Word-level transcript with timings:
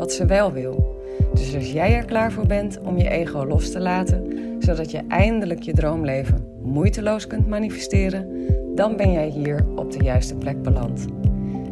wat 0.00 0.12
ze 0.12 0.26
wel 0.26 0.52
wil. 0.52 1.02
Dus 1.34 1.54
als 1.54 1.72
jij 1.72 1.94
er 1.94 2.04
klaar 2.04 2.32
voor 2.32 2.46
bent 2.46 2.78
om 2.80 2.98
je 2.98 3.08
ego 3.08 3.46
los 3.46 3.70
te 3.70 3.80
laten, 3.80 4.26
zodat 4.58 4.90
je 4.90 5.02
eindelijk 5.08 5.62
je 5.62 5.72
droomleven 5.72 6.58
moeiteloos 6.62 7.26
kunt 7.26 7.48
manifesteren, 7.48 8.46
dan 8.74 8.96
ben 8.96 9.12
jij 9.12 9.28
hier 9.28 9.66
op 9.76 9.92
de 9.92 10.02
juiste 10.04 10.34
plek 10.34 10.62
beland. 10.62 11.06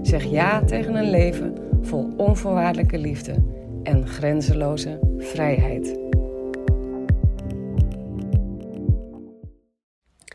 Zeg 0.03 0.25
ja 0.25 0.65
tegen 0.65 0.95
een 0.95 1.11
leven 1.11 1.55
vol 1.83 2.13
onvoorwaardelijke 2.17 2.99
liefde 2.99 3.35
en 3.83 4.09
grenzeloze 4.09 4.99
vrijheid. 5.19 5.99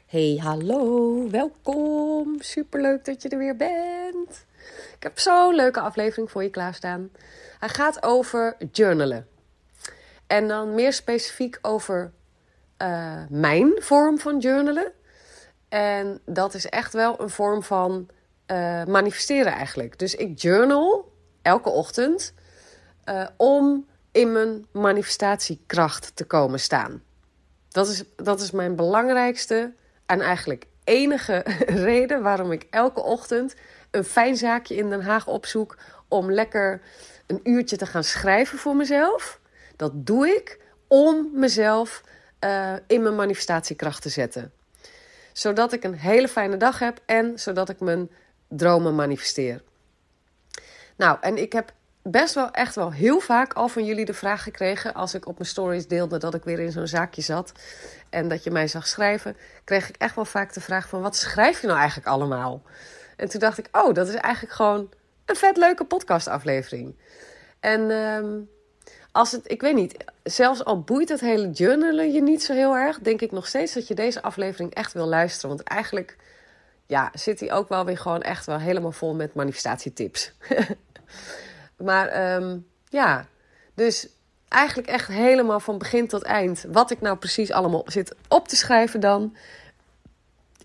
Hey, 0.05 0.39
hallo, 0.41 1.29
welkom. 1.29 2.35
Superleuk 2.39 3.05
dat 3.05 3.21
je 3.21 3.29
er 3.29 3.37
weer 3.37 3.55
bent. 3.55 4.45
Ik 4.95 5.03
heb 5.03 5.19
zo'n 5.19 5.55
leuke 5.55 5.79
aflevering 5.79 6.31
voor 6.31 6.43
je 6.43 6.49
klaarstaan. 6.49 7.09
Hij 7.63 7.71
gaat 7.71 8.03
over 8.03 8.55
journalen. 8.71 9.27
En 10.27 10.47
dan 10.47 10.75
meer 10.75 10.93
specifiek 10.93 11.59
over 11.61 12.11
uh, 12.77 13.21
mijn 13.29 13.73
vorm 13.79 14.19
van 14.19 14.39
journalen. 14.39 14.91
En 15.69 16.21
dat 16.25 16.53
is 16.53 16.65
echt 16.65 16.93
wel 16.93 17.21
een 17.21 17.29
vorm 17.29 17.63
van 17.63 18.09
uh, 18.47 18.83
manifesteren 18.83 19.53
eigenlijk. 19.53 19.99
Dus 19.99 20.15
ik 20.15 20.39
journal 20.39 21.11
elke 21.41 21.69
ochtend 21.69 22.33
uh, 23.05 23.27
om 23.37 23.87
in 24.11 24.31
mijn 24.31 24.65
manifestatiekracht 24.71 26.15
te 26.15 26.25
komen 26.25 26.59
staan. 26.59 27.03
Dat 27.69 27.87
is, 27.87 28.03
dat 28.15 28.41
is 28.41 28.51
mijn 28.51 28.75
belangrijkste 28.75 29.73
en 30.05 30.21
eigenlijk 30.21 30.65
enige 30.83 31.45
reden 31.87 32.21
waarom 32.21 32.51
ik 32.51 32.67
elke 32.69 33.01
ochtend 33.01 33.55
een 33.91 34.03
fijn 34.03 34.37
zaakje 34.37 34.75
in 34.75 34.89
Den 34.89 35.03
Haag 35.03 35.27
opzoek 35.27 35.77
om 36.07 36.31
lekker 36.31 36.81
een 37.27 37.39
uurtje 37.43 37.77
te 37.77 37.85
gaan 37.85 38.03
schrijven 38.03 38.57
voor 38.57 38.75
mezelf. 38.75 39.39
Dat 39.75 39.91
doe 39.93 40.27
ik 40.27 40.59
om 40.87 41.29
mezelf 41.33 42.03
uh, 42.39 42.73
in 42.87 43.01
mijn 43.01 43.15
manifestatiekracht 43.15 44.01
te 44.01 44.09
zetten. 44.09 44.51
Zodat 45.33 45.73
ik 45.73 45.83
een 45.83 45.93
hele 45.93 46.27
fijne 46.27 46.57
dag 46.57 46.79
heb 46.79 46.99
en 47.05 47.39
zodat 47.39 47.69
ik 47.69 47.79
mijn 47.79 48.09
dromen 48.47 48.95
manifesteer. 48.95 49.61
Nou, 50.95 51.17
en 51.21 51.37
ik 51.37 51.53
heb 51.53 51.73
best 52.01 52.33
wel 52.33 52.51
echt 52.51 52.75
wel 52.75 52.91
heel 52.91 53.19
vaak 53.19 53.53
al 53.53 53.67
van 53.67 53.85
jullie 53.85 54.05
de 54.05 54.13
vraag 54.13 54.43
gekregen 54.43 54.93
als 54.93 55.13
ik 55.13 55.27
op 55.27 55.37
mijn 55.37 55.49
stories 55.49 55.87
deelde 55.87 56.17
dat 56.17 56.33
ik 56.33 56.43
weer 56.43 56.59
in 56.59 56.71
zo'n 56.71 56.87
zaakje 56.87 57.21
zat 57.21 57.51
en 58.09 58.27
dat 58.27 58.43
je 58.43 58.51
mij 58.51 58.67
zag 58.67 58.87
schrijven, 58.87 59.37
kreeg 59.63 59.89
ik 59.89 59.95
echt 59.97 60.15
wel 60.15 60.25
vaak 60.25 60.53
de 60.53 60.61
vraag 60.61 60.87
van 60.87 61.01
wat 61.01 61.15
schrijf 61.15 61.61
je 61.61 61.67
nou 61.67 61.79
eigenlijk 61.79 62.07
allemaal? 62.07 62.61
En 63.17 63.29
toen 63.29 63.39
dacht 63.39 63.57
ik, 63.57 63.67
oh, 63.71 63.93
dat 63.93 64.07
is 64.07 64.13
eigenlijk 64.13 64.53
gewoon 64.53 64.89
een 65.25 65.35
vet 65.35 65.57
leuke 65.57 65.85
podcastaflevering. 65.85 66.95
En 67.59 67.91
um, 67.91 68.49
als 69.11 69.31
het, 69.31 69.51
ik 69.51 69.61
weet 69.61 69.75
niet, 69.75 70.03
zelfs 70.23 70.65
al 70.65 70.81
boeit 70.81 71.09
het 71.09 71.19
hele 71.19 71.49
journalen 71.49 72.11
je 72.11 72.21
niet 72.21 72.43
zo 72.43 72.53
heel 72.53 72.75
erg, 72.75 72.99
denk 72.99 73.21
ik 73.21 73.31
nog 73.31 73.47
steeds 73.47 73.73
dat 73.73 73.87
je 73.87 73.93
deze 73.93 74.21
aflevering 74.21 74.73
echt 74.73 74.93
wil 74.93 75.05
luisteren. 75.07 75.49
Want 75.49 75.63
eigenlijk 75.63 76.17
ja, 76.85 77.11
zit 77.13 77.39
hij 77.39 77.53
ook 77.53 77.69
wel 77.69 77.85
weer 77.85 77.97
gewoon 77.97 78.21
echt 78.21 78.45
wel 78.45 78.59
helemaal 78.59 78.91
vol 78.91 79.13
met 79.13 79.33
manifestatietips. 79.33 80.31
maar 81.87 82.35
um, 82.35 82.67
ja, 82.89 83.27
dus 83.73 84.07
eigenlijk 84.47 84.87
echt 84.87 85.07
helemaal 85.07 85.59
van 85.59 85.77
begin 85.77 86.07
tot 86.07 86.23
eind. 86.23 86.65
Wat 86.67 86.91
ik 86.91 87.01
nou 87.01 87.17
precies 87.17 87.51
allemaal 87.51 87.83
zit 87.85 88.15
op 88.27 88.47
te 88.47 88.55
schrijven 88.55 88.99
dan. 88.99 89.35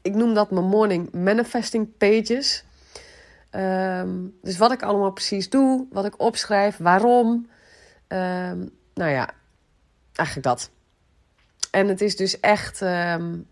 Ik 0.02 0.14
noem 0.14 0.34
dat 0.34 0.50
mijn 0.50 0.64
morning 0.64 1.12
manifesting 1.12 1.96
pages. 1.98 2.64
Um, 3.50 4.38
dus 4.42 4.58
wat 4.58 4.72
ik 4.72 4.82
allemaal 4.82 5.12
precies 5.12 5.50
doe, 5.50 5.86
wat 5.90 6.04
ik 6.04 6.20
opschrijf, 6.20 6.76
waarom. 6.76 7.48
Um, 8.08 8.70
nou 8.94 9.10
ja, 9.10 9.30
eigenlijk 10.12 10.46
dat. 10.46 10.70
En 11.70 11.88
het 11.88 12.00
is 12.00 12.16
dus 12.16 12.40
echt 12.40 12.80
um, 12.80 13.46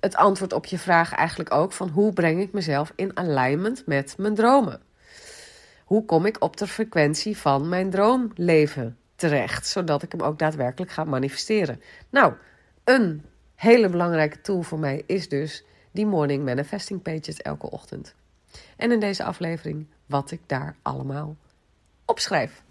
het 0.00 0.16
antwoord 0.16 0.52
op 0.52 0.66
je 0.66 0.78
vraag 0.78 1.12
eigenlijk 1.12 1.54
ook 1.54 1.72
van 1.72 1.88
hoe 1.88 2.12
breng 2.12 2.40
ik 2.40 2.52
mezelf 2.52 2.92
in 2.96 3.16
alignment 3.16 3.86
met 3.86 4.14
mijn 4.18 4.34
dromen? 4.34 4.80
Hoe 5.84 6.04
kom 6.04 6.26
ik 6.26 6.42
op 6.42 6.56
de 6.56 6.66
frequentie 6.66 7.36
van 7.36 7.68
mijn 7.68 7.90
droomleven 7.90 8.96
terecht, 9.16 9.66
zodat 9.66 10.02
ik 10.02 10.12
hem 10.12 10.20
ook 10.20 10.38
daadwerkelijk 10.38 10.90
ga 10.90 11.04
manifesteren? 11.04 11.80
Nou, 12.10 12.32
een 12.84 13.24
hele 13.54 13.88
belangrijke 13.88 14.40
tool 14.40 14.62
voor 14.62 14.78
mij 14.78 15.02
is 15.06 15.28
dus 15.28 15.64
die 15.90 16.06
morning 16.06 16.44
manifesting 16.44 17.02
pages 17.02 17.36
elke 17.36 17.70
ochtend. 17.70 18.14
En 18.76 18.92
in 18.92 19.00
deze 19.00 19.24
aflevering 19.24 19.86
wat 20.06 20.30
ik 20.30 20.40
daar 20.46 20.76
allemaal 20.82 21.36
opschrijf. 22.04 22.62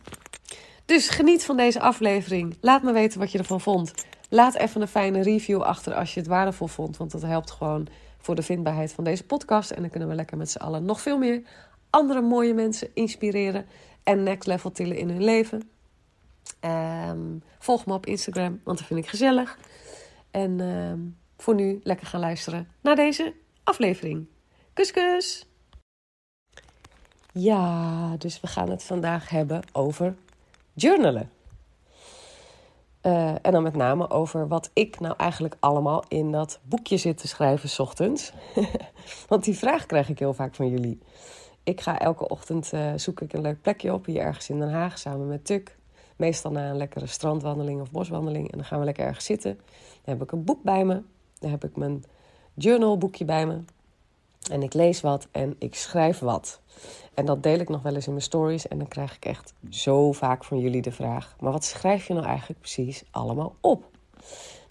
Dus 0.86 1.10
geniet 1.10 1.46
van 1.46 1.58
deze 1.58 1.80
aflevering. 1.80 2.58
Laat 2.62 2.84
me 2.84 2.92
weten 2.92 3.20
wat 3.20 3.32
je 3.32 3.38
ervan 3.38 3.62
vond. 3.62 3.94
Laat 4.30 4.56
even 4.56 4.82
een 4.82 4.88
fijne 4.88 5.22
review 5.22 5.62
achter 5.62 5.94
als 5.94 6.14
je 6.14 6.20
het 6.20 6.30
waardevol 6.30 6.68
vond. 6.68 6.98
Want 6.98 7.12
dat 7.12 7.22
helpt 7.22 7.52
gewoon 7.52 7.88
voor 8.18 8.36
de 8.36 8.44
vindbaarheid 8.44 8.94
van 8.94 9.04
deze 9.04 9.24
podcast. 9.24 9.72
En 9.72 9.82
dan 9.82 9.90
kunnen 9.90 10.10
we 10.10 10.16
lekker 10.16 10.38
met 10.38 10.52
z'n 10.52 10.58
allen 10.58 10.86
nog 10.86 11.02
veel 11.02 11.18
meer 11.18 11.42
andere 11.90 12.22
mooie 12.22 12.54
mensen 12.54 12.90
inspireren. 12.94 13.66
En 14.04 14.24
next 14.24 14.48
level 14.48 14.72
tillen 14.72 14.98
in 14.98 15.10
hun 15.10 15.24
leven. 15.24 15.70
Um, 17.10 17.44
volg 17.60 17.86
me 17.86 17.94
op 17.94 18.06
Instagram, 18.06 18.62
want 18.64 18.78
dat 18.78 18.88
vind 18.88 19.00
ik 19.00 19.10
gezellig. 19.10 19.58
En 20.32 20.60
um, 20.60 21.18
voor 21.38 21.56
nu 21.56 21.80
lekker 21.84 22.08
gaan 22.08 22.20
luisteren 22.20 22.68
naar 22.82 22.96
deze 22.96 23.34
aflevering. 23.64 24.28
Kus, 24.74 24.92
kus! 24.92 25.51
Ja, 27.34 28.16
dus 28.18 28.40
we 28.40 28.48
gaan 28.48 28.70
het 28.70 28.84
vandaag 28.84 29.30
hebben 29.30 29.62
over 29.72 30.16
journalen. 30.74 31.30
Uh, 33.04 33.30
en 33.42 33.52
dan 33.52 33.64
met 33.64 33.76
name 33.76 34.10
over 34.10 34.48
wat 34.48 34.70
ik 34.74 35.00
nou 35.00 35.14
eigenlijk 35.18 35.56
allemaal 35.60 36.04
in 36.08 36.32
dat 36.32 36.60
boekje 36.64 36.98
zit 36.98 37.18
te 37.18 37.28
schrijven 37.28 37.70
s 37.70 37.80
ochtends. 37.80 38.34
Want 39.30 39.44
die 39.44 39.58
vraag 39.58 39.86
krijg 39.86 40.10
ik 40.10 40.20
heel 40.20 40.34
vaak 40.34 40.56
van 40.56 40.70
jullie. 40.70 41.00
Ik 41.64 41.82
ga 41.82 42.00
elke 42.00 42.28
ochtend 42.28 42.72
uh, 42.74 42.92
zoek 42.96 43.22
ik 43.22 43.34
een 43.34 43.42
leuk 43.42 43.62
plekje 43.62 43.94
op 43.94 44.06
hier 44.06 44.22
ergens 44.22 44.50
in 44.50 44.60
Den 44.60 44.72
Haag 44.72 45.00
samen 45.00 45.28
met 45.28 45.46
Tuk. 45.46 45.78
Meestal 46.16 46.52
na 46.52 46.70
een 46.70 46.78
lekkere 46.78 47.08
strandwandeling 47.08 47.82
of 47.82 47.92
boswandeling. 47.92 48.52
En 48.52 48.58
dan 48.58 48.66
gaan 48.66 48.80
we 48.80 48.86
lekker 48.86 49.06
ergens 49.06 49.26
zitten. 49.26 49.60
Dan 50.04 50.14
heb 50.14 50.22
ik 50.22 50.32
een 50.32 50.44
boek 50.44 50.64
bij 50.64 50.86
me. 50.86 51.02
Dan 51.40 51.50
heb 51.50 51.64
ik 51.64 51.76
mijn 51.76 52.04
journalboekje 52.54 53.26
bij 53.26 53.46
me. 53.46 53.60
En 54.50 54.64
ik 54.64 54.74
lees 54.74 55.02
wat 55.02 55.28
en 55.32 55.56
ik 55.60 55.76
schrijf 55.76 56.20
wat. 56.20 56.60
En 57.14 57.26
dat 57.26 57.44
deel 57.44 57.60
ik 57.60 57.70
nog 57.70 57.82
wel 57.82 57.96
eens 57.96 58.06
in 58.06 58.12
mijn 58.12 58.24
stories. 58.24 58.68
En 58.68 58.78
dan 58.78 58.88
krijg 58.88 59.16
ik 59.16 59.26
echt 59.26 59.54
zo 59.70 60.12
vaak 60.12 60.44
van 60.44 60.60
jullie 60.60 60.82
de 60.82 60.92
vraag: 60.92 61.36
maar 61.40 61.52
wat 61.52 61.64
schrijf 61.64 62.08
je 62.08 62.14
nou 62.14 62.26
eigenlijk 62.26 62.60
precies 62.60 63.04
allemaal 63.12 63.56
op? 63.62 63.90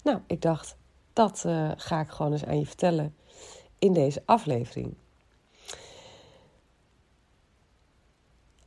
Nou, 0.03 0.19
ik 0.27 0.41
dacht, 0.41 0.75
dat 1.13 1.43
uh, 1.45 1.71
ga 1.75 1.99
ik 1.99 2.09
gewoon 2.09 2.31
eens 2.31 2.45
aan 2.45 2.59
je 2.59 2.65
vertellen 2.65 3.15
in 3.79 3.93
deze 3.93 4.21
aflevering. 4.25 4.93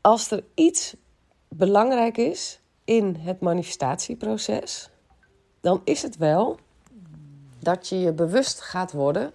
Als 0.01 0.31
er 0.31 0.45
iets 0.55 0.97
belangrijk 1.49 2.17
is 2.17 2.61
in 2.85 3.17
het 3.19 3.41
manifestatieproces, 3.41 4.91
dan 5.61 5.81
is 5.85 6.03
het 6.03 6.17
wel 6.17 6.59
dat 7.59 7.89
je 7.89 7.99
je 7.99 8.13
bewust 8.13 8.61
gaat 8.61 8.93
worden 8.93 9.33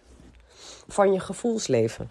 van 0.91 1.13
je 1.13 1.19
gevoelsleven. 1.19 2.09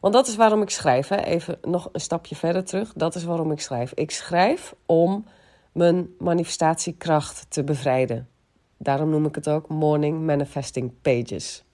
Want 0.00 0.14
dat 0.14 0.26
is 0.26 0.36
waarom 0.36 0.62
ik 0.62 0.70
schrijf. 0.70 1.10
Even 1.10 1.58
nog 1.62 1.88
een 1.92 2.00
stapje 2.00 2.36
verder 2.36 2.64
terug. 2.64 2.92
Dat 2.92 3.14
is 3.14 3.24
waarom 3.24 3.52
ik 3.52 3.60
schrijf. 3.60 3.92
Ik 3.92 4.10
schrijf 4.10 4.74
om 4.86 5.24
mijn 5.72 6.08
manifestatiekracht 6.18 7.46
te 7.48 7.64
bevrijden. 7.64 8.28
Daarom 8.76 9.10
noem 9.10 9.26
ik 9.26 9.34
het 9.34 9.48
ook 9.48 9.68
Morning 9.68 10.20
Manifesting 10.20 10.92
Pages. 11.02 11.64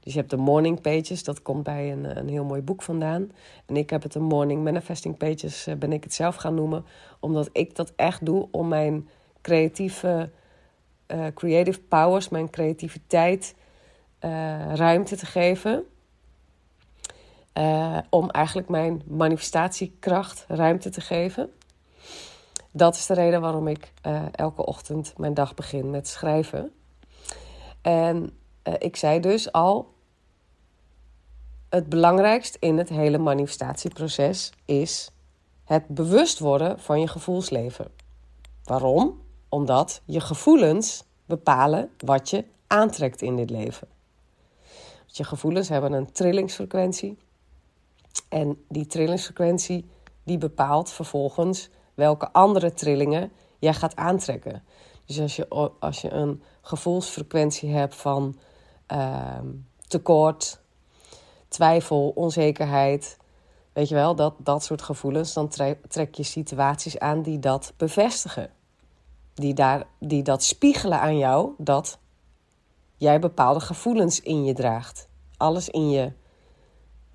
Dus 0.00 0.12
je 0.12 0.18
hebt 0.18 0.30
de 0.30 0.36
Morning 0.36 0.80
Pages, 0.80 1.24
dat 1.24 1.42
komt 1.42 1.62
bij 1.62 1.92
een, 1.92 2.18
een 2.18 2.28
heel 2.28 2.44
mooi 2.44 2.62
boek 2.62 2.82
vandaan. 2.82 3.30
En 3.66 3.76
ik 3.76 3.90
heb 3.90 4.02
het 4.02 4.12
de 4.12 4.20
Morning 4.20 4.64
Manifesting 4.64 5.16
Pages, 5.16 5.66
eh, 5.66 5.74
ben 5.74 5.92
ik 5.92 6.04
het 6.04 6.14
zelf 6.14 6.36
gaan 6.36 6.54
noemen. 6.54 6.84
Omdat 7.20 7.48
ik 7.52 7.76
dat 7.76 7.92
echt 7.96 8.26
doe 8.26 8.48
om 8.50 8.68
mijn 8.68 9.08
creatieve, 9.42 10.30
uh, 11.06 11.26
creative 11.34 11.80
powers, 11.80 12.28
mijn 12.28 12.50
creativiteit 12.50 13.54
uh, 14.20 14.74
ruimte 14.74 15.16
te 15.16 15.26
geven. 15.26 15.84
Uh, 17.54 17.98
om 18.10 18.30
eigenlijk 18.30 18.68
mijn 18.68 19.02
manifestatiekracht 19.06 20.44
ruimte 20.48 20.90
te 20.90 21.00
geven. 21.00 21.52
dat 22.70 22.94
is 22.94 23.06
de 23.06 23.14
reden 23.14 23.40
waarom 23.40 23.68
ik 23.68 23.92
uh, 24.06 24.22
elke 24.32 24.64
ochtend 24.66 25.12
mijn 25.16 25.34
dag 25.34 25.54
begin 25.54 25.90
met 25.90 26.08
schrijven. 26.08 26.72
En 27.82 28.38
ik 28.78 28.96
zei 28.96 29.20
dus 29.20 29.52
al, 29.52 29.94
het 31.68 31.88
belangrijkst 31.88 32.56
in 32.60 32.78
het 32.78 32.88
hele 32.88 33.18
manifestatieproces 33.18 34.52
is 34.64 35.10
het 35.64 35.86
bewust 35.86 36.38
worden 36.38 36.80
van 36.80 37.00
je 37.00 37.08
gevoelsleven. 37.08 37.90
Waarom? 38.64 39.20
Omdat 39.48 40.02
je 40.04 40.20
gevoelens 40.20 41.04
bepalen 41.26 41.90
wat 41.98 42.30
je 42.30 42.44
aantrekt 42.66 43.22
in 43.22 43.36
dit 43.36 43.50
leven. 43.50 43.88
Je 45.18 45.24
gevoelens 45.24 45.68
hebben 45.68 45.92
een 45.92 46.12
trillingsfrequentie. 46.12 47.18
En 48.28 48.64
die 48.68 48.86
trillingsfrequentie 48.86 49.88
die 50.24 50.38
bepaalt 50.38 50.90
vervolgens 50.90 51.70
welke 51.94 52.32
andere 52.32 52.74
trillingen 52.74 53.32
jij 53.58 53.74
gaat 53.74 53.96
aantrekken. 53.96 54.62
Dus 55.04 55.20
als 55.20 55.36
je, 55.36 55.48
als 55.80 56.00
je 56.00 56.10
een 56.10 56.42
gevoelsfrequentie 56.60 57.70
hebt 57.70 57.94
van 57.94 58.36
uh, 58.92 59.38
tekort, 59.86 60.60
twijfel, 61.48 62.12
onzekerheid, 62.14 63.16
weet 63.72 63.88
je 63.88 63.94
wel, 63.94 64.14
dat, 64.14 64.34
dat 64.38 64.64
soort 64.64 64.82
gevoelens, 64.82 65.32
dan 65.32 65.48
trek 65.88 66.14
je 66.14 66.22
situaties 66.22 66.98
aan 66.98 67.22
die 67.22 67.38
dat 67.38 67.72
bevestigen. 67.76 68.50
Die, 69.34 69.54
daar, 69.54 69.86
die 69.98 70.22
dat 70.22 70.42
spiegelen 70.42 71.00
aan 71.00 71.18
jou 71.18 71.50
dat 71.58 71.98
jij 72.96 73.18
bepaalde 73.18 73.60
gevoelens 73.60 74.20
in 74.20 74.44
je 74.44 74.52
draagt. 74.52 75.07
Alles 75.38 75.68
in 75.68 75.90
je 75.90 76.12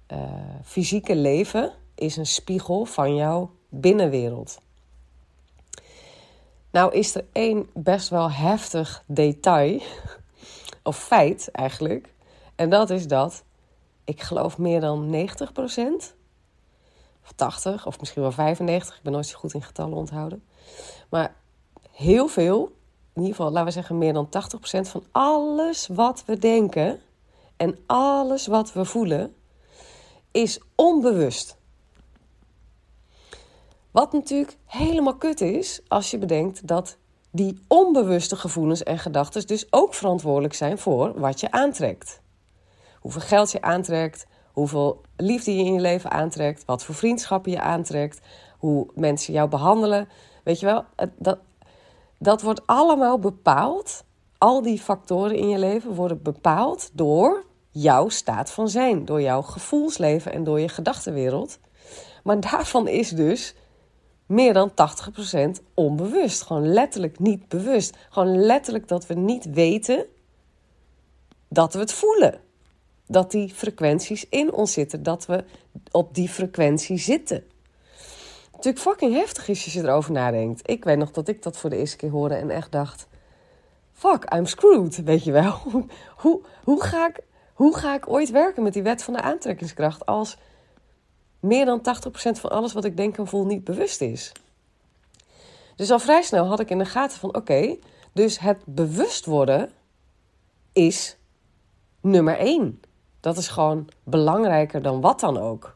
uh, 0.08 0.20
fysieke 0.64 1.16
leven 1.16 1.74
is 1.96 2.18
een 2.18 2.26
spiegel 2.26 2.86
van 2.86 3.16
jouw 3.16 3.52
binnenwereld. 3.70 4.58
Nou 6.72 6.94
is 6.94 7.16
er 7.16 7.26
één 7.32 7.70
best 7.74 8.10
wel 8.10 8.32
heftig 8.32 9.04
detail, 9.08 9.82
of 10.84 10.98
feit 10.98 11.50
eigenlijk. 11.52 12.14
En 12.56 12.70
dat 12.70 12.90
is 12.90 13.08
dat 13.08 13.44
ik 14.04 14.22
geloof 14.22 14.58
meer 14.58 14.82
dan 14.82 15.16
90%, 15.16 15.18
of 17.24 17.32
80, 17.36 17.86
of 17.86 18.00
misschien 18.00 18.22
wel 18.22 18.32
95, 18.32 18.98
ik 18.98 19.04
ben 19.04 19.14
nooit 19.14 19.26
zo 19.26 19.38
goed 19.38 19.54
in 19.54 19.64
getallen 19.64 19.98
onthouden. 19.98 20.44
Maar 21.10 21.36
heel 21.92 22.28
veel, 22.28 22.72
in 23.14 23.22
ieder 23.22 23.36
geval 23.36 23.52
laten 23.52 23.66
we 23.66 23.72
zeggen 23.72 23.98
meer 23.98 24.14
dan 24.14 24.28
80% 24.28 24.30
van 24.88 25.04
alles 25.12 25.88
wat 25.88 26.24
we 26.26 26.38
denken 26.38 27.00
en 27.64 27.78
alles 27.86 28.48
wat 28.48 28.74
we 28.74 28.86
voelen, 28.86 29.36
is 30.32 30.60
onbewust. 30.76 31.58
Wat 33.92 34.14
natuurlijk 34.14 34.58
helemaal 34.66 35.16
kut 35.18 35.42
is 35.42 35.82
als 35.88 36.12
je 36.12 36.18
bedenkt 36.18 36.68
dat 36.68 36.98
die 37.32 37.60
onbewuste 37.68 38.36
gevoelens 38.36 38.84
en 38.84 39.00
gedachten 39.00 39.48
dus 39.48 39.68
ook 39.70 39.94
verantwoordelijk 39.94 40.54
zijn 40.54 40.78
voor 40.78 41.20
wat 41.20 41.40
je 41.40 41.52
aantrekt. 41.52 42.22
Hoeveel 43.00 43.22
geld 43.22 43.52
je 43.52 43.62
aantrekt, 43.62 44.26
hoeveel 44.52 45.02
liefde 45.18 45.56
je 45.56 45.64
in 45.64 45.74
je 45.74 45.82
leven 45.82 46.12
aantrekt, 46.12 46.66
wat 46.66 46.84
voor 46.84 46.96
vriendschappen 46.96 47.52
je 47.52 47.62
aantrekt, 47.62 48.22
hoe 48.58 48.88
mensen 48.94 49.34
jou 49.34 49.50
behandelen. 49.50 50.10
Weet 50.44 50.60
je 50.60 50.66
wel, 50.66 50.86
dat, 51.18 51.40
dat 52.18 52.42
wordt 52.42 52.62
allemaal 52.68 53.20
bepaald. 53.20 54.04
Al 54.38 54.62
die 54.62 54.80
factoren 54.80 55.36
in 55.36 55.50
je 55.50 55.60
leven 55.60 55.94
worden 55.94 56.22
bepaald 56.22 56.90
door 56.94 57.44
jouw 57.74 58.10
staat 58.10 58.52
van 58.52 58.70
zijn, 58.70 59.06
door 59.06 59.22
jouw 59.22 59.42
gevoelsleven 59.42 60.34
en 60.34 60.44
door 60.44 60.60
je 60.60 60.70
gedachtenwereld. 60.70 61.60
Maar 62.24 62.40
daarvan 62.40 62.88
is 62.88 63.10
dus 63.10 63.56
meer 64.26 64.54
dan 64.54 64.72
80% 64.72 65.64
onbewust. 65.74 66.42
Gewoon 66.42 66.68
letterlijk 66.68 67.20
niet 67.20 67.48
bewust. 67.48 67.98
Gewoon 68.10 68.38
letterlijk 68.38 68.88
dat 68.88 69.08
we 69.08 69.14
niet 69.14 69.46
weten 69.46 70.06
dat 71.48 71.74
we 71.74 71.80
het 71.80 71.94
voelen. 71.94 72.40
Dat 73.08 73.32
die 73.32 73.54
frequenties 73.54 74.30
in 74.30 74.54
ons 74.54 74.74
zitten. 74.74 75.04
Dat 75.04 75.26
we 75.26 75.44
op 75.92 76.16
die 76.16 76.30
frequentie 76.30 76.98
zitten. 76.98 77.44
Natuurlijk 78.52 78.80
fucking 78.80 79.14
heftig 79.14 79.48
is 79.48 79.64
als 79.64 79.74
je 79.74 79.82
erover 79.82 80.12
nadenkt. 80.12 80.70
Ik 80.70 80.84
weet 80.84 80.98
nog 80.98 81.12
dat 81.12 81.28
ik 81.28 81.44
dat 81.44 81.58
voor 81.58 81.70
de 81.70 81.78
eerste 81.78 81.98
keer 81.98 82.10
hoorde 82.10 82.36
en 82.36 82.50
echt 82.50 82.72
dacht... 82.72 83.08
Fuck, 83.94 84.34
I'm 84.34 84.46
screwed, 84.46 85.04
weet 85.04 85.24
je 85.24 85.32
wel. 85.32 85.52
hoe, 86.22 86.42
hoe, 86.64 86.84
ga 86.84 87.08
ik, 87.08 87.20
hoe 87.64 87.78
ga 87.78 87.96
ik 87.96 88.10
ooit 88.10 88.30
werken 88.30 88.64
met 88.64 88.74
die 88.74 88.84
wet 88.84 89.04
van 89.04 89.14
de 89.14 89.22
aantrekkingskracht... 89.22 90.06
als 90.06 90.38
meer 91.40 91.66
dan 91.66 91.80
80% 91.80 91.82
van 92.14 92.50
alles 92.50 92.74
wat 92.74 92.86
ik 92.86 92.98
denk 92.98 93.18
en 93.18 93.28
voel 93.28 93.46
niet 93.46 93.64
bewust 93.64 94.02
is. 94.02 94.32
Dus 95.76 95.92
al 95.92 96.00
vrij 96.00 96.22
snel 96.22 96.46
had 96.46 96.60
ik 96.60 96.70
in 96.70 96.78
de 96.78 96.86
gaten 96.86 97.20
van 97.20 97.36
oké, 97.36 97.76
dus 98.12 98.40
het 98.40 98.58
bewust 98.66 99.26
worden 99.26 99.72
is 100.74 101.18
nummer 102.02 102.38
één. 102.38 102.82
Dat 103.20 103.38
is 103.38 103.48
gewoon 103.48 103.90
belangrijker 104.04 104.82
dan 104.82 105.02
wat 105.02 105.20
dan 105.20 105.38
ook. 105.38 105.76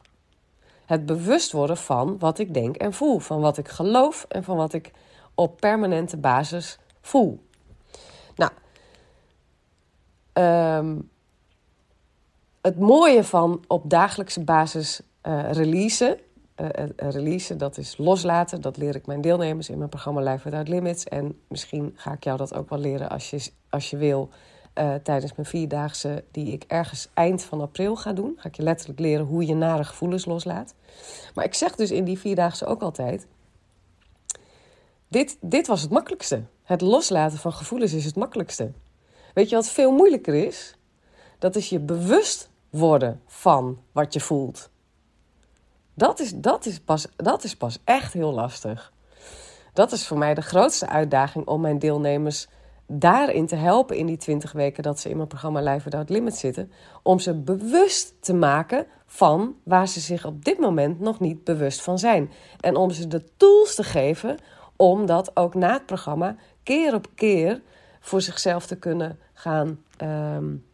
Het 0.84 1.06
bewust 1.06 1.52
worden 1.52 1.76
van 1.76 2.18
wat 2.18 2.38
ik 2.38 2.54
denk 2.54 2.76
en 2.76 2.92
voel, 2.92 3.18
van 3.18 3.40
wat 3.40 3.58
ik 3.58 3.68
geloof 3.68 4.26
en 4.28 4.44
van 4.44 4.56
wat 4.56 4.72
ik 4.72 4.90
op 5.34 5.60
permanente 5.60 6.16
basis 6.16 6.78
voel. 7.00 7.40
Nou, 8.34 8.52
um, 10.32 11.10
het 12.62 12.78
mooie 12.78 13.24
van 13.24 13.64
op 13.66 13.90
dagelijkse 13.90 14.44
basis 14.44 15.00
uh, 15.26 15.52
releasen. 15.52 16.18
Uh, 16.60 16.66
releasen, 16.96 17.58
dat 17.58 17.78
is 17.78 17.96
loslaten. 17.96 18.60
Dat 18.60 18.76
leer 18.76 18.94
ik 18.94 19.06
mijn 19.06 19.20
deelnemers 19.20 19.68
in 19.68 19.78
mijn 19.78 19.90
programma 19.90 20.20
Life 20.20 20.44
Without 20.44 20.68
Limits. 20.68 21.04
En 21.04 21.40
misschien 21.48 21.92
ga 21.94 22.12
ik 22.12 22.24
jou 22.24 22.36
dat 22.36 22.54
ook 22.54 22.70
wel 22.70 22.78
leren 22.78 23.08
als 23.08 23.30
je, 23.30 23.50
als 23.70 23.90
je 23.90 23.96
wil. 23.96 24.28
tijdens 25.02 25.34
mijn 25.34 25.48
vierdaagse, 25.48 26.24
die 26.30 26.52
ik 26.52 26.64
ergens 26.66 27.08
eind 27.14 27.42
van 27.42 27.60
april 27.60 27.96
ga 27.96 28.12
doen. 28.12 28.34
Ga 28.36 28.48
ik 28.48 28.56
je 28.56 28.62
letterlijk 28.62 28.98
leren 28.98 29.26
hoe 29.26 29.46
je 29.46 29.54
nare 29.54 29.84
gevoelens 29.84 30.24
loslaat. 30.24 30.74
Maar 31.34 31.44
ik 31.44 31.54
zeg 31.54 31.74
dus 31.74 31.90
in 31.90 32.04
die 32.04 32.18
vierdaagse 32.18 32.66
ook 32.66 32.82
altijd. 32.82 33.26
Dit, 35.08 35.36
dit 35.40 35.66
was 35.66 35.82
het 35.82 35.90
makkelijkste. 35.90 36.42
Het 36.62 36.80
loslaten 36.80 37.38
van 37.38 37.52
gevoelens 37.52 37.92
is 37.92 38.04
het 38.04 38.16
makkelijkste. 38.16 38.72
Weet 39.34 39.48
je 39.48 39.54
wat 39.54 39.68
veel 39.68 39.92
moeilijker 39.92 40.34
is? 40.34 40.77
Dat 41.38 41.56
is 41.56 41.68
je 41.68 41.78
bewust 41.78 42.50
worden 42.70 43.20
van 43.26 43.78
wat 43.92 44.12
je 44.12 44.20
voelt. 44.20 44.70
Dat 45.94 46.20
is, 46.20 46.32
dat, 46.34 46.66
is 46.66 46.80
pas, 46.80 47.06
dat 47.16 47.44
is 47.44 47.56
pas 47.56 47.78
echt 47.84 48.12
heel 48.12 48.32
lastig. 48.32 48.92
Dat 49.72 49.92
is 49.92 50.06
voor 50.06 50.18
mij 50.18 50.34
de 50.34 50.42
grootste 50.42 50.88
uitdaging 50.88 51.46
om 51.46 51.60
mijn 51.60 51.78
deelnemers 51.78 52.48
daarin 52.86 53.46
te 53.46 53.56
helpen 53.56 53.96
in 53.96 54.06
die 54.06 54.16
20 54.16 54.52
weken 54.52 54.82
dat 54.82 55.00
ze 55.00 55.08
in 55.08 55.16
mijn 55.16 55.28
programma 55.28 55.60
Live 55.60 55.84
Without 55.84 56.08
Limit 56.08 56.36
zitten. 56.36 56.72
Om 57.02 57.18
ze 57.18 57.34
bewust 57.34 58.14
te 58.20 58.34
maken 58.34 58.86
van 59.06 59.54
waar 59.62 59.88
ze 59.88 60.00
zich 60.00 60.26
op 60.26 60.44
dit 60.44 60.58
moment 60.58 61.00
nog 61.00 61.20
niet 61.20 61.44
bewust 61.44 61.82
van 61.82 61.98
zijn. 61.98 62.30
En 62.60 62.76
om 62.76 62.90
ze 62.90 63.06
de 63.06 63.24
tools 63.36 63.74
te 63.74 63.84
geven 63.84 64.36
om 64.76 65.06
dat 65.06 65.36
ook 65.36 65.54
na 65.54 65.72
het 65.72 65.86
programma 65.86 66.36
keer 66.62 66.94
op 66.94 67.06
keer 67.14 67.62
voor 68.00 68.20
zichzelf 68.20 68.66
te 68.66 68.76
kunnen 68.76 69.18
gaan 69.32 69.84
um, 70.02 70.64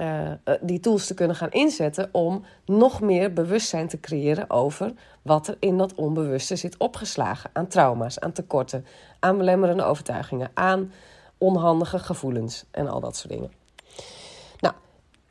uh, 0.00 0.32
die 0.60 0.80
tools 0.80 1.06
te 1.06 1.14
kunnen 1.14 1.36
gaan 1.36 1.50
inzetten 1.50 2.08
om 2.12 2.44
nog 2.64 3.00
meer 3.00 3.32
bewustzijn 3.32 3.88
te 3.88 4.00
creëren 4.00 4.50
over 4.50 4.92
wat 5.22 5.48
er 5.48 5.56
in 5.58 5.78
dat 5.78 5.94
onbewuste 5.94 6.56
zit 6.56 6.76
opgeslagen. 6.76 7.50
Aan 7.52 7.66
trauma's, 7.66 8.20
aan 8.20 8.32
tekorten, 8.32 8.86
aan 9.20 9.36
belemmerende 9.36 9.82
overtuigingen, 9.82 10.50
aan 10.54 10.92
onhandige 11.38 11.98
gevoelens 11.98 12.64
en 12.70 12.88
al 12.88 13.00
dat 13.00 13.16
soort 13.16 13.32
dingen. 13.32 13.52
Nou, 14.58 14.74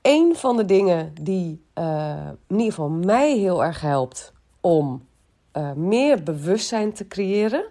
een 0.02 0.36
van 0.36 0.58
de 0.58 0.66
dingen 0.66 1.14
die 1.22 1.64
uh, 1.76 2.28
in 2.48 2.58
ieder 2.58 2.74
geval 2.74 2.90
mij 2.90 3.38
heel 3.38 3.64
erg 3.64 3.82
helpt 3.82 4.34
om 4.62 5.10
meer 5.76 6.24
bewustzijn 6.24 6.94
te 6.94 7.08
creëren 7.08 7.66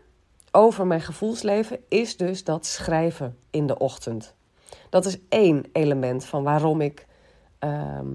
over 0.50 0.86
mijn 0.86 1.00
gevoelsleven, 1.00 1.78
is 1.88 2.16
dus 2.16 2.44
dat 2.44 2.66
schrijven 2.66 3.36
in 3.50 3.66
de 3.66 3.78
ochtend. 3.78 4.34
Dat 4.90 5.04
is 5.04 5.18
één 5.28 5.64
element 5.72 6.24
van 6.24 6.42
waarom 6.42 6.80
ik 6.80 7.06
ehm, 7.58 8.08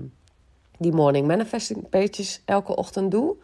die 0.78 0.94
morning 0.94 1.28
manifesting 1.28 1.90
pages 1.90 2.42
elke 2.46 2.76
ochtend 2.76 3.12
doe. 3.12 3.36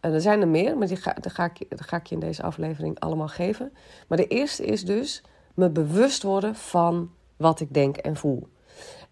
En 0.00 0.12
er 0.12 0.20
zijn 0.20 0.40
er 0.40 0.48
meer, 0.48 0.78
maar 0.78 0.86
die 0.86 0.96
ga, 0.96 1.12
die 1.12 1.30
ga, 1.30 1.44
ik, 1.44 1.58
die 1.58 1.82
ga 1.82 1.96
ik 1.96 2.06
je 2.06 2.14
in 2.14 2.20
deze 2.20 2.42
aflevering 2.42 3.00
allemaal 3.00 3.28
geven. 3.28 3.72
Maar 4.08 4.18
de 4.18 4.26
eerste 4.26 4.64
is 4.64 4.84
dus 4.84 5.22
me 5.54 5.70
bewust 5.70 6.22
worden 6.22 6.54
van 6.54 7.10
wat 7.36 7.60
ik 7.60 7.74
denk 7.74 7.96
en 7.96 8.16
voel. 8.16 8.48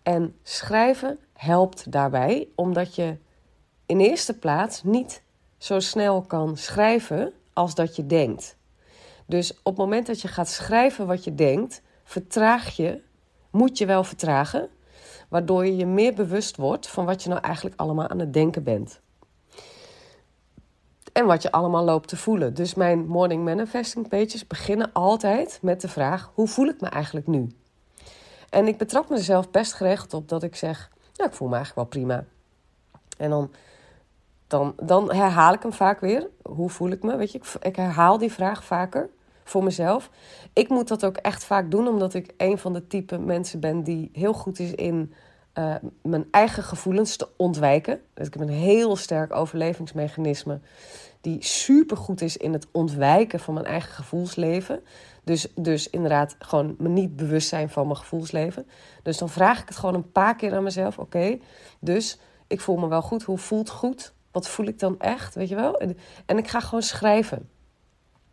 En 0.02 0.36
schrijven 0.42 1.18
helpt 1.32 1.92
daarbij, 1.92 2.48
omdat 2.54 2.94
je 2.94 3.16
in 3.86 4.00
eerste 4.00 4.38
plaats 4.38 4.82
niet 4.82 5.22
zo 5.58 5.80
snel 5.80 6.22
kan 6.22 6.56
schrijven 6.56 7.32
als 7.52 7.74
dat 7.74 7.96
je 7.96 8.06
denkt. 8.06 8.56
Dus 9.26 9.52
op 9.52 9.64
het 9.64 9.76
moment 9.76 10.06
dat 10.06 10.20
je 10.20 10.28
gaat 10.28 10.48
schrijven 10.48 11.06
wat 11.06 11.24
je 11.24 11.34
denkt, 11.34 11.82
vertraag 12.04 12.76
je 12.76 13.00
moet 13.50 13.78
je 13.78 13.86
wel 13.86 14.04
vertragen, 14.04 14.68
waardoor 15.28 15.66
je 15.66 15.76
je 15.76 15.86
meer 15.86 16.14
bewust 16.14 16.56
wordt 16.56 16.88
van 16.88 17.04
wat 17.04 17.22
je 17.22 17.28
nou 17.28 17.40
eigenlijk 17.40 17.80
allemaal 17.80 18.08
aan 18.08 18.18
het 18.18 18.32
denken 18.32 18.62
bent. 18.62 19.00
en 21.12 21.26
wat 21.26 21.42
je 21.42 21.52
allemaal 21.52 21.84
loopt 21.84 22.08
te 22.08 22.16
voelen. 22.16 22.54
Dus 22.54 22.74
mijn 22.74 23.06
morning 23.06 23.44
manifesting 23.44 24.08
pages 24.08 24.46
beginnen 24.46 24.92
altijd 24.92 25.58
met 25.62 25.80
de 25.80 25.88
vraag: 25.88 26.30
hoe 26.34 26.48
voel 26.48 26.66
ik 26.66 26.80
me 26.80 26.88
eigenlijk 26.88 27.26
nu? 27.26 27.48
En 28.50 28.66
ik 28.66 28.78
betrap 28.78 29.08
mezelf 29.08 29.50
best 29.50 29.72
geregeld 29.72 30.14
op 30.14 30.28
dat 30.28 30.42
ik 30.42 30.56
zeg: 30.56 30.90
ja, 31.12 31.24
ik 31.24 31.32
voel 31.32 31.48
me 31.48 31.56
eigenlijk 31.56 31.92
wel 31.92 32.02
prima. 32.02 32.24
En 33.18 33.30
dan, 33.30 33.50
dan, 34.46 34.72
dan 34.82 35.12
herhaal 35.12 35.52
ik 35.52 35.62
hem 35.62 35.72
vaak 35.72 36.00
weer. 36.00 36.28
Hoe 36.42 36.70
voel 36.70 36.90
ik 36.90 37.02
me? 37.02 37.16
Weet 37.16 37.32
je, 37.32 37.38
ik, 37.38 37.54
ik 37.60 37.76
herhaal 37.76 38.18
die 38.18 38.32
vraag 38.32 38.64
vaker 38.64 39.10
voor 39.48 39.64
mezelf. 39.64 40.10
Ik 40.52 40.68
moet 40.68 40.88
dat 40.88 41.04
ook 41.04 41.16
echt 41.16 41.44
vaak 41.44 41.70
doen, 41.70 41.88
omdat 41.88 42.14
ik 42.14 42.34
een 42.36 42.58
van 42.58 42.72
de 42.72 42.86
type 42.86 43.18
mensen 43.18 43.60
ben 43.60 43.82
die 43.82 44.10
heel 44.12 44.32
goed 44.32 44.58
is 44.58 44.72
in 44.72 45.12
uh, 45.54 45.74
mijn 46.02 46.28
eigen 46.30 46.62
gevoelens 46.62 47.16
te 47.16 47.28
ontwijken. 47.36 48.00
Dus 48.14 48.26
ik 48.26 48.32
heb 48.32 48.42
een 48.42 48.54
heel 48.54 48.96
sterk 48.96 49.34
overlevingsmechanisme 49.34 50.60
die 51.20 51.44
super 51.44 51.96
goed 51.96 52.20
is 52.20 52.36
in 52.36 52.52
het 52.52 52.66
ontwijken 52.72 53.40
van 53.40 53.54
mijn 53.54 53.66
eigen 53.66 53.92
gevoelsleven. 53.92 54.82
Dus, 55.24 55.46
dus 55.54 55.90
inderdaad 55.90 56.36
gewoon 56.38 56.74
me 56.78 56.88
niet 56.88 57.16
bewust 57.16 57.48
zijn 57.48 57.70
van 57.70 57.86
mijn 57.86 57.98
gevoelsleven. 57.98 58.66
Dus 59.02 59.18
dan 59.18 59.28
vraag 59.28 59.60
ik 59.60 59.68
het 59.68 59.76
gewoon 59.76 59.94
een 59.94 60.12
paar 60.12 60.36
keer 60.36 60.54
aan 60.54 60.62
mezelf. 60.62 60.98
Oké, 60.98 61.38
dus 61.80 62.18
ik 62.46 62.60
voel 62.60 62.76
me 62.76 62.88
wel 62.88 63.02
goed. 63.02 63.22
Hoe 63.22 63.38
voelt 63.38 63.70
goed? 63.70 64.12
Wat 64.30 64.48
voel 64.48 64.66
ik 64.66 64.78
dan 64.78 65.00
echt? 65.00 65.34
Weet 65.34 65.48
je 65.48 65.54
wel? 65.54 65.78
En, 65.78 65.98
en 66.26 66.38
ik 66.38 66.48
ga 66.48 66.60
gewoon 66.60 66.82
schrijven. 66.82 67.48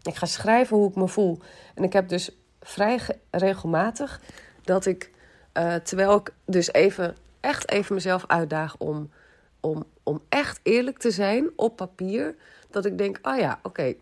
Ik 0.06 0.16
ga 0.16 0.26
schrijven 0.26 0.78
hoe 0.78 0.90
ik 0.90 0.96
me 0.96 1.08
voel. 1.08 1.40
En 1.76 1.84
ik 1.84 1.94
heb 1.94 2.10
dus 2.10 2.30
vrij 2.62 3.00
regelmatig 3.32 4.22
dat 4.64 4.86
ik, 4.86 5.12
uh, 5.54 5.76
terwijl 5.76 6.16
ik 6.16 6.34
dus 6.46 6.74
even, 6.74 7.16
echt 7.40 7.72
even 7.72 7.96
mezelf 7.96 8.24
uitdaag 8.28 8.78
om, 8.78 9.12
om, 9.60 9.84
om 10.04 10.22
echt 10.30 10.60
eerlijk 10.64 10.98
te 10.98 11.12
zijn 11.12 11.50
op 11.56 11.76
papier. 11.76 12.36
Dat 12.70 12.86
ik 12.86 12.98
denk, 12.98 13.20
oh 13.22 13.38
ja, 13.38 13.60
oké, 13.64 13.94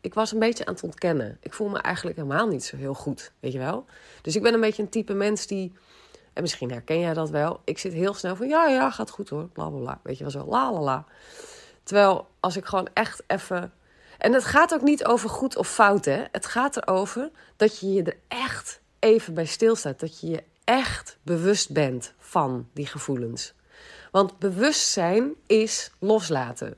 ik 0.00 0.14
was 0.14 0.32
een 0.32 0.38
beetje 0.38 0.64
aan 0.64 0.74
het 0.74 0.82
ontkennen. 0.82 1.38
Ik 1.40 1.52
voel 1.52 1.68
me 1.68 1.78
eigenlijk 1.78 2.16
helemaal 2.16 2.48
niet 2.48 2.64
zo 2.64 2.76
heel 2.76 2.94
goed, 2.94 3.32
weet 3.40 3.52
je 3.52 3.58
wel. 3.58 3.84
Dus 4.22 4.36
ik 4.36 4.42
ben 4.42 4.54
een 4.54 4.60
beetje 4.60 4.82
een 4.82 4.88
type 4.88 5.14
mens 5.14 5.46
die, 5.46 5.72
en 6.32 6.42
misschien 6.42 6.70
herken 6.70 7.00
jij 7.00 7.14
dat 7.14 7.30
wel. 7.30 7.60
Ik 7.64 7.78
zit 7.78 7.92
heel 7.92 8.14
snel 8.14 8.36
van, 8.36 8.48
ja, 8.48 8.68
ja, 8.68 8.90
gaat 8.90 9.10
goed 9.10 9.28
hoor, 9.28 9.48
bla 9.48 9.68
bla 9.68 9.78
bla. 9.78 10.00
Weet 10.02 10.16
je 10.16 10.22
wel 10.22 10.32
zo, 10.32 10.46
la 10.48 10.72
la 10.72 10.80
la. 10.80 11.04
Terwijl 11.82 12.28
als 12.40 12.56
ik 12.56 12.64
gewoon 12.64 12.88
echt 12.92 13.22
even 13.26 13.72
en 14.22 14.32
het 14.32 14.44
gaat 14.44 14.74
ook 14.74 14.82
niet 14.82 15.04
over 15.04 15.28
goed 15.28 15.56
of 15.56 15.68
fout, 15.68 16.04
hè. 16.04 16.24
Het 16.32 16.46
gaat 16.46 16.76
erover 16.76 17.30
dat 17.56 17.78
je 17.78 17.92
je 17.92 18.02
er 18.02 18.16
echt 18.28 18.80
even 18.98 19.34
bij 19.34 19.44
stilstaat. 19.44 20.00
Dat 20.00 20.20
je 20.20 20.30
je 20.30 20.42
echt 20.64 21.18
bewust 21.22 21.72
bent 21.72 22.14
van 22.18 22.68
die 22.74 22.86
gevoelens. 22.86 23.54
Want 24.10 24.38
bewustzijn 24.38 25.34
is 25.46 25.90
loslaten. 25.98 26.76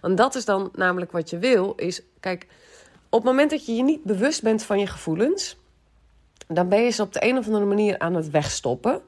En 0.00 0.14
dat 0.14 0.34
is 0.34 0.44
dan 0.44 0.70
namelijk 0.74 1.12
wat 1.12 1.30
je 1.30 1.38
wil, 1.38 1.72
is... 1.76 2.02
Kijk, 2.20 2.46
op 3.08 3.18
het 3.18 3.28
moment 3.30 3.50
dat 3.50 3.66
je 3.66 3.74
je 3.74 3.82
niet 3.82 4.04
bewust 4.04 4.42
bent 4.42 4.62
van 4.62 4.78
je 4.78 4.86
gevoelens... 4.86 5.56
dan 6.46 6.68
ben 6.68 6.82
je 6.82 6.90
ze 6.90 7.02
op 7.02 7.12
de 7.12 7.24
een 7.24 7.38
of 7.38 7.46
andere 7.46 7.64
manier 7.64 7.98
aan 7.98 8.14
het 8.14 8.30
wegstoppen. 8.30 9.02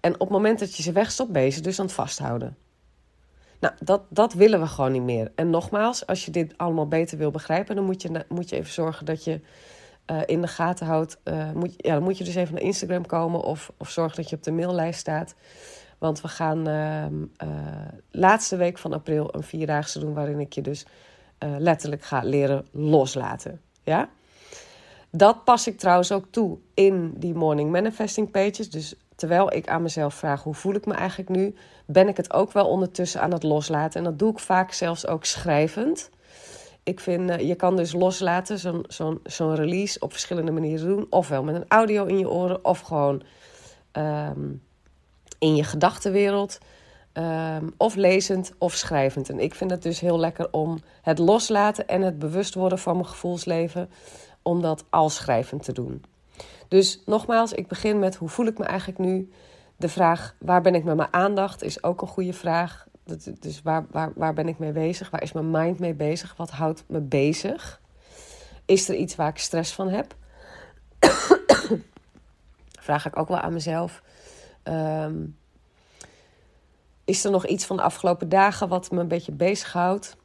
En 0.00 0.14
op 0.14 0.20
het 0.20 0.30
moment 0.30 0.58
dat 0.58 0.76
je 0.76 0.82
ze 0.82 0.92
wegstopt, 0.92 1.32
ben 1.32 1.42
je 1.42 1.50
ze 1.50 1.60
dus 1.60 1.78
aan 1.78 1.86
het 1.86 1.94
vasthouden. 1.94 2.56
Nou, 3.60 3.74
dat, 3.84 4.02
dat 4.08 4.32
willen 4.32 4.60
we 4.60 4.66
gewoon 4.66 4.92
niet 4.92 5.02
meer. 5.02 5.32
En 5.34 5.50
nogmaals, 5.50 6.06
als 6.06 6.24
je 6.24 6.30
dit 6.30 6.54
allemaal 6.56 6.88
beter 6.88 7.18
wil 7.18 7.30
begrijpen, 7.30 7.76
dan 7.76 7.84
moet 7.84 8.02
je, 8.02 8.24
moet 8.28 8.48
je 8.48 8.56
even 8.56 8.72
zorgen 8.72 9.06
dat 9.06 9.24
je 9.24 9.40
uh, 10.10 10.20
in 10.26 10.40
de 10.40 10.46
gaten 10.46 10.86
houdt. 10.86 11.18
Uh, 11.24 11.52
moet, 11.52 11.74
ja, 11.76 11.94
dan 11.94 12.02
moet 12.02 12.18
je 12.18 12.24
dus 12.24 12.34
even 12.34 12.54
naar 12.54 12.62
Instagram 12.62 13.06
komen 13.06 13.42
of, 13.42 13.72
of 13.76 13.90
zorg 13.90 14.14
dat 14.14 14.30
je 14.30 14.36
op 14.36 14.42
de 14.42 14.52
maillijst 14.52 15.00
staat. 15.00 15.34
Want 15.98 16.20
we 16.20 16.28
gaan 16.28 16.68
uh, 16.68 17.06
laatste 18.10 18.56
week 18.56 18.78
van 18.78 18.92
april 18.92 19.34
een 19.34 19.42
vierdaagse 19.42 19.98
doen 19.98 20.14
waarin 20.14 20.40
ik 20.40 20.52
je 20.52 20.62
dus 20.62 20.86
letterlijk 21.58 22.02
ga 22.02 22.20
leren 22.24 22.66
loslaten. 22.72 23.60
Ja? 23.82 24.08
Dat 25.10 25.44
pas 25.44 25.66
ik 25.66 25.78
trouwens 25.78 26.12
ook 26.12 26.26
toe 26.30 26.58
in 26.74 27.14
die 27.16 27.34
morning 27.34 27.70
manifesting 27.70 28.30
pages. 28.30 28.70
Dus 28.70 28.94
terwijl 29.18 29.52
ik 29.52 29.68
aan 29.68 29.82
mezelf 29.82 30.14
vraag 30.14 30.42
hoe 30.42 30.54
voel 30.54 30.74
ik 30.74 30.86
me 30.86 30.94
eigenlijk 30.94 31.30
nu, 31.30 31.54
ben 31.86 32.08
ik 32.08 32.16
het 32.16 32.32
ook 32.32 32.52
wel 32.52 32.66
ondertussen 32.66 33.20
aan 33.20 33.32
het 33.32 33.42
loslaten. 33.42 33.98
En 33.98 34.04
dat 34.04 34.18
doe 34.18 34.32
ik 34.32 34.38
vaak 34.38 34.72
zelfs 34.72 35.06
ook 35.06 35.24
schrijvend. 35.24 36.10
Ik 36.82 37.00
vind, 37.00 37.30
uh, 37.30 37.38
je 37.38 37.54
kan 37.54 37.76
dus 37.76 37.92
loslaten, 37.92 38.58
zo'n 38.58 38.84
zo'n 38.88 39.20
zo'n 39.24 39.54
release 39.54 40.00
op 40.00 40.12
verschillende 40.12 40.52
manieren 40.52 40.86
doen. 40.86 41.06
Ofwel 41.10 41.42
met 41.42 41.54
een 41.54 41.68
audio 41.68 42.04
in 42.04 42.18
je 42.18 42.30
oren, 42.30 42.64
of 42.64 42.80
gewoon 42.80 43.22
um, 43.92 44.62
in 45.38 45.56
je 45.56 45.64
gedachtenwereld. 45.64 46.58
Um, 47.12 47.74
of 47.76 47.94
lezend 47.94 48.52
of 48.58 48.74
schrijvend. 48.74 49.28
En 49.28 49.40
ik 49.40 49.54
vind 49.54 49.70
het 49.70 49.82
dus 49.82 50.00
heel 50.00 50.18
lekker 50.18 50.48
om 50.50 50.78
het 51.02 51.18
loslaten 51.18 51.88
en 51.88 52.02
het 52.02 52.18
bewust 52.18 52.54
worden 52.54 52.78
van 52.78 52.94
mijn 52.94 53.06
gevoelsleven, 53.06 53.90
om 54.42 54.62
dat 54.62 54.84
al 54.90 55.10
schrijvend 55.10 55.64
te 55.64 55.72
doen. 55.72 56.04
Dus 56.68 57.02
nogmaals, 57.06 57.52
ik 57.52 57.68
begin 57.68 57.98
met 57.98 58.16
hoe 58.16 58.28
voel 58.28 58.46
ik 58.46 58.58
me 58.58 58.64
eigenlijk 58.64 58.98
nu? 58.98 59.30
De 59.76 59.88
vraag 59.88 60.34
waar 60.38 60.62
ben 60.62 60.74
ik 60.74 60.84
met 60.84 60.96
mijn 60.96 61.12
aandacht 61.12 61.62
is 61.62 61.82
ook 61.82 62.02
een 62.02 62.08
goede 62.08 62.32
vraag. 62.32 62.86
Dus 63.40 63.62
waar, 63.62 63.86
waar, 63.90 64.12
waar 64.14 64.34
ben 64.34 64.48
ik 64.48 64.58
mee 64.58 64.72
bezig? 64.72 65.10
Waar 65.10 65.22
is 65.22 65.32
mijn 65.32 65.50
mind 65.50 65.78
mee 65.78 65.94
bezig? 65.94 66.36
Wat 66.36 66.50
houdt 66.50 66.84
me 66.86 67.00
bezig? 67.00 67.80
Is 68.64 68.88
er 68.88 68.94
iets 68.94 69.16
waar 69.16 69.28
ik 69.28 69.38
stress 69.38 69.72
van 69.72 69.88
heb? 69.88 70.14
vraag 72.88 73.06
ik 73.06 73.18
ook 73.18 73.28
wel 73.28 73.38
aan 73.38 73.52
mezelf. 73.52 74.02
Um, 74.64 75.36
is 77.04 77.24
er 77.24 77.30
nog 77.30 77.46
iets 77.46 77.64
van 77.64 77.76
de 77.76 77.82
afgelopen 77.82 78.28
dagen 78.28 78.68
wat 78.68 78.90
me 78.90 79.00
een 79.00 79.08
beetje 79.08 79.32
bezighoudt? 79.32 80.16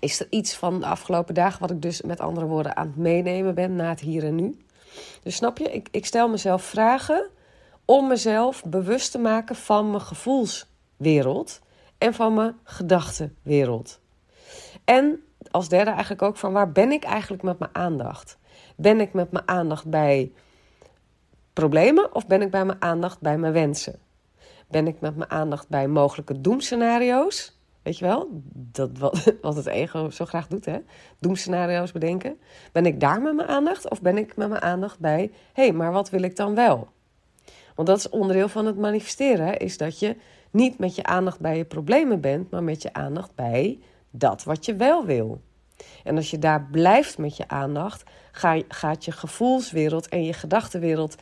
Is 0.00 0.20
er 0.20 0.26
iets 0.30 0.54
van 0.54 0.80
de 0.80 0.86
afgelopen 0.86 1.34
dagen 1.34 1.60
wat 1.60 1.70
ik 1.70 1.82
dus 1.82 2.02
met 2.02 2.20
andere 2.20 2.46
woorden 2.46 2.76
aan 2.76 2.86
het 2.86 2.96
meenemen 2.96 3.54
ben 3.54 3.76
na 3.76 3.88
het 3.88 4.00
hier 4.00 4.24
en 4.24 4.34
nu? 4.34 4.56
Dus 5.22 5.36
snap 5.36 5.58
je, 5.58 5.72
ik, 5.72 5.88
ik 5.90 6.06
stel 6.06 6.28
mezelf 6.28 6.62
vragen 6.62 7.30
om 7.84 8.06
mezelf 8.08 8.64
bewust 8.64 9.10
te 9.10 9.18
maken 9.18 9.56
van 9.56 9.90
mijn 9.90 10.02
gevoelswereld 10.02 11.60
en 11.98 12.14
van 12.14 12.34
mijn 12.34 12.56
gedachtenwereld. 12.64 14.00
En 14.84 15.22
als 15.50 15.68
derde 15.68 15.90
eigenlijk 15.90 16.22
ook 16.22 16.36
van 16.36 16.52
waar 16.52 16.72
ben 16.72 16.92
ik 16.92 17.04
eigenlijk 17.04 17.42
met 17.42 17.58
mijn 17.58 17.74
aandacht? 17.74 18.38
Ben 18.76 19.00
ik 19.00 19.12
met 19.12 19.32
mijn 19.32 19.48
aandacht 19.48 19.86
bij 19.86 20.32
problemen 21.52 22.14
of 22.14 22.26
ben 22.26 22.42
ik 22.42 22.50
bij 22.50 22.64
mijn 22.64 22.82
aandacht 22.82 23.20
bij 23.20 23.38
mijn 23.38 23.52
wensen? 23.52 23.98
Ben 24.68 24.86
ik 24.86 25.00
met 25.00 25.16
mijn 25.16 25.30
aandacht 25.30 25.68
bij 25.68 25.88
mogelijke 25.88 26.40
doemscenario's? 26.40 27.60
Weet 27.82 27.98
je 27.98 28.04
wel? 28.04 28.28
Dat, 28.52 28.98
wat, 28.98 29.32
wat 29.40 29.56
het 29.56 29.66
ego 29.66 30.10
zo 30.10 30.24
graag 30.24 30.46
doet, 30.46 30.64
hè? 30.64 30.78
Doemscenario's 31.18 31.92
bedenken. 31.92 32.38
Ben 32.72 32.86
ik 32.86 33.00
daar 33.00 33.22
met 33.22 33.34
mijn 33.34 33.48
aandacht? 33.48 33.90
Of 33.90 34.02
ben 34.02 34.18
ik 34.18 34.36
met 34.36 34.48
mijn 34.48 34.62
aandacht 34.62 34.98
bij... 34.98 35.30
hé, 35.52 35.62
hey, 35.62 35.72
maar 35.72 35.92
wat 35.92 36.10
wil 36.10 36.22
ik 36.22 36.36
dan 36.36 36.54
wel? 36.54 36.88
Want 37.74 37.88
dat 37.88 37.98
is 37.98 38.08
onderdeel 38.08 38.48
van 38.48 38.66
het 38.66 38.78
manifesteren. 38.78 39.58
Is 39.58 39.76
dat 39.76 39.98
je 39.98 40.16
niet 40.50 40.78
met 40.78 40.94
je 40.94 41.04
aandacht 41.04 41.40
bij 41.40 41.56
je 41.56 41.64
problemen 41.64 42.20
bent... 42.20 42.50
maar 42.50 42.62
met 42.62 42.82
je 42.82 42.92
aandacht 42.92 43.34
bij 43.34 43.78
dat 44.10 44.44
wat 44.44 44.64
je 44.64 44.76
wel 44.76 45.04
wil. 45.04 45.40
En 46.04 46.16
als 46.16 46.30
je 46.30 46.38
daar 46.38 46.68
blijft 46.70 47.18
met 47.18 47.36
je 47.36 47.48
aandacht... 47.48 48.02
Ga, 48.32 48.62
gaat 48.68 49.04
je 49.04 49.12
gevoelswereld 49.12 50.08
en 50.08 50.24
je 50.24 50.32
gedachtenwereld 50.32 51.16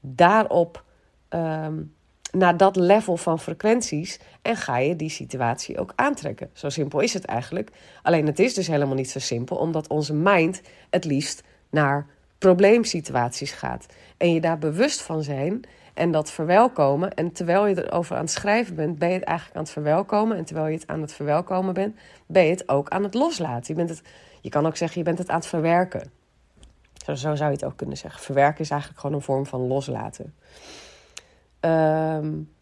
daarop... 0.00 0.84
Um, 1.28 1.94
naar 2.36 2.56
dat 2.56 2.76
level 2.76 3.16
van 3.16 3.40
frequenties 3.40 4.18
en 4.42 4.56
ga 4.56 4.78
je 4.78 4.96
die 4.96 5.10
situatie 5.10 5.78
ook 5.78 5.92
aantrekken. 5.94 6.50
Zo 6.52 6.68
simpel 6.68 7.00
is 7.00 7.14
het 7.14 7.24
eigenlijk. 7.24 7.70
Alleen 8.02 8.26
het 8.26 8.38
is 8.38 8.54
dus 8.54 8.66
helemaal 8.66 8.94
niet 8.94 9.10
zo 9.10 9.18
simpel, 9.18 9.56
omdat 9.56 9.88
onze 9.88 10.14
mind 10.14 10.60
het 10.90 11.04
liefst 11.04 11.42
naar 11.70 12.06
probleemsituaties 12.38 13.52
gaat. 13.52 13.86
En 14.16 14.32
je 14.32 14.40
daar 14.40 14.58
bewust 14.58 15.02
van 15.02 15.22
zijn 15.22 15.64
en 15.94 16.10
dat 16.10 16.30
verwelkomen. 16.30 17.14
En 17.14 17.32
terwijl 17.32 17.66
je 17.66 17.84
erover 17.84 18.16
aan 18.16 18.22
het 18.22 18.30
schrijven 18.30 18.74
bent, 18.74 18.98
ben 18.98 19.08
je 19.08 19.14
het 19.14 19.24
eigenlijk 19.24 19.58
aan 19.58 19.64
het 19.64 19.72
verwelkomen. 19.72 20.36
En 20.36 20.44
terwijl 20.44 20.66
je 20.66 20.74
het 20.74 20.86
aan 20.86 21.00
het 21.00 21.12
verwelkomen 21.12 21.74
bent, 21.74 21.96
ben 22.26 22.44
je 22.44 22.50
het 22.50 22.68
ook 22.68 22.88
aan 22.88 23.02
het 23.02 23.14
loslaten. 23.14 23.64
Je, 23.66 23.74
bent 23.74 23.88
het, 23.88 24.02
je 24.40 24.48
kan 24.48 24.66
ook 24.66 24.76
zeggen, 24.76 24.98
je 24.98 25.04
bent 25.04 25.18
het 25.18 25.28
aan 25.28 25.38
het 25.38 25.46
verwerken. 25.46 26.10
Zo, 27.04 27.14
zo 27.14 27.34
zou 27.34 27.50
je 27.50 27.56
het 27.56 27.64
ook 27.64 27.76
kunnen 27.76 27.96
zeggen. 27.96 28.20
Verwerken 28.20 28.60
is 28.60 28.70
eigenlijk 28.70 29.00
gewoon 29.00 29.16
een 29.16 29.22
vorm 29.22 29.46
van 29.46 29.60
loslaten. 29.60 30.34
Um, 31.60 32.54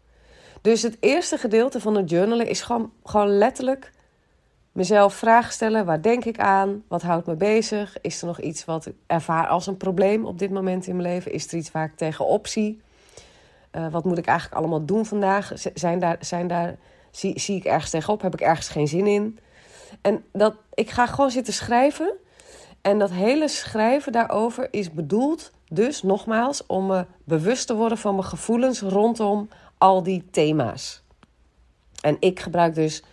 dus 0.61 0.81
het 0.81 0.97
eerste 0.99 1.37
gedeelte 1.37 1.79
van 1.79 1.95
het 1.95 2.09
journalen 2.09 2.47
is 2.47 2.61
gewoon, 2.61 2.91
gewoon 3.03 3.37
letterlijk 3.37 3.91
mezelf 4.71 5.13
vragen 5.13 5.53
stellen. 5.53 5.85
Waar 5.85 6.01
denk 6.01 6.25
ik 6.25 6.39
aan? 6.39 6.83
Wat 6.87 7.01
houdt 7.01 7.27
me 7.27 7.35
bezig? 7.35 7.97
Is 8.01 8.21
er 8.21 8.27
nog 8.27 8.39
iets 8.39 8.65
wat 8.65 8.85
ik 8.85 8.95
ervaar 9.07 9.47
als 9.47 9.67
een 9.67 9.77
probleem 9.77 10.25
op 10.25 10.39
dit 10.39 10.51
moment 10.51 10.87
in 10.87 10.95
mijn 10.95 11.07
leven? 11.07 11.31
Is 11.31 11.47
er 11.47 11.57
iets 11.57 11.71
waar 11.71 11.85
ik 11.85 11.95
tegenop 11.95 12.47
zie? 12.47 12.81
Uh, 13.71 13.87
wat 13.91 14.03
moet 14.03 14.17
ik 14.17 14.25
eigenlijk 14.25 14.57
allemaal 14.57 14.85
doen 14.85 15.05
vandaag? 15.05 15.51
Zijn 15.73 15.99
daar, 15.99 16.17
zijn 16.19 16.47
daar, 16.47 16.75
zie, 17.11 17.39
zie 17.39 17.55
ik 17.57 17.65
ergens 17.65 17.89
tegenop? 17.89 18.21
Heb 18.21 18.33
ik 18.33 18.41
ergens 18.41 18.69
geen 18.69 18.87
zin 18.87 19.07
in? 19.07 19.39
En 20.01 20.23
dat, 20.31 20.55
ik 20.73 20.89
ga 20.89 21.05
gewoon 21.05 21.31
zitten 21.31 21.53
schrijven. 21.53 22.13
En 22.85 22.99
dat 22.99 23.11
hele 23.11 23.47
schrijven 23.47 24.11
daarover 24.11 24.67
is 24.71 24.91
bedoeld 24.91 25.51
dus 25.69 26.03
nogmaals, 26.03 26.65
om 26.65 26.85
me 26.85 27.05
bewust 27.23 27.67
te 27.67 27.75
worden 27.75 27.97
van 27.97 28.15
mijn 28.15 28.27
gevoelens 28.27 28.81
rondom 28.81 29.49
al 29.77 30.03
die 30.03 30.25
thema's. 30.31 31.03
En 32.01 32.17
ik 32.19 32.39
gebruik 32.39 32.75
dus 32.75 33.03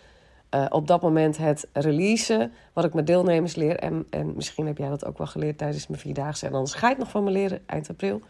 eh, 0.49 0.65
op 0.69 0.87
dat 0.87 1.01
moment 1.01 1.37
het 1.37 1.67
releasen, 1.71 2.53
wat 2.73 2.85
ik 2.85 2.93
met 2.93 3.07
deelnemers 3.07 3.55
leer. 3.55 3.79
En, 3.79 4.07
en 4.09 4.35
misschien 4.35 4.67
heb 4.67 4.77
jij 4.77 4.89
dat 4.89 5.05
ook 5.05 5.17
wel 5.17 5.27
geleerd 5.27 5.57
tijdens 5.57 5.87
mijn 5.87 6.01
vierdaagse. 6.01 6.45
En 6.45 6.53
anders 6.53 6.73
ga 6.73 6.87
je 6.87 6.93
het 6.93 7.03
nog 7.03 7.11
van 7.11 7.23
me 7.23 7.31
leren 7.31 7.63
eind 7.65 7.89
april. 7.89 8.21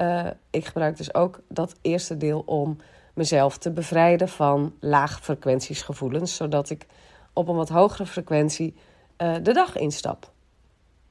Uh, 0.00 0.26
ik 0.50 0.64
gebruik 0.64 0.96
dus 0.96 1.14
ook 1.14 1.40
dat 1.48 1.74
eerste 1.80 2.16
deel 2.16 2.42
om 2.46 2.76
mezelf 3.14 3.58
te 3.58 3.70
bevrijden 3.70 4.28
van 4.28 4.74
laagfrequentiesgevoelens. 4.78 6.36
Zodat 6.36 6.70
ik 6.70 6.86
op 7.32 7.48
een 7.48 7.56
wat 7.56 7.68
hogere 7.68 8.06
frequentie 8.06 8.74
uh, 9.18 9.34
de 9.42 9.52
dag 9.52 9.76
instap. 9.76 10.30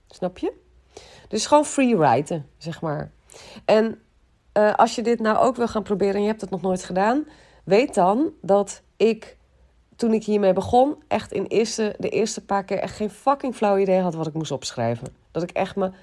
Snap 0.10 0.38
je? 0.38 0.54
Dus 1.28 1.46
gewoon 1.46 1.66
freeriden, 1.66 2.50
zeg 2.58 2.82
maar. 2.82 3.12
En 3.66 4.02
uh, 4.54 4.76
als 4.76 4.96
je 4.96 5.02
dit 5.02 5.20
nou 5.20 5.38
ook 5.38 5.56
wil 5.56 5.68
gaan 5.68 5.84
proberen 5.84 6.16
en 6.16 6.22
je 6.22 6.28
hebt 6.28 6.42
het 6.42 6.50
nog 6.50 6.62
nooit 6.62 6.84
gedaan, 6.84 7.28
weet 7.64 7.94
dan 7.94 8.32
dat 8.42 8.82
ik 8.98 9.38
toen 9.96 10.14
ik 10.14 10.24
hiermee 10.24 10.54
begon, 10.54 10.96
echt 11.08 11.32
in 11.32 11.46
eerste, 11.46 11.96
de 11.98 12.10
eerste 12.10 12.46
paar 12.46 12.64
keer 12.64 12.78
echt 12.78 12.96
geen 12.96 13.10
fucking 13.10 13.56
flauw 13.56 13.78
idee 13.78 14.00
had 14.00 14.16
wat 14.16 14.28
ik 14.28 14.34
moest 14.34 14.52
opschrijven. 14.52 15.08
Dat 15.32 15.44
ik 15.44 15.52
echt 15.52 15.76
mijn 15.76 15.94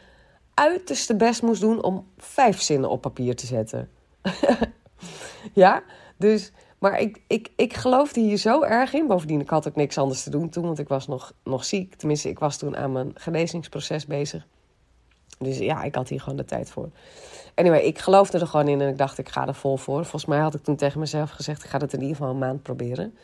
uiterste 0.55 1.17
best 1.17 1.43
moest 1.43 1.61
doen 1.61 1.83
om 1.83 2.07
vijf 2.19 2.61
zinnen 2.61 2.91
op 2.91 3.01
papier 3.01 3.37
te 3.37 3.47
zetten. 3.47 3.91
ja, 5.53 5.83
dus, 6.17 6.53
maar 6.79 7.01
ik, 7.01 7.21
ik, 7.27 7.51
ik 7.57 7.75
geloofde 7.75 8.21
hier 8.21 8.37
zo 8.37 8.63
erg 8.63 8.93
in. 8.93 9.07
Bovendien, 9.07 9.41
ik 9.41 9.51
had 9.51 9.69
ook 9.69 9.77
niks 9.77 9.99
anders 9.99 10.23
te 10.23 10.31
doen 10.31 10.49
toen, 10.49 10.65
want 10.65 10.79
ik 10.79 10.89
was 10.89 11.07
nog, 11.07 11.33
nog 11.45 11.65
ziek. 11.65 11.95
Tenminste, 11.95 12.29
ik 12.29 12.39
was 12.39 12.57
toen 12.57 12.77
aan 12.77 12.93
mijn 12.93 13.11
genezingsproces 13.15 14.07
bezig. 14.07 14.47
Dus 15.39 15.59
ja, 15.59 15.83
ik 15.83 15.95
had 15.95 16.09
hier 16.09 16.21
gewoon 16.21 16.37
de 16.37 16.45
tijd 16.45 16.71
voor. 16.71 16.91
Anyway, 17.55 17.81
ik 17.81 17.99
geloofde 17.99 18.39
er 18.39 18.47
gewoon 18.47 18.69
in 18.69 18.81
en 18.81 18.89
ik 18.89 18.99
dacht, 18.99 19.19
ik 19.19 19.29
ga 19.29 19.47
er 19.47 19.55
vol 19.55 19.77
voor. 19.77 20.03
Volgens 20.03 20.27
mij 20.27 20.39
had 20.39 20.55
ik 20.55 20.63
toen 20.63 20.77
tegen 20.77 21.01
mezelf 21.01 21.31
gezegd, 21.31 21.65
ik 21.65 21.71
ga 21.71 21.79
het 21.79 21.93
in 21.93 22.01
ieder 22.01 22.17
geval 22.17 22.31
een 22.31 22.39
maand 22.39 22.63
proberen. 22.63 23.17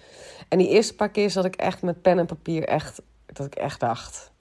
En 0.49 0.59
die 0.59 0.69
eerste 0.69 0.95
paar 0.95 1.11
keer 1.11 1.31
zat 1.31 1.45
ik 1.45 1.57
echt 1.57 1.83
met 1.83 2.03
pen 2.03 2.19
en 2.19 2.27
papier 2.27 2.65
echt, 2.65 3.03
dat 3.27 3.47
ik 3.47 3.55
echt 3.55 3.81
dacht, 3.81 4.32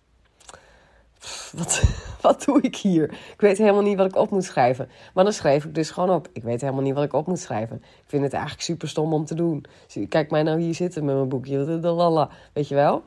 wat, 1.51 1.83
wat 2.21 2.43
doe 2.43 2.61
ik 2.61 2.75
hier? 2.75 3.03
Ik 3.11 3.41
weet 3.41 3.57
helemaal 3.57 3.81
niet 3.81 3.97
wat 3.97 4.05
ik 4.05 4.15
op 4.15 4.29
moet 4.29 4.43
schrijven. 4.43 4.89
Maar 5.13 5.23
dan 5.23 5.33
schreef 5.33 5.65
ik 5.65 5.75
dus 5.75 5.89
gewoon 5.89 6.09
op. 6.09 6.27
Ik 6.33 6.43
weet 6.43 6.61
helemaal 6.61 6.83
niet 6.83 6.93
wat 6.93 7.03
ik 7.03 7.13
op 7.13 7.27
moet 7.27 7.39
schrijven. 7.39 7.77
Ik 7.77 8.03
vind 8.05 8.23
het 8.23 8.33
eigenlijk 8.33 8.63
super 8.63 8.89
stom 8.89 9.13
om 9.13 9.25
te 9.25 9.35
doen. 9.35 9.65
Kijk 10.09 10.31
mij 10.31 10.43
nou 10.43 10.59
hier 10.59 10.75
zitten 10.75 11.05
met 11.05 11.15
mijn 11.15 11.29
boekje. 11.29 11.79
De 11.79 11.89
lala, 11.89 12.29
weet 12.53 12.67
je 12.67 12.75
wel? 12.75 13.03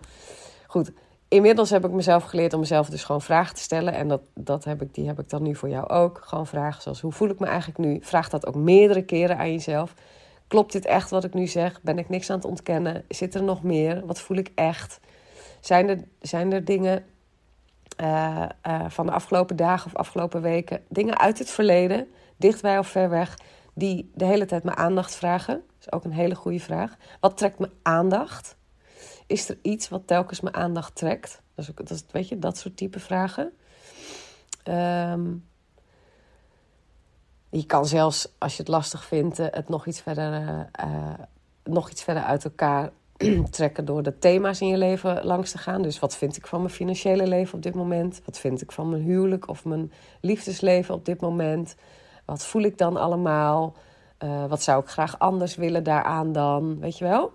Goed, 0.66 0.92
inmiddels 1.28 1.70
heb 1.70 1.84
ik 1.84 1.90
mezelf 1.90 2.24
geleerd 2.24 2.52
om 2.52 2.60
mezelf 2.60 2.88
dus 2.90 3.04
gewoon 3.04 3.22
vragen 3.22 3.54
te 3.54 3.62
stellen. 3.62 3.94
En 3.94 4.08
dat, 4.08 4.20
dat 4.34 4.64
heb 4.64 4.82
ik, 4.82 4.94
die 4.94 5.06
heb 5.06 5.20
ik 5.20 5.28
dan 5.28 5.42
nu 5.42 5.54
voor 5.54 5.68
jou 5.68 5.88
ook. 5.88 6.20
Gewoon 6.24 6.46
vragen 6.46 6.82
zoals, 6.82 7.00
hoe 7.00 7.12
voel 7.12 7.28
ik 7.28 7.38
me 7.38 7.46
eigenlijk 7.46 7.78
nu? 7.78 7.98
Vraag 8.02 8.28
dat 8.28 8.46
ook 8.46 8.54
meerdere 8.54 9.04
keren 9.04 9.38
aan 9.38 9.52
jezelf. 9.52 9.94
Klopt 10.48 10.72
dit 10.72 10.84
echt 10.84 11.10
wat 11.10 11.24
ik 11.24 11.34
nu 11.34 11.46
zeg? 11.46 11.80
Ben 11.82 11.98
ik 11.98 12.08
niks 12.08 12.30
aan 12.30 12.36
het 12.36 12.44
ontkennen? 12.44 13.04
Zit 13.08 13.34
er 13.34 13.42
nog 13.42 13.62
meer? 13.62 14.06
Wat 14.06 14.20
voel 14.20 14.36
ik 14.36 14.50
echt? 14.54 15.00
Zijn 15.60 15.88
er, 15.88 15.98
zijn 16.20 16.52
er 16.52 16.64
dingen 16.64 17.04
uh, 17.96 18.44
uh, 18.66 18.84
van 18.88 19.06
de 19.06 19.12
afgelopen 19.12 19.56
dagen 19.56 19.86
of 19.86 19.96
afgelopen 19.96 20.42
weken, 20.42 20.84
dingen 20.88 21.18
uit 21.18 21.38
het 21.38 21.50
verleden, 21.50 22.08
dichtbij 22.36 22.78
of 22.78 22.88
ver 22.88 23.10
weg, 23.10 23.38
die 23.74 24.10
de 24.14 24.24
hele 24.24 24.46
tijd 24.46 24.64
mijn 24.64 24.76
aandacht 24.76 25.14
vragen? 25.14 25.54
Dat 25.54 25.86
is 25.86 25.92
ook 25.92 26.04
een 26.04 26.12
hele 26.12 26.34
goede 26.34 26.60
vraag. 26.60 26.96
Wat 27.20 27.36
trekt 27.36 27.58
mijn 27.58 27.72
aandacht? 27.82 28.56
Is 29.26 29.48
er 29.48 29.58
iets 29.62 29.88
wat 29.88 30.06
telkens 30.06 30.40
mijn 30.40 30.54
aandacht 30.54 30.94
trekt? 30.94 31.42
Dat 31.54 31.68
is, 31.68 31.74
dat 31.74 31.90
is 31.90 32.04
weet 32.10 32.28
je, 32.28 32.38
dat 32.38 32.58
soort 32.58 32.76
type 32.76 33.00
vragen. 33.00 33.52
Um, 34.68 35.44
je 37.50 37.66
kan 37.66 37.86
zelfs, 37.86 38.28
als 38.38 38.52
je 38.52 38.58
het 38.58 38.68
lastig 38.68 39.04
vindt, 39.04 39.38
eh, 39.38 39.46
het 39.50 39.68
nog 39.68 39.86
iets 39.86 40.00
verder, 40.00 40.66
nog 41.64 41.90
iets 41.90 42.02
verder 42.02 42.22
uit 42.22 42.44
elkaar 42.44 42.90
trekken 43.50 43.84
door 43.84 44.02
de 44.02 44.18
thema's 44.18 44.60
in 44.60 44.68
je 44.68 44.78
leven 44.78 45.24
langs 45.24 45.50
te 45.50 45.58
gaan. 45.58 45.82
Dus 45.82 45.98
wat 45.98 46.16
vind 46.16 46.36
ik 46.36 46.46
van 46.46 46.60
mijn 46.60 46.72
financiële 46.72 47.26
leven 47.26 47.54
op 47.54 47.62
dit 47.62 47.74
moment? 47.74 48.20
Wat 48.24 48.38
vind 48.38 48.62
ik 48.62 48.72
van 48.72 48.88
mijn 48.88 49.02
huwelijk 49.02 49.48
of 49.48 49.64
mijn 49.64 49.92
liefdesleven 50.20 50.94
op 50.94 51.04
dit 51.04 51.20
moment? 51.20 51.74
Wat 52.24 52.44
voel 52.44 52.62
ik 52.62 52.78
dan 52.78 52.96
allemaal? 52.96 53.74
Uh, 54.24 54.44
wat 54.46 54.62
zou 54.62 54.82
ik 54.82 54.88
graag 54.88 55.18
anders 55.18 55.56
willen 55.56 55.82
daaraan 55.82 56.32
dan? 56.32 56.80
Weet 56.80 56.98
je 56.98 57.04
wel? 57.04 57.32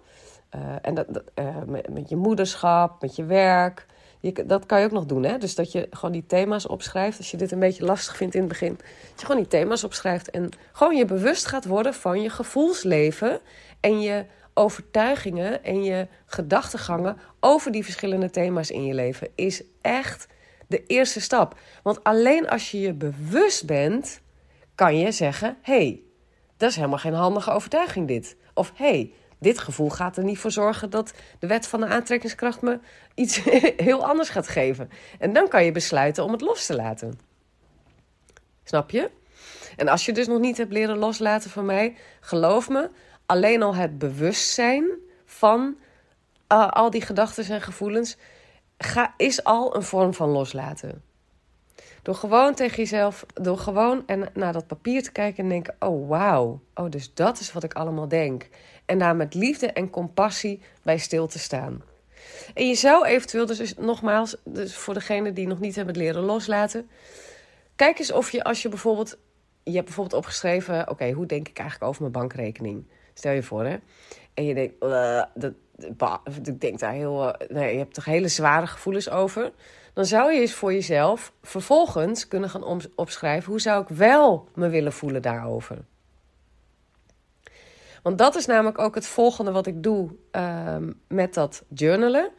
Uh, 0.55 0.61
en 0.81 0.93
dat, 0.93 1.07
uh, 1.39 1.45
met, 1.65 1.89
met, 1.89 2.09
je 2.09 2.15
moederschap, 2.15 3.01
met 3.01 3.15
je 3.15 3.25
werk. 3.25 3.85
Je, 4.19 4.45
dat 4.45 4.65
kan 4.65 4.79
je 4.79 4.85
ook 4.85 4.91
nog 4.91 5.05
doen, 5.05 5.23
hè? 5.23 5.37
Dus 5.37 5.55
dat 5.55 5.71
je 5.71 5.87
gewoon 5.89 6.11
die 6.11 6.25
thema's 6.25 6.67
opschrijft. 6.67 7.17
Als 7.17 7.31
je 7.31 7.37
dit 7.37 7.51
een 7.51 7.59
beetje 7.59 7.85
lastig 7.85 8.17
vindt 8.17 8.33
in 8.35 8.39
het 8.39 8.49
begin. 8.49 8.73
Dat 9.09 9.19
je 9.19 9.25
gewoon 9.25 9.41
die 9.41 9.49
thema's 9.49 9.83
opschrijft. 9.83 10.29
En 10.29 10.49
gewoon 10.71 10.95
je 10.95 11.05
bewust 11.05 11.45
gaat 11.45 11.65
worden 11.65 11.93
van 11.93 12.21
je 12.21 12.29
gevoelsleven. 12.29 13.39
En 13.79 13.99
je 13.99 14.25
overtuigingen 14.59 15.63
en 15.63 15.83
je 15.83 16.07
gedachtegangen 16.25 17.17
over 17.39 17.71
die 17.71 17.83
verschillende 17.83 18.29
thema's 18.29 18.69
in 18.69 18.85
je 18.85 18.93
leven 18.93 19.27
is 19.35 19.63
echt 19.81 20.27
de 20.67 20.85
eerste 20.85 21.21
stap. 21.21 21.59
Want 21.83 22.03
alleen 22.03 22.49
als 22.49 22.71
je 22.71 22.79
je 22.79 22.93
bewust 22.93 23.65
bent, 23.65 24.21
kan 24.75 24.97
je 24.97 25.11
zeggen: 25.11 25.57
hey, 25.61 26.01
dat 26.57 26.69
is 26.69 26.75
helemaal 26.75 26.97
geen 26.97 27.13
handige 27.13 27.51
overtuiging, 27.51 28.07
dit. 28.07 28.35
Of 28.53 28.71
hey, 28.75 29.13
dit 29.39 29.59
gevoel 29.59 29.89
gaat 29.89 30.17
er 30.17 30.23
niet 30.23 30.37
voor 30.37 30.51
zorgen 30.51 30.89
dat 30.89 31.13
de 31.39 31.47
wet 31.47 31.67
van 31.67 31.79
de 31.79 31.87
aantrekkingskracht 31.87 32.61
me 32.61 32.79
iets 33.15 33.41
heel 33.87 34.05
anders 34.05 34.29
gaat 34.29 34.47
geven. 34.47 34.89
En 35.19 35.33
dan 35.33 35.47
kan 35.47 35.65
je 35.65 35.71
besluiten 35.71 36.23
om 36.23 36.31
het 36.31 36.41
los 36.41 36.65
te 36.65 36.75
laten. 36.75 37.19
Snap 38.63 38.91
je? 38.91 39.09
En 39.75 39.87
als 39.87 40.05
je 40.05 40.11
dus 40.11 40.27
nog 40.27 40.39
niet 40.39 40.57
hebt 40.57 40.71
leren 40.71 40.97
loslaten 40.97 41.49
van 41.49 41.65
mij, 41.65 41.95
geloof 42.19 42.69
me, 42.69 42.89
alleen 43.29 43.63
al 43.63 43.75
het 43.75 43.97
bewustzijn 43.97 44.85
van 45.25 45.75
uh, 46.51 46.67
al 46.67 46.89
die 46.89 47.01
gedachten 47.01 47.45
en 47.45 47.61
gevoelens 47.61 48.17
ga, 48.77 49.13
is 49.17 49.43
al 49.43 49.75
een 49.75 49.83
vorm 49.83 50.13
van 50.13 50.29
loslaten. 50.29 51.03
Door 52.01 52.15
gewoon 52.15 52.53
tegen 52.55 52.77
jezelf, 52.77 53.25
door 53.33 53.57
gewoon 53.57 54.03
en 54.05 54.29
naar 54.33 54.53
dat 54.53 54.67
papier 54.67 55.03
te 55.03 55.11
kijken 55.11 55.43
en 55.43 55.49
denken: 55.49 55.75
oh 55.79 56.09
wauw, 56.09 56.61
oh 56.73 56.89
dus 56.89 57.13
dat 57.13 57.39
is 57.39 57.53
wat 57.53 57.63
ik 57.63 57.73
allemaal 57.73 58.07
denk. 58.07 58.49
En 58.85 58.99
daar 58.99 59.15
met 59.15 59.33
liefde 59.33 59.67
en 59.67 59.89
compassie 59.89 60.61
bij 60.83 60.97
stil 60.97 61.27
te 61.27 61.39
staan. 61.39 61.83
En 62.53 62.67
je 62.67 62.75
zou 62.75 63.05
eventueel, 63.05 63.45
dus 63.45 63.75
nogmaals, 63.75 64.35
dus 64.43 64.75
voor 64.75 64.93
degene 64.93 65.33
die 65.33 65.47
nog 65.47 65.59
niet 65.59 65.75
hebben 65.75 65.97
leren 65.97 66.23
loslaten, 66.23 66.89
kijk 67.75 67.99
eens 67.99 68.11
of 68.11 68.31
je 68.31 68.43
als 68.43 68.61
je 68.61 68.69
bijvoorbeeld, 68.69 69.17
je 69.63 69.73
hebt 69.73 69.85
bijvoorbeeld 69.85 70.21
opgeschreven: 70.21 70.89
oké, 70.89 71.11
hoe 71.11 71.25
denk 71.25 71.47
ik 71.47 71.59
eigenlijk 71.59 71.89
over 71.89 72.01
mijn 72.01 72.13
bankrekening? 72.13 72.85
Stel 73.19 73.31
je 73.31 73.43
voor, 73.43 73.65
hè? 73.65 73.77
En 74.33 74.45
je 74.45 74.53
denkt, 74.53 74.79
dat, 75.33 75.53
ik 76.43 76.61
denk 76.61 76.79
daar 76.79 76.91
heel, 76.91 77.27
uh, 77.27 77.47
nee, 77.49 77.71
je 77.71 77.77
hebt 77.77 77.93
toch 77.93 78.05
hele 78.05 78.27
zware 78.27 78.67
gevoelens 78.67 79.09
over. 79.09 79.51
Dan 79.93 80.05
zou 80.05 80.33
je 80.33 80.41
eens 80.41 80.53
voor 80.53 80.73
jezelf 80.73 81.33
vervolgens 81.41 82.27
kunnen 82.27 82.49
gaan 82.49 82.81
opschrijven, 82.95 83.51
hoe 83.51 83.61
zou 83.61 83.81
ik 83.81 83.87
wel 83.87 84.47
me 84.55 84.69
willen 84.69 84.93
voelen 84.93 85.21
daarover? 85.21 85.77
Want 88.03 88.17
dat 88.17 88.35
is 88.35 88.45
namelijk 88.45 88.79
ook 88.79 88.95
het 88.95 89.07
volgende 89.07 89.51
wat 89.51 89.67
ik 89.67 89.83
doe 89.83 90.09
uh, 90.31 90.75
met 91.07 91.33
dat 91.33 91.63
journalen. 91.73 92.29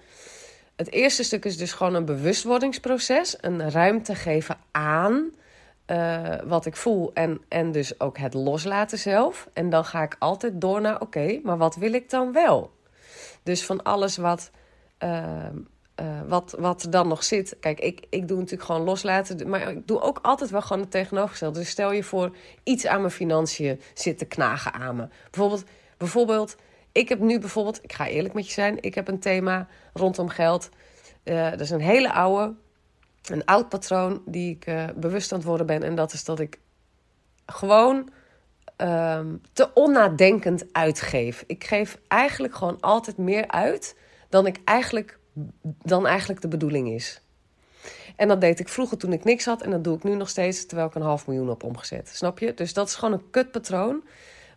Het 0.77 0.93
eerste 0.93 1.23
stuk 1.23 1.45
is 1.45 1.57
dus 1.57 1.73
gewoon 1.73 1.95
een 1.95 2.05
bewustwordingsproces, 2.05 3.37
een 3.41 3.71
ruimte 3.71 4.15
geven 4.15 4.59
aan 4.71 5.31
uh, 5.91 6.35
wat 6.45 6.67
ik 6.67 6.77
voel 6.77 7.11
en, 7.15 7.41
en 7.49 7.73
dus 7.73 8.01
ook 8.01 8.19
het 8.19 8.35
loslaten 8.35 8.99
zelf. 8.99 9.49
En 9.53 9.71
dan 9.71 9.85
ga 9.85 10.03
ik 10.03 10.17
altijd 10.19 10.61
door 10.61 10.81
naar, 10.81 11.01
oké, 11.01 11.41
maar 11.43 11.59
wat 11.59 11.77
wil 11.77 11.93
ik 11.93 12.11
dan 12.11 12.33
wel? 12.33 12.71
Dus 13.43 13.65
van 13.65 13.83
alles 13.83 14.17
wat, 14.17 14.51
uh, 15.05 15.47
uh, 16.01 16.07
wat, 16.27 16.57
wat 16.59 16.87
dan 16.91 17.09
nog 17.09 17.25
zit. 17.25 17.57
Kijk, 17.61 17.81
ik, 17.81 18.07
ik 18.11 18.29
doe 18.29 18.37
natuurlijk 18.37 18.65
gewoon 18.65 18.85
loslaten, 18.85 19.49
maar 19.49 19.71
ik 19.71 19.87
doe 19.87 20.01
ook 20.01 20.19
altijd 20.23 20.51
wel 20.51 20.63
gewoon 20.63 20.83
het 20.83 20.91
tegenovergestelde. 20.91 21.59
Dus 21.59 21.69
stel 21.69 21.93
je 21.93 22.03
voor, 22.03 22.37
iets 22.63 22.87
aan 22.87 23.01
mijn 23.01 23.13
financiën 23.13 23.81
zit 23.95 24.19
te 24.19 24.25
knagen 24.25 24.73
aan 24.73 24.97
me. 24.97 25.09
Bijvoorbeeld, 25.31 25.65
bijvoorbeeld 25.97 26.57
ik 26.93 27.09
heb 27.09 27.19
nu 27.19 27.39
bijvoorbeeld, 27.39 27.83
ik 27.83 27.93
ga 27.93 28.07
eerlijk 28.07 28.35
met 28.35 28.47
je 28.47 28.53
zijn, 28.53 28.83
ik 28.83 28.95
heb 28.95 29.09
een 29.09 29.21
thema 29.21 29.67
rondom 29.93 30.29
geld. 30.29 30.69
dat 31.25 31.61
is 31.61 31.71
een 31.71 31.81
hele 31.81 32.13
oude, 32.13 32.55
een 33.23 33.45
oud 33.45 33.69
patroon 33.69 34.23
die 34.27 34.55
ik 34.55 34.67
uh, 34.67 34.85
bewust 34.97 35.33
aan 35.33 35.39
het 35.39 35.47
worden 35.47 35.67
ben. 35.67 35.83
En 35.83 35.95
dat 35.95 36.13
is 36.13 36.25
dat 36.25 36.41
ik 36.41 36.59
gewoon 37.47 38.09
um, 38.77 39.41
te 39.53 39.71
onnadenkend 39.75 40.65
uitgeef. 40.73 41.45
Ik 41.47 41.65
geef 41.65 41.99
eigenlijk 42.09 42.55
gewoon 42.55 42.81
altijd 42.81 43.17
meer 43.17 43.49
uit 43.49 43.97
dan, 44.29 44.47
ik 44.47 44.57
eigenlijk, 44.65 45.19
dan 45.63 46.07
eigenlijk 46.07 46.41
de 46.41 46.49
bedoeling 46.49 46.89
is. 46.89 47.23
En 48.17 48.29
dat 48.29 48.41
deed 48.41 48.61
ik 48.61 48.69
vroeger 48.69 48.97
toen 48.97 49.13
ik 49.13 49.25
niks 49.25 49.45
had. 49.45 49.63
En 49.63 49.71
dat 49.71 49.85
doe 49.85 49.97
ik 49.97 50.03
nu 50.03 50.15
nog 50.15 50.29
steeds 50.29 50.67
terwijl 50.67 50.89
ik 50.89 50.95
een 50.95 51.03
half 51.03 51.27
miljoen 51.27 51.51
op 51.51 51.63
omgezet. 51.63 52.09
Snap 52.09 52.39
je? 52.39 52.55
Dus 52.55 52.73
dat 52.73 52.89
is 52.89 52.95
gewoon 52.95 53.15
een 53.15 53.31
kutpatroon 53.31 54.03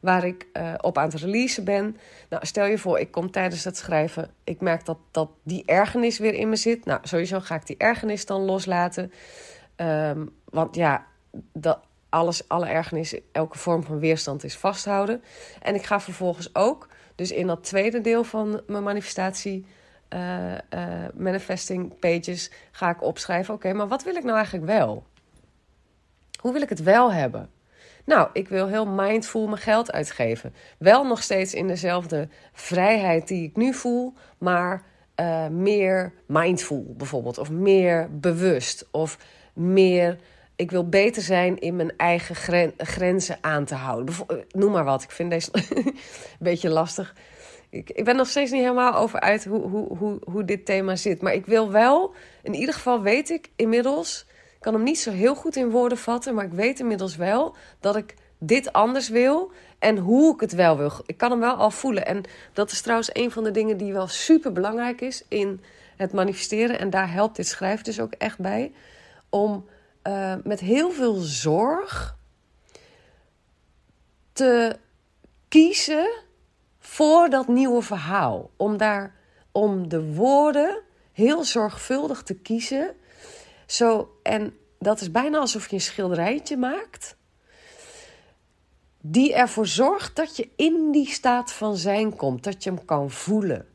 waar 0.04 0.24
ik 0.24 0.48
uh, 0.54 0.74
op 0.82 0.98
aan 0.98 1.10
het 1.10 1.20
releasen 1.20 1.64
ben. 1.64 1.98
Nou, 2.30 2.46
stel 2.46 2.66
je 2.66 2.78
voor, 2.78 3.00
ik 3.00 3.12
kom 3.12 3.32
tijdens 3.32 3.64
het 3.64 3.78
schrijven. 3.78 4.30
Ik 4.44 4.62
merk 4.62 4.86
dat, 4.86 4.98
dat 5.12 5.30
die 5.44 5.64
ergernis 5.66 6.18
weer 6.20 6.34
in 6.34 6.50
me 6.50 6.56
zit. 6.56 6.86
Nou, 6.86 7.00
sowieso 7.04 7.40
ga 7.40 7.56
ik 7.56 7.66
die 7.66 7.78
ergernis 7.78 8.26
dan 8.26 8.42
loslaten. 8.42 9.12
Um, 9.76 10.36
want 10.46 10.76
ja, 10.76 11.06
dat, 11.54 11.80
alles, 12.10 12.48
alle 12.48 12.68
ergernis, 12.68 13.20
elke 13.32 13.58
vorm 13.58 13.84
van 13.84 14.00
weerstand 14.00 14.44
is 14.44 14.58
vasthouden. 14.58 15.24
En 15.62 15.76
ik 15.76 15.84
ga 15.84 16.00
vervolgens 16.00 16.56
ook 16.56 16.88
Dus 17.16 17.32
in 17.32 17.48
dat 17.48 17.64
tweede 17.64 18.02
deel 18.02 18.24
van 18.24 18.62
mijn 18.68 18.84
manifestatie, 18.84 19.66
uh, 20.14 20.54
manifesting 21.14 22.00
pages, 22.00 22.52
ga 22.72 22.90
ik 22.90 23.02
opschrijven: 23.02 23.54
oké, 23.54 23.74
maar 23.74 23.88
wat 23.88 24.04
wil 24.04 24.16
ik 24.16 24.24
nou 24.24 24.36
eigenlijk 24.36 24.66
wel? 24.66 25.04
Hoe 26.40 26.54
wil 26.54 26.62
ik 26.62 26.70
het 26.70 26.84
wel 26.84 27.14
hebben? 27.14 27.50
Nou, 28.06 28.30
ik 28.34 28.48
wil 28.48 28.68
heel 28.68 28.86
mindful 28.86 29.48
mijn 29.48 29.62
geld 29.62 29.92
uitgeven. 29.92 30.54
Wel 30.78 31.04
nog 31.06 31.24
steeds 31.24 31.54
in 31.54 31.68
dezelfde 31.68 32.28
vrijheid 32.54 33.28
die 33.28 33.44
ik 33.44 33.56
nu 33.56 33.74
voel, 33.74 34.14
maar 34.38 34.84
uh, 35.20 35.48
meer 35.48 36.14
mindful 36.26 36.94
bijvoorbeeld. 36.98 37.38
Of 37.38 37.52
meer 37.52 38.20
bewust. 38.20 38.88
Of 38.92 39.18
meer, 39.54 40.18
ik 40.56 40.72
wil 40.72 40.90
beter 40.90 41.22
zijn 41.22 41.60
in 41.60 41.76
mijn 41.76 41.98
eigen 41.98 42.36
grenzen 42.78 43.38
aan 43.42 43.66
te 43.66 43.76
houden. 43.76 44.16
Eh, 44.28 44.38
noem 44.50 44.72
maar 44.72 44.84
wat. 44.84 45.04
Ik 45.04 45.12
vind 45.12 45.32
deze 45.32 45.50
een 45.76 45.96
beetje 46.40 46.70
lastig. 46.70 47.16
Ik, 47.70 47.90
ik 47.90 48.06
ben 48.06 48.16
nog 48.16 48.28
steeds 48.28 48.52
niet 48.52 48.62
helemaal 48.62 48.94
over 48.96 49.20
uit 49.20 49.46
hoe, 49.46 49.62
hoe, 49.62 49.98
hoe, 49.98 50.20
hoe 50.32 50.46
dit 50.46 50.66
thema 50.66 50.96
zit. 50.96 51.22
Maar 51.22 51.34
ik 51.34 51.46
wil 51.46 51.72
wel, 51.72 52.14
in 52.42 52.54
ieder 52.54 52.74
geval 52.74 53.02
weet 53.02 53.30
ik 53.30 53.50
inmiddels 53.56 54.26
kan 54.64 54.74
hem 54.74 54.84
niet 54.84 55.00
zo 55.00 55.12
heel 55.12 55.36
goed 55.36 55.56
in 55.56 55.70
woorden 55.70 55.98
vatten, 55.98 56.34
maar 56.34 56.46
ik 56.46 56.54
weet 56.54 56.80
inmiddels 56.80 57.16
wel 57.16 57.56
dat 57.80 57.96
ik 57.96 58.16
dit 58.38 58.74
anders 58.74 59.10
wil 59.10 59.52
en 59.80 59.98
hoe 59.98 60.34
ik 60.34 60.40
het 60.40 60.54
wel 60.54 60.78
wil. 60.78 60.92
Ik 61.06 61.18
kan 61.18 61.32
hem 61.32 61.40
wel 61.40 61.56
al 61.56 61.72
voelen. 61.72 62.06
En 62.06 62.24
dat 62.54 62.72
is 62.72 62.82
trouwens 62.82 63.10
een 63.14 63.32
van 63.32 63.44
de 63.44 63.52
dingen 63.52 63.78
die 63.78 63.94
wel 63.94 64.08
super 64.08 64.52
belangrijk 64.52 65.02
is 65.02 65.26
in 65.28 65.62
het 65.96 66.14
manifesteren. 66.14 66.80
En 66.80 66.90
daar 66.90 67.12
helpt 67.12 67.36
dit 67.36 67.48
schrijven 67.48 67.84
dus 67.84 68.00
ook 68.00 68.14
echt 68.14 68.40
bij. 68.40 68.72
Om 69.30 69.66
uh, 70.08 70.36
met 70.44 70.60
heel 70.60 70.92
veel 70.92 71.16
zorg 71.16 72.18
te 74.34 74.78
kiezen 75.48 76.10
voor 76.80 77.30
dat 77.30 77.48
nieuwe 77.48 77.82
verhaal. 77.82 78.50
Om 78.58 78.78
daar 78.78 79.16
om 79.52 79.90
de 79.90 80.14
woorden 80.14 80.82
heel 81.12 81.44
zorgvuldig 81.44 82.24
te 82.24 82.36
kiezen 82.36 82.96
zo, 83.74 84.20
en 84.24 84.58
dat 84.80 85.02
is 85.02 85.12
bijna 85.12 85.38
alsof 85.38 85.68
je 85.68 85.76
een 85.76 85.82
schilderijtje 85.82 86.58
maakt. 86.58 87.16
Die 89.02 89.34
ervoor 89.34 89.68
zorgt 89.68 90.16
dat 90.16 90.38
je 90.38 90.50
in 90.56 90.92
die 90.92 91.08
staat 91.08 91.52
van 91.52 91.78
zijn 91.78 92.16
komt. 92.16 92.44
Dat 92.44 92.64
je 92.64 92.70
hem 92.70 92.86
kan 92.86 93.12
voelen. 93.12 93.68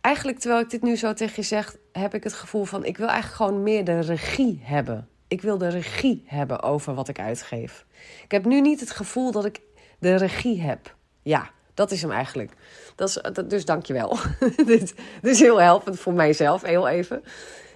Eigenlijk 0.00 0.38
terwijl 0.38 0.60
ik 0.60 0.70
dit 0.70 0.82
nu 0.82 0.96
zo 0.96 1.12
tegen 1.12 1.34
je 1.36 1.42
zeg, 1.42 1.76
heb 1.92 2.14
ik 2.14 2.24
het 2.24 2.32
gevoel 2.32 2.64
van 2.64 2.84
ik 2.84 2.96
wil 2.96 3.08
eigenlijk 3.08 3.36
gewoon 3.36 3.62
meer 3.62 3.84
de 3.84 4.00
regie 4.00 4.60
hebben. 4.62 5.08
Ik 5.28 5.42
wil 5.42 5.58
de 5.58 5.68
regie 5.68 6.24
hebben 6.26 6.62
over 6.62 6.94
wat 6.94 7.08
ik 7.08 7.18
uitgeef. 7.18 7.86
Ik 8.24 8.30
heb 8.30 8.44
nu 8.44 8.60
niet 8.60 8.80
het 8.80 8.90
gevoel 8.90 9.32
dat 9.32 9.44
ik 9.44 9.60
de 9.98 10.14
regie 10.14 10.60
heb. 10.60 10.94
Ja, 11.22 11.50
dat 11.74 11.90
is 11.90 12.02
hem 12.02 12.10
eigenlijk. 12.10 12.52
Dat 12.94 13.08
is, 13.08 13.20
dus 13.46 13.64
dankjewel. 13.64 14.18
dit, 14.56 14.94
dit 15.20 15.32
is 15.32 15.40
heel 15.40 15.60
helpend 15.60 16.00
voor 16.00 16.12
mijzelf, 16.12 16.62
heel 16.62 16.88
even. 16.88 17.22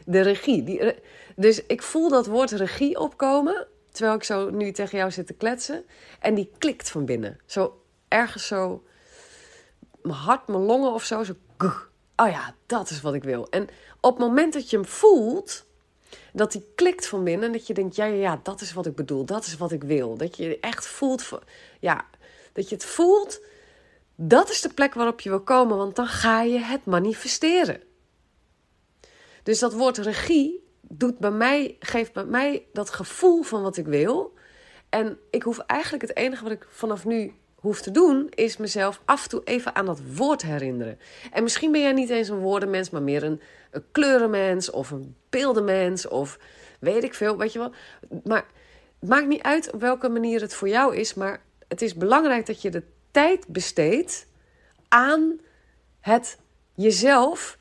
De 0.05 0.21
regie. 0.21 0.95
Dus 1.37 1.67
ik 1.67 1.83
voel 1.83 2.09
dat 2.09 2.27
woord 2.27 2.51
regie 2.51 2.99
opkomen. 2.99 3.67
Terwijl 3.93 4.17
ik 4.17 4.25
zo 4.25 4.51
nu 4.51 4.73
tegen 4.73 4.99
jou 4.99 5.11
zit 5.11 5.27
te 5.27 5.33
kletsen. 5.33 5.85
En 6.21 6.35
die 6.35 6.51
klikt 6.59 6.91
van 6.91 7.05
binnen. 7.05 7.41
Zo 7.47 7.81
ergens 8.09 8.47
zo. 8.47 8.83
Mijn 10.03 10.15
hart, 10.15 10.47
mijn 10.47 10.63
longen 10.63 10.93
of 10.93 11.05
zo. 11.05 11.23
Zo. 11.23 11.33
Oh 12.17 12.29
ja, 12.29 12.55
dat 12.67 12.91
is 12.91 13.01
wat 13.01 13.15
ik 13.15 13.25
wil. 13.25 13.47
En 13.51 13.69
op 14.01 14.11
het 14.11 14.27
moment 14.27 14.53
dat 14.53 14.71
je 14.71 14.77
hem 14.77 14.87
voelt. 14.87 15.65
Dat 16.33 16.53
die 16.53 16.67
klikt 16.75 17.07
van 17.07 17.25
binnen. 17.25 17.47
En 17.47 17.53
dat 17.53 17.67
je 17.67 17.75
denkt: 17.75 17.97
ja, 17.97 18.05
ja, 18.05 18.15
ja, 18.15 18.41
dat 18.43 18.61
is 18.61 18.73
wat 18.73 18.87
ik 18.87 18.95
bedoel. 18.95 19.25
Dat 19.25 19.47
is 19.47 19.57
wat 19.57 19.73
ik 19.73 19.85
wil. 19.85 20.17
Dat 20.17 20.37
je 20.37 20.61
echt 20.61 20.87
voelt. 20.87 21.29
Ja, 21.81 22.05
dat 22.53 22.69
je 22.69 22.75
het 22.75 22.85
voelt. 22.85 23.41
Dat 24.15 24.51
is 24.51 24.61
de 24.61 24.75
plek 24.75 24.95
waarop 24.95 25.21
je 25.21 25.29
wil 25.29 25.41
komen. 25.41 25.77
Want 25.77 25.97
dan 25.97 26.07
ga 26.07 26.43
je 26.43 26.59
het 26.59 26.85
manifesteren. 26.85 27.83
Dus 29.45 29.59
dat 29.59 29.73
woord 29.73 29.99
regie 29.99 30.65
doet 30.81 31.19
bij 31.19 31.31
mij, 31.31 31.77
geeft 31.81 32.13
bij 32.13 32.25
mij 32.25 32.67
dat 32.73 32.91
gevoel 32.91 33.43
van 33.43 33.63
wat 33.63 33.77
ik 33.77 33.87
wil. 33.87 34.33
En 34.89 35.19
ik 35.31 35.43
hoef 35.43 35.59
eigenlijk 35.59 36.03
het 36.03 36.17
enige 36.17 36.43
wat 36.43 36.53
ik 36.53 36.67
vanaf 36.71 37.05
nu 37.05 37.33
hoef 37.55 37.81
te 37.81 37.91
doen, 37.91 38.29
is 38.31 38.57
mezelf 38.57 39.01
af 39.05 39.23
en 39.23 39.29
toe 39.29 39.41
even 39.45 39.75
aan 39.75 39.87
dat 39.87 40.01
woord 40.15 40.43
herinneren. 40.43 40.99
En 41.33 41.43
misschien 41.43 41.73
ben 41.73 41.81
jij 41.81 41.93
niet 41.93 42.11
eens 42.11 42.29
een 42.29 42.39
woordenmens, 42.39 42.91
maar 42.91 43.03
meer 43.03 43.23
een, 43.23 43.41
een 43.71 43.85
kleurenmens 43.93 44.71
of 44.71 44.91
een 44.91 45.17
beeldenmens 45.31 46.09
of 46.09 46.39
weet 46.81 47.05
ik 47.05 47.15
veel, 47.15 47.37
weet 47.37 47.53
je 47.53 47.59
wel. 47.59 47.73
Maar 48.25 48.47
het 49.01 49.09
maakt 49.09 49.27
niet 49.27 49.43
uit 49.43 49.73
op 49.73 49.81
welke 49.81 50.09
manier 50.09 50.41
het 50.41 50.55
voor 50.55 50.69
jou 50.69 50.97
is, 50.97 51.15
maar 51.15 51.43
het 51.69 51.83
is 51.83 51.95
belangrijk 51.95 52.47
dat 52.47 52.63
je 52.63 52.71
de 52.71 52.83
tijd 53.11 53.47
besteedt 53.49 54.27
aan 54.89 55.41
het 56.01 56.39
jezelf 56.75 57.59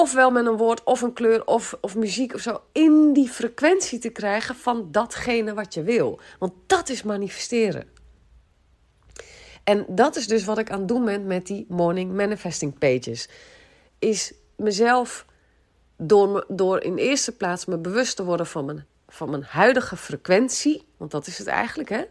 ofwel 0.00 0.30
met 0.30 0.46
een 0.46 0.56
woord 0.56 0.84
of 0.84 1.00
een 1.00 1.12
kleur 1.12 1.46
of, 1.46 1.78
of 1.80 1.96
muziek 1.96 2.34
of 2.34 2.40
zo 2.40 2.60
in 2.72 3.12
die 3.12 3.28
frequentie 3.28 3.98
te 3.98 4.08
krijgen 4.08 4.54
van 4.54 4.88
datgene 4.90 5.54
wat 5.54 5.74
je 5.74 5.82
wil. 5.82 6.20
Want 6.38 6.52
dat 6.66 6.88
is 6.88 7.02
manifesteren. 7.02 7.88
En 9.64 9.84
dat 9.88 10.16
is 10.16 10.26
dus 10.26 10.44
wat 10.44 10.58
ik 10.58 10.70
aan 10.70 10.78
het 10.78 10.88
doen 10.88 11.04
ben 11.04 11.26
met 11.26 11.46
die 11.46 11.66
morning 11.68 12.12
manifesting 12.12 12.78
pages. 12.78 13.28
Is 13.98 14.32
mezelf 14.56 15.26
door, 15.96 16.44
door 16.48 16.82
in 16.82 16.96
eerste 16.96 17.36
plaats 17.36 17.64
me 17.64 17.78
bewust 17.78 18.16
te 18.16 18.24
worden 18.24 18.46
van 18.46 18.64
mijn, 18.64 18.86
van 19.08 19.30
mijn 19.30 19.42
huidige 19.42 19.96
frequentie. 19.96 20.86
Want 20.96 21.10
dat 21.10 21.26
is 21.26 21.38
het 21.38 21.46
eigenlijk, 21.46 21.88
hè? 21.88 22.04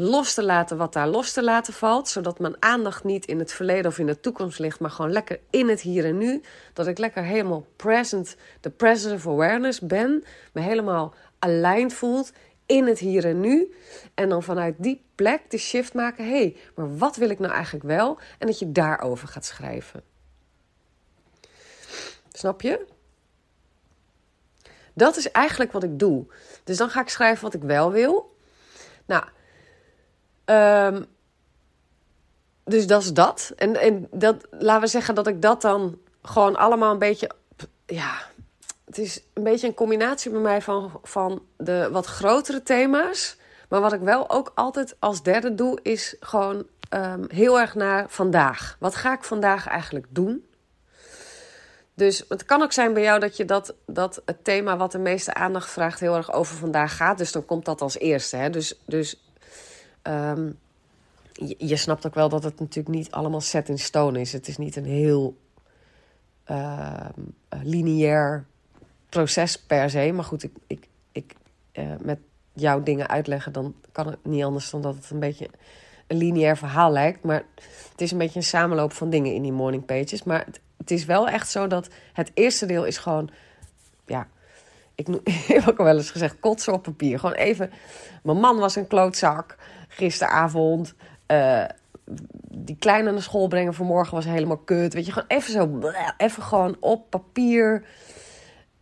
Los 0.00 0.34
te 0.34 0.44
laten 0.44 0.76
wat 0.76 0.92
daar 0.92 1.08
los 1.08 1.32
te 1.32 1.42
laten 1.42 1.72
valt. 1.72 2.08
Zodat 2.08 2.38
mijn 2.38 2.62
aandacht 2.62 3.04
niet 3.04 3.26
in 3.26 3.38
het 3.38 3.52
verleden 3.52 3.90
of 3.90 3.98
in 3.98 4.06
de 4.06 4.20
toekomst 4.20 4.58
ligt, 4.58 4.80
maar 4.80 4.90
gewoon 4.90 5.12
lekker 5.12 5.40
in 5.50 5.68
het 5.68 5.80
hier 5.80 6.04
en 6.04 6.18
nu. 6.18 6.42
Dat 6.72 6.86
ik 6.86 6.98
lekker 6.98 7.22
helemaal 7.22 7.66
present, 7.76 8.36
de 8.60 8.70
presence 8.70 9.14
of 9.14 9.26
awareness 9.26 9.80
ben. 9.80 10.24
Me 10.52 10.60
helemaal 10.60 11.14
aligned 11.38 11.94
voelt 11.94 12.32
in 12.66 12.86
het 12.86 12.98
hier 12.98 13.24
en 13.24 13.40
nu. 13.40 13.74
En 14.14 14.28
dan 14.28 14.42
vanuit 14.42 14.74
die 14.78 15.04
plek 15.14 15.50
de 15.50 15.58
shift 15.58 15.94
maken. 15.94 16.24
Hé, 16.24 16.30
hey, 16.30 16.56
maar 16.74 16.96
wat 16.96 17.16
wil 17.16 17.30
ik 17.30 17.38
nou 17.38 17.52
eigenlijk 17.52 17.84
wel? 17.84 18.18
En 18.38 18.46
dat 18.46 18.58
je 18.58 18.72
daarover 18.72 19.28
gaat 19.28 19.44
schrijven. 19.44 20.02
Snap 22.32 22.62
je? 22.62 22.86
Dat 24.94 25.16
is 25.16 25.30
eigenlijk 25.30 25.72
wat 25.72 25.82
ik 25.82 25.98
doe. 25.98 26.26
Dus 26.64 26.76
dan 26.76 26.90
ga 26.90 27.00
ik 27.00 27.08
schrijven 27.08 27.44
wat 27.44 27.54
ik 27.54 27.62
wel 27.62 27.92
wil. 27.92 28.36
Nou, 29.06 29.24
Um, 30.50 31.06
dus 32.64 32.86
dat 32.86 33.02
is 33.02 33.12
dat. 33.12 33.52
En, 33.56 33.76
en 33.76 34.08
dat, 34.10 34.46
laten 34.50 34.80
we 34.80 34.86
zeggen 34.86 35.14
dat 35.14 35.26
ik 35.26 35.42
dat 35.42 35.62
dan 35.62 35.98
gewoon 36.22 36.56
allemaal 36.56 36.92
een 36.92 36.98
beetje. 36.98 37.30
Ja, 37.86 38.18
het 38.84 38.98
is 38.98 39.22
een 39.34 39.42
beetje 39.42 39.66
een 39.66 39.74
combinatie 39.74 40.30
bij 40.30 40.40
mij 40.40 40.62
van, 40.62 41.00
van 41.02 41.42
de 41.56 41.88
wat 41.92 42.06
grotere 42.06 42.62
thema's. 42.62 43.36
Maar 43.68 43.80
wat 43.80 43.92
ik 43.92 44.00
wel 44.00 44.30
ook 44.30 44.52
altijd 44.54 44.96
als 44.98 45.22
derde 45.22 45.54
doe, 45.54 45.78
is 45.82 46.16
gewoon 46.20 46.66
um, 46.94 47.24
heel 47.28 47.60
erg 47.60 47.74
naar 47.74 48.04
vandaag. 48.08 48.76
Wat 48.78 48.94
ga 48.94 49.12
ik 49.12 49.24
vandaag 49.24 49.66
eigenlijk 49.66 50.06
doen? 50.08 50.46
Dus 51.94 52.24
het 52.28 52.44
kan 52.44 52.62
ook 52.62 52.72
zijn 52.72 52.92
bij 52.92 53.02
jou 53.02 53.20
dat 53.20 53.36
je 53.36 53.44
dat, 53.44 53.74
dat 53.86 54.22
het 54.24 54.44
thema 54.44 54.76
wat 54.76 54.92
de 54.92 54.98
meeste 54.98 55.34
aandacht 55.34 55.70
vraagt 55.70 56.00
heel 56.00 56.16
erg 56.16 56.32
over 56.32 56.56
vandaag 56.56 56.96
gaat. 56.96 57.18
Dus 57.18 57.32
dan 57.32 57.44
komt 57.44 57.64
dat 57.64 57.80
als 57.80 57.98
eerste. 57.98 58.36
Hè? 58.36 58.50
Dus, 58.50 58.80
dus 58.86 59.27
Ehm, 60.08 60.50
je, 61.58 61.76
snapt 61.76 62.06
ook 62.06 62.14
wel 62.14 62.28
dat 62.28 62.44
het 62.44 62.60
natuurlijk 62.60 62.96
niet 62.96 63.10
allemaal 63.10 63.40
set 63.40 63.68
in 63.68 63.78
stone 63.78 64.20
is. 64.20 64.32
Het 64.32 64.48
is 64.48 64.56
niet 64.56 64.76
een 64.76 64.84
heel 64.84 65.36
uh, 66.50 67.06
lineair 67.62 68.46
proces 69.08 69.60
per 69.60 69.90
se. 69.90 70.12
Maar 70.12 70.24
goed, 70.24 70.42
ik, 70.42 70.52
ik, 70.66 70.86
ik 71.12 71.34
uh, 71.72 71.92
met 72.00 72.18
jouw 72.52 72.82
dingen 72.82 73.08
uitleggen, 73.08 73.52
dan 73.52 73.74
kan 73.92 74.06
het 74.06 74.24
niet 74.24 74.44
anders 74.44 74.70
dan 74.70 74.82
dat 74.82 74.94
het 74.94 75.10
een 75.10 75.20
beetje 75.20 75.48
een 76.06 76.16
lineair 76.16 76.56
verhaal 76.56 76.90
lijkt. 76.90 77.22
Maar 77.22 77.44
het 77.90 78.00
is 78.00 78.10
een 78.10 78.18
beetje 78.18 78.38
een 78.38 78.44
samenloop 78.44 78.92
van 78.92 79.10
dingen 79.10 79.34
in 79.34 79.42
die 79.42 79.52
morning 79.52 79.84
pages. 79.84 80.22
Maar 80.22 80.44
het, 80.44 80.60
het 80.76 80.90
is 80.90 81.04
wel 81.04 81.28
echt 81.28 81.50
zo 81.50 81.66
dat 81.66 81.88
het 82.12 82.30
eerste 82.34 82.66
deel 82.66 82.84
is 82.84 82.98
gewoon, 82.98 83.30
ja, 84.06 84.28
ik 84.94 85.06
heb 85.54 85.68
ook 85.68 85.78
al 85.78 85.84
wel 85.84 85.96
eens 85.96 86.10
gezegd, 86.10 86.40
kotsen 86.40 86.72
op 86.72 86.82
papier. 86.82 87.18
Gewoon 87.18 87.34
even, 87.34 87.70
mijn 88.22 88.40
man 88.40 88.58
was 88.58 88.76
een 88.76 88.86
klootzak 88.86 89.56
gisteravond. 89.88 90.94
Uh, 91.26 91.64
die 92.50 92.76
kleine 92.76 93.10
naar 93.10 93.22
school 93.22 93.48
brengen 93.48 93.74
vanmorgen 93.74 94.14
was 94.14 94.24
helemaal 94.24 94.56
kut. 94.56 94.94
Weet 94.94 95.06
je, 95.06 95.12
gewoon 95.12 95.28
even 95.28 95.52
zo, 95.52 95.92
even 96.16 96.42
gewoon 96.42 96.76
op 96.80 97.10
papier. 97.10 97.84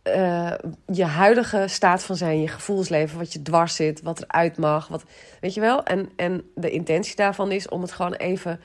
Uh, 0.03 0.53
je 0.85 1.05
huidige 1.05 1.63
staat 1.67 2.03
van 2.03 2.15
zijn, 2.15 2.41
je 2.41 2.47
gevoelsleven, 2.47 3.17
wat 3.17 3.33
je 3.33 3.41
dwars 3.41 3.75
zit, 3.75 4.01
wat 4.01 4.21
eruit 4.21 4.57
mag. 4.57 4.87
Wat, 4.87 5.03
weet 5.41 5.53
je 5.53 5.61
wel? 5.61 5.83
En, 5.83 6.09
en 6.15 6.51
de 6.55 6.69
intentie 6.69 7.15
daarvan 7.15 7.51
is 7.51 7.69
om 7.69 7.81
het 7.81 7.91
gewoon 7.91 8.13
even 8.13 8.59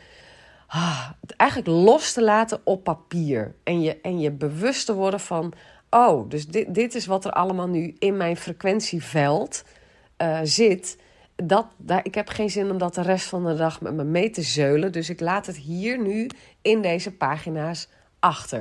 ah, 0.66 1.10
eigenlijk 1.36 1.70
los 1.70 2.12
te 2.12 2.22
laten 2.22 2.60
op 2.64 2.84
papier. 2.84 3.54
En 3.64 3.82
je, 3.82 4.00
en 4.00 4.20
je 4.20 4.30
bewust 4.30 4.86
te 4.86 4.94
worden 4.94 5.20
van: 5.20 5.52
oh, 5.90 6.30
dus 6.30 6.46
dit, 6.46 6.74
dit 6.74 6.94
is 6.94 7.06
wat 7.06 7.24
er 7.24 7.32
allemaal 7.32 7.68
nu 7.68 7.94
in 7.98 8.16
mijn 8.16 8.36
frequentieveld 8.36 9.64
uh, 10.22 10.40
zit. 10.42 10.98
Dat, 11.36 11.66
daar, 11.76 12.00
ik 12.04 12.14
heb 12.14 12.28
geen 12.28 12.50
zin 12.50 12.70
om 12.70 12.78
dat 12.78 12.94
de 12.94 13.02
rest 13.02 13.26
van 13.26 13.44
de 13.44 13.54
dag 13.54 13.80
met 13.80 13.94
me 13.94 14.04
mee 14.04 14.30
te 14.30 14.42
zeulen. 14.42 14.92
Dus 14.92 15.10
ik 15.10 15.20
laat 15.20 15.46
het 15.46 15.56
hier 15.56 15.98
nu 16.02 16.30
in 16.62 16.82
deze 16.82 17.12
pagina's 17.12 17.88
achter. 18.18 18.60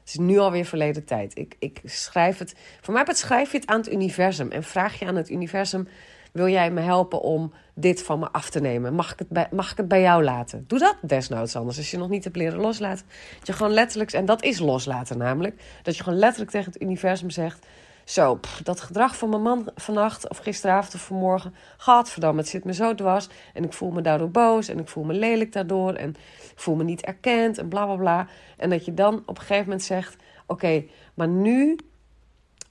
Het 0.00 0.08
is 0.08 0.16
nu 0.16 0.38
alweer 0.38 0.64
verleden 0.64 1.04
tijd. 1.04 1.38
Ik, 1.38 1.56
ik 1.58 1.80
schrijf 1.84 2.38
het. 2.38 2.54
Voor 2.80 2.94
mij 2.94 3.04
schrijf 3.08 3.52
je 3.52 3.58
het 3.58 3.66
aan 3.66 3.78
het 3.78 3.92
universum. 3.92 4.50
En 4.50 4.62
vraag 4.62 4.98
je 4.98 5.06
aan 5.06 5.16
het 5.16 5.30
universum: 5.30 5.88
wil 6.32 6.48
jij 6.48 6.70
me 6.70 6.80
helpen 6.80 7.20
om 7.20 7.52
dit 7.74 8.02
van 8.02 8.18
me 8.18 8.30
af 8.30 8.50
te 8.50 8.60
nemen? 8.60 8.94
Mag 8.94 9.12
ik 9.12 9.18
het 9.18 9.28
bij, 9.28 9.48
mag 9.50 9.70
ik 9.70 9.76
het 9.76 9.88
bij 9.88 10.00
jou 10.00 10.24
laten? 10.24 10.64
Doe 10.66 10.78
dat 10.78 10.96
desnoods 11.02 11.56
anders. 11.56 11.76
Als 11.76 11.90
je 11.90 11.98
nog 11.98 12.08
niet 12.08 12.24
hebt 12.24 12.36
leren 12.36 12.58
loslaten. 12.58 13.06
Dat 13.38 13.46
je 13.46 13.52
gewoon 13.52 13.72
letterlijk, 13.72 14.12
en 14.12 14.24
dat 14.24 14.42
is 14.42 14.58
loslaten 14.58 15.18
namelijk. 15.18 15.62
Dat 15.82 15.96
je 15.96 16.02
gewoon 16.02 16.18
letterlijk 16.18 16.50
tegen 16.50 16.72
het 16.72 16.82
universum 16.82 17.30
zegt. 17.30 17.66
Zo, 18.08 18.40
dat 18.62 18.80
gedrag 18.80 19.16
van 19.16 19.28
mijn 19.28 19.42
man 19.42 19.70
vannacht 19.74 20.28
of 20.28 20.38
gisteravond 20.38 20.94
of 20.94 21.00
vanmorgen. 21.00 21.54
Gadverdamme, 21.76 22.40
het 22.40 22.48
zit 22.48 22.64
me 22.64 22.72
zo 22.72 22.94
dwars. 22.94 23.28
En 23.54 23.64
ik 23.64 23.72
voel 23.72 23.90
me 23.90 24.00
daardoor 24.00 24.30
boos 24.30 24.68
en 24.68 24.78
ik 24.78 24.88
voel 24.88 25.04
me 25.04 25.12
lelijk 25.12 25.52
daardoor. 25.52 25.92
En 25.92 26.08
ik 26.50 26.52
voel 26.54 26.74
me 26.74 26.84
niet 26.84 27.02
erkend 27.02 27.58
en 27.58 27.68
bla 27.68 27.84
bla 27.84 27.94
bla. 27.94 28.26
En 28.56 28.70
dat 28.70 28.84
je 28.84 28.94
dan 28.94 29.22
op 29.26 29.28
een 29.28 29.36
gegeven 29.36 29.62
moment 29.64 29.82
zegt: 29.82 30.16
Oké, 30.46 30.84
maar 31.14 31.28
nu 31.28 31.78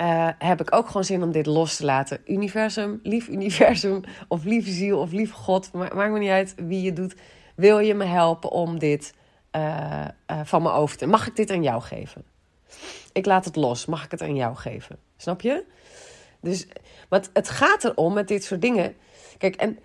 uh, 0.02 0.30
heb 0.38 0.62
ik 0.62 0.76
ook 0.76 0.88
gewoon 0.88 1.04
zin 1.04 1.23
om 1.23 1.32
dit 1.32 1.45
los 1.45 1.76
te 1.76 1.86
laten. 1.86 2.21
Universum, 2.26 3.00
lief 3.04 3.28
universum, 3.28 4.02
of 4.28 4.43
lieve 4.43 4.71
ziel, 4.71 5.00
of 5.00 5.12
lieve 5.12 5.34
God, 5.34 5.73
maakt 5.73 6.12
me 6.12 6.19
niet 6.19 6.30
uit 6.30 6.56
wie 6.56 6.82
je 6.82 6.93
doet. 6.93 7.15
Wil 7.56 7.80
je 7.80 7.93
me 7.93 8.06
helpen 8.06 8.52
om 8.52 8.80
dit 8.80 9.13
uh, 9.56 10.06
uh, 10.32 10.39
van 10.43 10.62
me 10.62 10.71
over 10.71 10.97
te... 10.97 11.06
Mag 11.06 11.28
ik 11.28 11.36
dit 11.36 11.52
aan 11.52 11.63
jou 11.63 11.82
geven? 11.82 12.23
Ik 13.12 13.26
laat 13.26 13.45
het 13.45 13.56
los. 13.56 13.86
Mag 13.86 14.06
ik 14.06 14.12
het 14.12 14.21
aan 14.21 14.36
jou 14.36 14.56
geven? 14.56 15.07
Snap 15.17 15.41
je? 15.41 15.63
Dus, 16.41 16.67
wat 17.10 17.30
het 17.34 17.49
gaat 17.49 17.84
erom 17.84 18.13
met 18.13 18.27
dit 18.27 18.43
soort 18.43 18.62
dingen. 18.62 18.95
Kijk, 19.38 19.56
en 19.56 19.80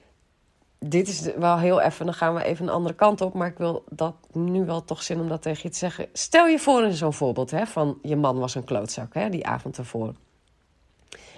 dit 0.78 1.08
is 1.08 1.20
wel 1.20 1.58
heel 1.58 1.80
even, 1.80 2.04
dan 2.04 2.14
gaan 2.14 2.34
we 2.34 2.44
even 2.44 2.66
een 2.66 2.72
andere 2.72 2.94
kant 2.94 3.20
op. 3.20 3.34
Maar 3.34 3.48
ik 3.48 3.58
wil 3.58 3.84
dat 3.88 4.14
nu 4.32 4.64
wel 4.64 4.84
toch 4.84 5.02
zin 5.02 5.20
om 5.20 5.28
dat 5.28 5.42
tegen 5.42 5.60
je 5.62 5.68
te 5.68 5.78
zeggen. 5.78 6.08
Stel 6.12 6.46
je 6.46 6.58
voor 6.58 6.84
in 6.84 6.92
zo'n 6.92 7.12
voorbeeld 7.12 7.50
hè, 7.50 7.66
van 7.66 7.98
je 8.02 8.16
man 8.16 8.38
was 8.38 8.54
een 8.54 8.64
klootzak 8.64 9.14
hè, 9.14 9.28
die 9.28 9.46
avond 9.46 9.78
ervoor. 9.78 10.14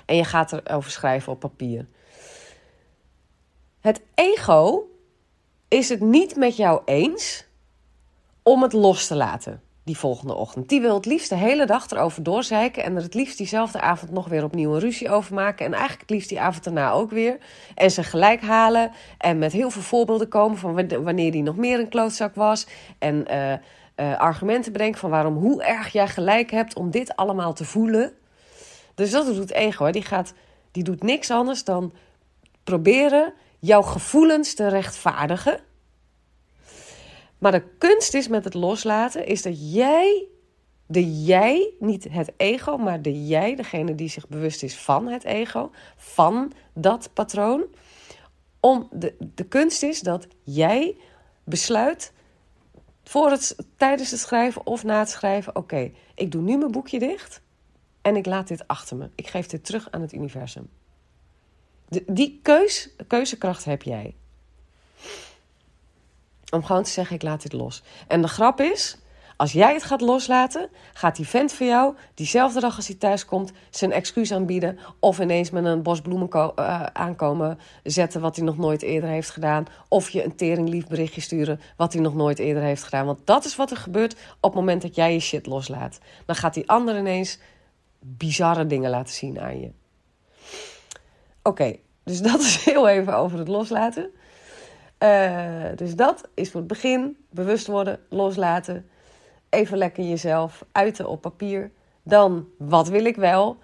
En 0.04 0.16
je 0.16 0.24
gaat 0.24 0.52
erover 0.52 0.90
schrijven 0.90 1.33
op 1.33 1.40
papier. 1.40 1.87
Het 3.80 4.02
ego 4.14 4.88
is 5.68 5.88
het 5.88 6.00
niet 6.00 6.37
met 6.37 6.57
jou 6.57 6.83
eens 6.85 7.46
om 8.42 8.62
het 8.62 8.72
los 8.72 9.07
te 9.07 9.14
laten 9.14 9.62
die 9.85 9.99
volgende 9.99 10.35
ochtend. 10.35 10.68
Die 10.68 10.81
wil 10.81 10.94
het 10.94 11.07
liefst 11.07 11.29
de 11.29 11.35
hele 11.35 11.66
dag 11.66 11.90
erover 11.90 12.23
doorzeiken 12.23 12.85
en 12.85 12.97
er 12.97 13.03
het 13.03 13.14
liefst 13.14 13.38
diezelfde 13.38 13.81
avond 13.81 14.11
nog 14.11 14.29
weer 14.29 14.44
opnieuw 14.44 14.75
een 14.75 14.81
ruzie 14.81 15.11
over 15.11 15.35
maken. 15.35 15.66
En 15.66 15.73
eigenlijk 15.73 16.01
het 16.01 16.11
liefst 16.11 16.29
die 16.29 16.40
avond 16.40 16.64
daarna 16.64 16.90
ook 16.90 17.11
weer. 17.11 17.38
En 17.75 17.90
ze 17.90 18.03
gelijk 18.03 18.40
halen 18.40 18.90
en 19.18 19.38
met 19.38 19.53
heel 19.53 19.70
veel 19.70 19.83
voorbeelden 19.83 20.29
komen 20.29 20.59
van 20.59 21.03
wanneer 21.03 21.33
die 21.33 21.42
nog 21.42 21.57
meer 21.57 21.79
een 21.79 21.88
klootzak 21.88 22.35
was. 22.35 22.66
En 22.99 23.25
uh, 23.31 23.53
uh, 23.53 24.18
argumenten 24.18 24.73
brengen 24.73 24.99
van 24.99 25.11
waarom, 25.11 25.37
hoe 25.37 25.62
erg 25.62 25.88
jij 25.88 26.09
gelijk 26.09 26.51
hebt 26.51 26.75
om 26.75 26.90
dit 26.90 27.16
allemaal 27.16 27.53
te 27.53 27.64
voelen. 27.64 28.12
Dus 28.94 29.11
dat 29.11 29.27
doet 29.27 29.51
ego. 29.51 29.90
Die, 29.90 30.03
gaat, 30.03 30.33
die 30.70 30.83
doet 30.83 31.03
niks 31.03 31.31
anders 31.31 31.64
dan 31.64 31.92
proberen 32.64 33.33
jouw 33.59 33.83
gevoelens 33.83 34.55
te 34.55 34.68
rechtvaardigen 34.68 35.61
maar 37.44 37.52
de 37.52 37.68
kunst 37.78 38.14
is 38.14 38.28
met 38.28 38.44
het 38.44 38.54
loslaten, 38.54 39.26
is 39.26 39.42
dat 39.42 39.72
jij, 39.72 40.26
de 40.87 41.22
jij, 41.22 41.72
niet 41.78 42.07
het 42.11 42.33
ego, 42.37 42.76
maar 42.76 43.02
de 43.02 43.26
jij, 43.26 43.54
degene 43.54 43.94
die 43.94 44.09
zich 44.09 44.28
bewust 44.28 44.62
is 44.62 44.78
van 44.78 45.07
het 45.07 45.24
ego, 45.24 45.70
van 45.96 46.52
dat 46.74 47.11
patroon. 47.12 47.64
Om 48.61 48.88
de, 48.92 49.14
de 49.35 49.44
kunst 49.44 49.83
is 49.83 50.00
dat 50.00 50.26
jij 50.42 50.96
besluit 51.44 52.12
voor 53.02 53.30
het, 53.30 53.57
tijdens 53.76 54.11
het 54.11 54.20
schrijven 54.20 54.66
of 54.66 54.85
na 54.85 54.98
het 54.98 55.11
schrijven: 55.11 55.57
oké, 55.57 55.90
ik 56.14 56.33
doe 56.33 56.42
nu 56.42 56.57
mijn 56.57 56.70
boekje 56.70 56.98
dicht 56.98 57.40
en 58.02 58.16
ik 58.16 58.26
laat 58.26 58.48
dit 58.48 58.66
achter 58.68 58.96
me. 58.96 59.11
Ik 59.14 59.26
geef 59.26 59.46
dit 59.46 59.64
terug 59.64 59.90
aan 59.90 60.00
het 60.00 60.12
universum. 60.12 60.68
Die 62.07 62.40
keus, 62.42 62.90
keuzekracht 63.07 63.64
heb 63.64 63.83
jij. 63.83 64.14
Om 66.55 66.64
gewoon 66.64 66.83
te 66.83 66.90
zeggen, 66.90 67.17
ik 67.17 67.23
laat 67.23 67.43
dit 67.43 67.53
los. 67.53 67.83
En 68.09 68.23
de 68.23 68.29
grap 68.29 68.61
is, 68.61 68.97
als 69.37 69.53
jij 69.53 69.73
het 69.73 69.83
gaat 69.83 70.01
loslaten, 70.01 70.69
gaat 70.93 71.17
die 71.17 71.29
vent 71.29 71.53
voor 71.53 71.67
jou, 71.67 71.95
diezelfde 72.14 72.61
dag 72.61 72.77
als 72.77 72.87
hij 72.87 72.97
thuis 72.97 73.25
komt, 73.25 73.53
zijn 73.71 73.93
excuus 73.93 74.33
aanbieden. 74.33 74.79
Of 75.01 75.19
ineens 75.19 75.51
met 75.51 75.64
een 75.64 75.83
bos 75.83 76.01
bloemen 76.01 76.29
uh, 76.35 76.83
aankomen 76.83 77.59
zetten 77.83 78.21
wat 78.21 78.37
hij 78.37 78.45
nog 78.45 78.57
nooit 78.57 78.83
eerder 78.83 79.09
heeft 79.11 79.31
gedaan. 79.31 79.67
Of 79.88 80.11
je 80.11 80.25
een 80.25 80.37
teringlief 80.37 80.87
berichtje 80.87 81.21
sturen 81.21 81.61
wat 81.77 81.93
hij 81.93 82.03
nog 82.03 82.14
nooit 82.14 82.38
eerder 82.38 82.62
heeft 82.62 82.83
gedaan. 82.83 83.07
Want 83.07 83.19
dat 83.25 83.45
is 83.45 83.57
wat 83.57 83.71
er 83.71 83.77
gebeurt 83.77 84.12
op 84.12 84.51
het 84.51 84.55
moment 84.55 84.83
dat 84.83 84.95
jij 84.95 85.12
je 85.12 85.21
shit 85.21 85.47
loslaat. 85.47 85.99
Dan 86.27 86.37
gaat 86.37 86.55
die 86.55 86.69
ander 86.69 86.99
ineens 86.99 87.38
bizarre 88.01 88.67
dingen 88.67 88.90
laten 88.90 89.14
zien 89.14 89.40
aan 89.40 89.61
je. 89.61 89.71
Oké, 91.43 91.77
dus 92.05 92.21
dat 92.31 92.40
is 92.40 92.64
heel 92.64 92.88
even 92.88 93.17
over 93.17 93.38
het 93.38 93.49
loslaten. 93.49 94.11
Uh, 95.05 95.64
dus 95.77 95.97
dat 95.97 96.29
is 96.35 96.51
voor 96.51 96.61
het 96.61 96.69
begin. 96.69 97.17
Bewust 97.31 97.67
worden, 97.67 98.01
loslaten. 98.09 98.88
Even 99.51 99.79
lekker 99.79 100.05
jezelf 100.05 100.64
uiten 100.73 101.09
op 101.09 101.21
papier. 101.21 101.71
Dan, 102.03 102.49
wat 102.59 102.88
wil 102.88 103.05
ik 103.05 103.17
wel? 103.17 103.57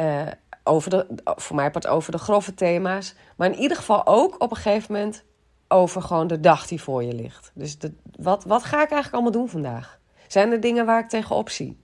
Uh, 0.00 0.22
over 0.64 0.90
de, 0.90 1.06
voor 1.24 1.56
mij 1.56 1.70
part 1.70 1.86
over 1.86 2.12
de 2.12 2.18
grove 2.18 2.54
thema's. 2.54 3.14
Maar 3.36 3.52
in 3.52 3.58
ieder 3.58 3.76
geval 3.76 4.06
ook 4.06 4.42
op 4.42 4.50
een 4.50 4.56
gegeven 4.56 4.92
moment 4.92 5.24
over 5.68 6.02
gewoon 6.02 6.26
de 6.26 6.40
dag 6.40 6.66
die 6.66 6.82
voor 6.82 7.04
je 7.04 7.14
ligt. 7.14 7.50
Dus 7.54 7.76
wat, 8.18 8.44
wat 8.44 8.64
ga 8.64 8.82
ik 8.82 8.90
eigenlijk 8.90 9.12
allemaal 9.12 9.40
doen 9.40 9.48
vandaag? 9.48 9.98
Zijn 10.26 10.52
er 10.52 10.60
dingen 10.60 10.86
waar 10.86 11.00
ik 11.00 11.08
tegenop 11.08 11.50
zie? 11.50 11.80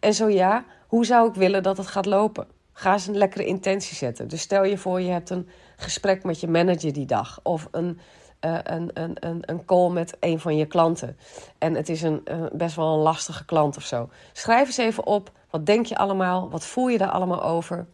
En 0.00 0.14
zo 0.14 0.28
ja, 0.28 0.64
hoe 0.86 1.06
zou 1.06 1.28
ik 1.28 1.34
willen 1.34 1.62
dat 1.62 1.76
het 1.76 1.86
gaat 1.86 2.06
lopen? 2.06 2.46
Ga 2.72 2.92
eens 2.92 3.06
een 3.06 3.16
lekkere 3.16 3.44
intentie 3.44 3.96
zetten. 3.96 4.28
Dus 4.28 4.40
stel 4.40 4.64
je 4.64 4.78
voor, 4.78 5.00
je 5.00 5.10
hebt 5.10 5.30
een 5.30 5.48
gesprek 5.82 6.24
met 6.24 6.40
je 6.40 6.48
manager 6.48 6.92
die 6.92 7.06
dag. 7.06 7.40
Of 7.42 7.68
een, 7.70 8.00
uh, 8.40 8.58
een, 8.62 8.90
een, 8.94 9.16
een, 9.20 9.42
een 9.50 9.64
call 9.64 9.90
met 9.90 10.16
een 10.20 10.40
van 10.40 10.56
je 10.56 10.66
klanten. 10.66 11.16
En 11.58 11.74
het 11.74 11.88
is 11.88 12.02
een, 12.02 12.22
uh, 12.24 12.44
best 12.52 12.76
wel 12.76 12.94
een 12.94 13.02
lastige 13.02 13.44
klant 13.44 13.76
of 13.76 13.82
zo. 13.82 14.08
Schrijf 14.32 14.66
eens 14.66 14.76
even 14.76 15.06
op. 15.06 15.30
Wat 15.50 15.66
denk 15.66 15.86
je 15.86 15.96
allemaal? 15.96 16.50
Wat 16.50 16.66
voel 16.66 16.88
je 16.88 16.98
daar 16.98 17.10
allemaal 17.10 17.42
over? 17.42 17.86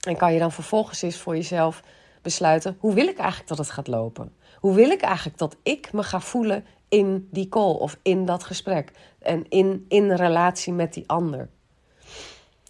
En 0.00 0.16
kan 0.16 0.32
je 0.32 0.38
dan 0.38 0.52
vervolgens 0.52 1.02
eens 1.02 1.16
voor 1.16 1.36
jezelf 1.36 1.82
besluiten: 2.22 2.76
hoe 2.80 2.94
wil 2.94 3.06
ik 3.06 3.18
eigenlijk 3.18 3.48
dat 3.48 3.58
het 3.58 3.70
gaat 3.70 3.86
lopen? 3.86 4.32
Hoe 4.56 4.74
wil 4.74 4.90
ik 4.90 5.02
eigenlijk 5.02 5.38
dat 5.38 5.56
ik 5.62 5.92
me 5.92 6.02
ga 6.02 6.20
voelen 6.20 6.64
in 6.88 7.28
die 7.30 7.48
call 7.48 7.74
of 7.74 7.98
in 8.02 8.24
dat 8.24 8.44
gesprek? 8.44 8.92
En 9.18 9.48
in, 9.48 9.84
in 9.88 10.12
relatie 10.12 10.72
met 10.72 10.94
die 10.94 11.08
ander. 11.08 11.48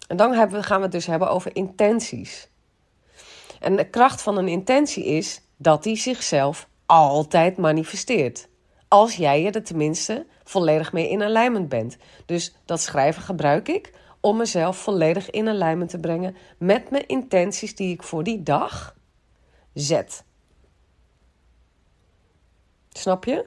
En 0.07 0.17
dan 0.17 0.49
gaan 0.49 0.77
we 0.77 0.83
het 0.83 0.91
dus 0.91 1.05
hebben 1.05 1.29
over 1.29 1.55
intenties. 1.55 2.49
En 3.59 3.75
de 3.75 3.89
kracht 3.89 4.21
van 4.21 4.37
een 4.37 4.47
intentie 4.47 5.05
is 5.05 5.41
dat 5.57 5.83
die 5.83 5.95
zichzelf 5.95 6.67
altijd 6.85 7.57
manifesteert. 7.57 8.47
Als 8.87 9.15
jij 9.15 9.45
er 9.45 9.63
tenminste 9.63 10.25
volledig 10.43 10.93
mee 10.93 11.09
in 11.09 11.23
alignment 11.23 11.69
bent. 11.69 11.97
Dus 12.25 12.55
dat 12.65 12.81
schrijven 12.81 13.21
gebruik 13.21 13.67
ik 13.67 13.93
om 14.19 14.37
mezelf 14.37 14.77
volledig 14.77 15.29
in 15.29 15.47
alignment 15.47 15.89
te 15.89 15.99
brengen 15.99 16.35
met 16.57 16.89
mijn 16.89 17.07
intenties 17.07 17.75
die 17.75 17.93
ik 17.93 18.03
voor 18.03 18.23
die 18.23 18.43
dag 18.43 18.95
zet. 19.73 20.23
Snap 22.89 23.25
je? 23.25 23.45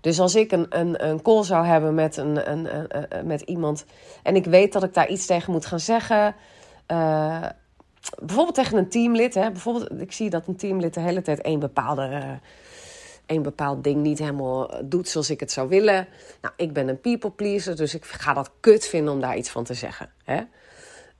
Dus 0.00 0.20
als 0.20 0.34
ik 0.34 0.52
een, 0.52 0.66
een, 0.78 1.08
een 1.08 1.22
call 1.22 1.44
zou 1.44 1.66
hebben 1.66 1.94
met, 1.94 2.16
een, 2.16 2.50
een, 2.50 3.26
met 3.26 3.40
iemand 3.40 3.84
en 4.22 4.36
ik 4.36 4.44
weet 4.44 4.72
dat 4.72 4.82
ik 4.82 4.94
daar 4.94 5.08
iets 5.08 5.26
tegen 5.26 5.52
moet 5.52 5.66
gaan 5.66 5.80
zeggen. 5.80 6.34
Uh, 6.88 7.46
bijvoorbeeld 8.22 8.54
tegen 8.54 8.78
een 8.78 8.88
teamlid. 8.88 9.34
Hè, 9.34 9.50
bijvoorbeeld, 9.50 10.00
ik 10.00 10.12
zie 10.12 10.30
dat 10.30 10.46
een 10.46 10.56
teamlid 10.56 10.94
de 10.94 11.00
hele 11.00 11.22
tijd 11.22 11.40
één 11.40 11.60
bepaalde. 11.60 12.38
Een 13.26 13.42
bepaald 13.42 13.84
ding 13.84 14.02
niet 14.02 14.18
helemaal 14.18 14.70
doet 14.84 15.08
zoals 15.08 15.30
ik 15.30 15.40
het 15.40 15.52
zou 15.52 15.68
willen. 15.68 16.08
Nou, 16.40 16.54
ik 16.56 16.72
ben 16.72 16.88
een 16.88 17.00
people 17.00 17.30
pleaser, 17.30 17.76
dus 17.76 17.94
ik 17.94 18.04
ga 18.04 18.32
dat 18.32 18.50
kut 18.60 18.86
vinden 18.86 19.12
om 19.12 19.20
daar 19.20 19.36
iets 19.36 19.50
van 19.50 19.64
te 19.64 19.74
zeggen. 19.74 20.10
Hè? 20.24 20.40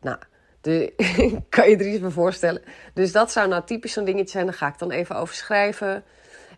Nou, 0.00 0.18
de, 0.60 0.92
kan 1.48 1.70
je 1.70 1.76
er 1.76 1.88
iets 1.88 2.00
bij 2.00 2.10
voorstellen? 2.10 2.62
Dus 2.94 3.12
dat 3.12 3.32
zou 3.32 3.48
nou 3.48 3.64
typisch 3.64 3.92
zo'n 3.92 4.04
dingetje 4.04 4.30
zijn. 4.30 4.46
Daar 4.46 4.54
ga 4.54 4.68
ik 4.68 4.78
dan 4.78 4.90
even 4.90 5.16
over 5.16 5.34
schrijven. 5.34 6.04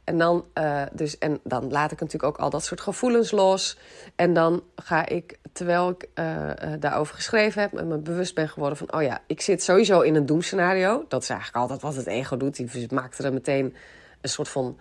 En 0.04 0.18
dan, 0.18 0.44
uh, 0.54 0.82
dus, 0.92 1.18
en 1.18 1.40
dan 1.44 1.70
laat 1.70 1.92
ik 1.92 2.00
natuurlijk 2.00 2.32
ook 2.32 2.44
al 2.44 2.50
dat 2.50 2.64
soort 2.64 2.80
gevoelens 2.80 3.30
los. 3.30 3.78
En 4.16 4.34
dan 4.34 4.62
ga 4.76 5.06
ik, 5.06 5.38
terwijl 5.52 5.90
ik 5.90 6.08
uh, 6.14 6.50
daarover 6.78 7.14
geschreven 7.14 7.62
heb, 7.62 7.72
me 7.72 7.98
bewust 7.98 8.34
ben 8.34 8.48
geworden 8.48 8.78
van: 8.78 8.92
oh 8.92 9.02
ja, 9.02 9.20
ik 9.26 9.40
zit 9.40 9.62
sowieso 9.62 10.00
in 10.00 10.14
een 10.14 10.26
doemscenario. 10.26 11.04
Dat 11.08 11.22
is 11.22 11.28
eigenlijk 11.28 11.60
altijd 11.60 11.82
wat 11.82 11.94
het 11.94 12.06
ego 12.06 12.36
doet. 12.36 12.56
Die 12.56 12.86
maakt 12.94 13.18
er 13.18 13.32
meteen 13.32 13.74
een 14.20 14.28
soort 14.28 14.48
van 14.48 14.78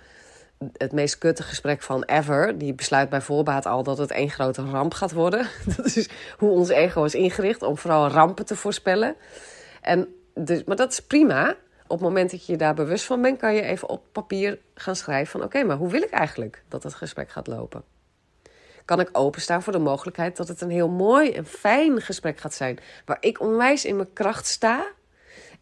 het 0.78 0.92
meest 0.92 1.18
kutte 1.18 1.44
gesprek 1.44 1.82
van 1.82 2.04
ever. 2.04 2.58
Die 2.58 2.74
besluit 2.74 3.10
bij 3.10 3.22
voorbaat 3.22 3.66
al 3.66 3.84
dat 3.84 3.98
het 3.98 4.12
één 4.12 4.30
grote 4.30 4.62
ramp 4.62 4.94
gaat 4.94 5.12
worden. 5.12 5.48
Dat 5.78 5.86
is 5.86 6.10
hoe 6.38 6.50
ons 6.50 6.70
ego 6.70 7.04
is 7.04 7.16
ingericht 7.16 7.64
om 7.64 7.78
vooral 7.78 8.08
rampen 8.08 8.46
te 8.46 8.56
voorspellen. 8.56 9.16
En 9.82 10.08
dus, 10.34 10.64
maar 10.64 10.76
dat 10.76 10.92
is 10.92 11.00
prima 11.00 11.56
op 11.92 12.00
het 12.00 12.08
moment 12.08 12.32
dat 12.32 12.46
je 12.46 12.52
je 12.52 12.58
daar 12.58 12.74
bewust 12.74 13.06
van 13.06 13.22
bent, 13.22 13.40
kan 13.40 13.54
je 13.54 13.62
even 13.62 13.90
op 13.90 14.04
papier 14.12 14.60
gaan 14.76 14.96
schrijven 14.96 15.32
van 15.32 15.44
oké, 15.44 15.64
maar 15.64 15.78
hoe 15.78 15.90
wil 15.90 16.02
ik 16.02 16.10
eigenlijk 16.10 16.64
dat 16.68 16.84
het 16.84 16.94
gesprek 16.94 17.30
gaat 17.30 17.48
lopen? 17.48 17.84
Kan 18.92 19.00
ik 19.00 19.10
openstaan 19.12 19.64
voor 19.64 19.74
de 19.74 19.80
mogelijkheid 19.80 20.38
dat 20.38 20.48
het 20.48 20.62
een 20.62 20.70
heel 20.70 20.90
mooi 20.90 21.32
en 21.32 21.46
fijn 21.46 22.02
gesprek 22.02 22.40
gaat 22.40 22.54
zijn, 22.54 22.80
waar 23.06 23.18
ik 23.20 23.40
onwijs 23.40 23.86
in 23.86 23.96
mijn 23.96 24.14
kracht 24.14 24.48
sta 24.48 24.86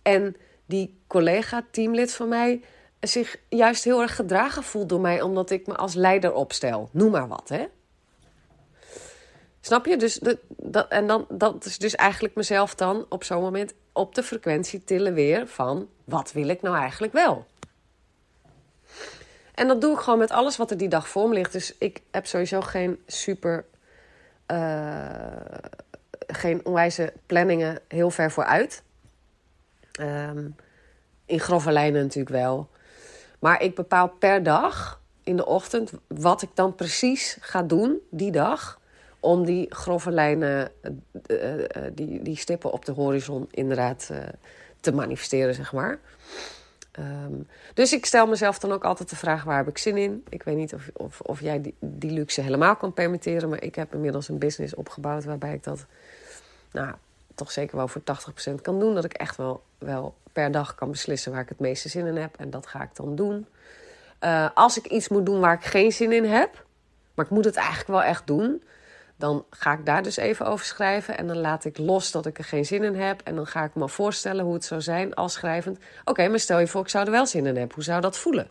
en 0.02 0.36
die 0.66 1.00
collega, 1.08 1.66
teamlid 1.72 2.14
van 2.14 2.28
mij, 2.28 2.62
zich 3.00 3.38
juist 3.50 3.84
heel 3.84 4.02
erg 4.02 4.16
gedragen 4.16 4.64
voelt 4.64 4.90
door 4.90 5.00
mij, 5.00 5.22
omdat 5.22 5.50
ik 5.50 5.68
me 5.68 5.76
als 5.76 5.94
leider 5.94 6.34
opstel. 6.34 6.90
Noem 6.92 7.12
maar 7.12 7.28
wat, 7.28 7.50
hè? 7.50 7.66
Snap 9.62 9.86
je? 9.86 9.98
Dus 9.98 10.16
de, 10.16 10.40
dat, 10.48 10.88
en 10.88 11.08
dan, 11.08 11.26
dat 11.30 11.66
is 11.66 11.78
dus 11.78 11.96
eigenlijk 11.96 12.36
mezelf 12.36 12.76
dan 12.76 13.06
op 13.10 13.24
zo'n 13.24 13.42
moment 13.42 13.74
op 13.94 14.16
de 14.16 14.24
frequentie 14.24 14.84
tillen 14.84 15.14
weer 15.14 15.48
van 15.48 15.90
wat 16.04 16.32
wil 16.32 16.48
ik 16.48 16.62
nou 16.62 16.76
eigenlijk 16.76 17.14
wel? 17.14 17.46
En 19.60 19.68
dat 19.68 19.82
doe 19.82 19.94
ik 19.94 20.00
gewoon 20.00 20.20
met 20.20 20.32
alles 20.32 20.58
wat 20.58 20.72
er 20.72 20.78
die 20.78 20.90
dag 20.90 21.08
voor 21.08 21.28
me 21.28 21.34
ligt. 21.34 21.52
Dus 21.52 21.76
ik 21.78 22.02
heb 22.12 22.26
sowieso 22.26 22.62
geen 22.62 23.00
super. 23.08 23.66
Uh, 24.52 25.06
geen 26.28 26.66
onwijze 26.66 27.14
planningen 27.26 27.80
heel 27.88 28.10
ver 28.10 28.32
vooruit. 28.32 28.84
Um, 30.00 30.56
in 31.26 31.40
grove 31.40 31.72
lijnen 31.72 32.02
natuurlijk 32.02 32.36
wel. 32.36 32.70
Maar 33.40 33.62
ik 33.62 33.76
bepaal 33.76 34.08
per 34.08 34.44
dag 34.44 35.02
in 35.24 35.36
de 35.36 35.46
ochtend 35.46 35.92
wat 36.08 36.42
ik 36.42 36.50
dan 36.54 36.76
precies 36.76 37.38
ga 37.40 37.64
doen 37.64 37.98
die 38.10 38.32
dag. 38.32 38.80
Om 39.20 39.46
die 39.46 39.76
grove 39.76 40.12
lijnen, 40.12 40.72
uh, 41.28 41.58
uh, 41.58 41.64
die, 41.94 42.22
die 42.22 42.38
stippen 42.38 42.72
op 42.72 42.86
de 42.86 42.92
horizon 42.92 43.48
inderdaad 43.52 44.12
te 44.80 44.92
manifesteren, 44.92 45.56
zeg 45.56 45.74
maar. 45.74 46.00
Um, 47.00 47.48
dus 47.74 47.94
ik 47.94 48.06
stel 48.06 48.28
mezelf 48.28 48.60
dan 48.60 48.72
ook 48.72 48.84
altijd 48.84 49.10
de 49.10 49.16
vraag: 49.16 49.44
waar 49.44 49.58
heb 49.58 49.68
ik 49.68 49.78
zin 49.78 49.98
in? 49.98 50.24
Ik 50.30 50.44
weet 50.44 50.56
niet 50.56 50.74
of, 50.74 50.90
of, 50.94 51.22
of 51.22 51.42
jij 51.42 51.62
die, 51.62 51.76
die 51.80 52.12
luxe 52.12 52.42
helemaal 52.42 52.76
kan 52.76 52.94
permitteren, 52.94 53.50
maar 53.50 53.64
ik 53.64 53.76
heb 53.76 53.94
inmiddels 53.94 54.30
een 54.30 54.38
business 54.38 54.76
opgebouwd 54.76 55.24
waarbij 55.24 55.54
ik 55.54 55.64
dat 55.64 55.86
nou, 56.72 56.94
toch 57.36 57.52
zeker 57.52 57.76
wel 57.76 57.88
voor 57.88 58.02
80% 58.52 58.54
kan 58.62 58.80
doen. 58.80 58.96
Dat 58.96 59.04
ik 59.06 59.14
echt 59.14 59.36
wel, 59.36 59.64
wel 59.78 60.16
per 60.34 60.52
dag 60.52 60.76
kan 60.76 60.92
beslissen 60.92 61.32
waar 61.32 61.42
ik 61.42 61.50
het 61.50 61.60
meeste 61.60 61.90
zin 61.90 62.06
in 62.06 62.16
heb. 62.16 62.36
En 62.38 62.50
dat 62.50 62.68
ga 62.68 62.82
ik 62.82 62.96
dan 62.96 63.16
doen. 63.16 63.46
Uh, 64.24 64.50
als 64.54 64.78
ik 64.78 64.86
iets 64.86 65.08
moet 65.08 65.26
doen 65.26 65.40
waar 65.40 65.54
ik 65.54 65.64
geen 65.64 65.92
zin 65.92 66.12
in 66.12 66.26
heb, 66.26 66.66
maar 67.14 67.26
ik 67.26 67.32
moet 67.32 67.46
het 67.46 67.56
eigenlijk 67.56 67.88
wel 67.88 68.04
echt 68.04 68.28
doen, 68.28 68.64
dan 69.20 69.46
ga 69.50 69.74
ik 69.74 69.86
daar 69.86 70.04
dus 70.04 70.18
even 70.18 70.46
over 70.46 70.66
schrijven. 70.66 71.18
En 71.18 71.28
dan 71.28 71.38
laat 71.38 71.66
ik 71.66 71.78
los 71.78 72.12
dat 72.12 72.26
ik 72.26 72.38
er 72.38 72.44
geen 72.44 72.66
zin 72.66 72.84
in 72.84 72.96
heb. 72.96 73.22
En 73.22 73.36
dan 73.36 73.48
ga 73.48 73.64
ik 73.64 73.76
me 73.76 73.90
voorstellen 73.90 74.46
hoe 74.46 74.54
het 74.54 74.66
zou 74.66 74.82
zijn 74.82 75.14
als 75.14 75.34
schrijvend. 75.34 75.80
Oké, 76.06 76.28
maar 76.28 76.40
stel 76.40 76.60
je 76.60 76.68
voor, 76.68 76.82
ik 76.82 76.90
zou 76.90 77.06
er 77.06 77.12
wel 77.12 77.26
zin 77.26 77.46
in 77.46 77.56
hebben. 77.56 77.76
Hoe 77.76 77.84
zou 77.84 78.02
dat 78.02 78.18
voelen? 78.18 78.50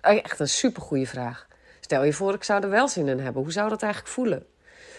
Echt 0.00 0.40
een 0.40 0.48
supergoeie 0.48 1.08
vraag. 1.08 1.46
Stel 1.80 2.04
je 2.04 2.12
voor, 2.12 2.34
ik 2.34 2.44
zou 2.44 2.62
er 2.62 2.70
wel 2.70 2.88
zin 2.88 3.08
in 3.08 3.18
hebben. 3.18 3.42
Hoe 3.42 3.52
zou 3.52 3.68
dat 3.68 3.82
eigenlijk 3.82 4.12
voelen? 4.12 4.46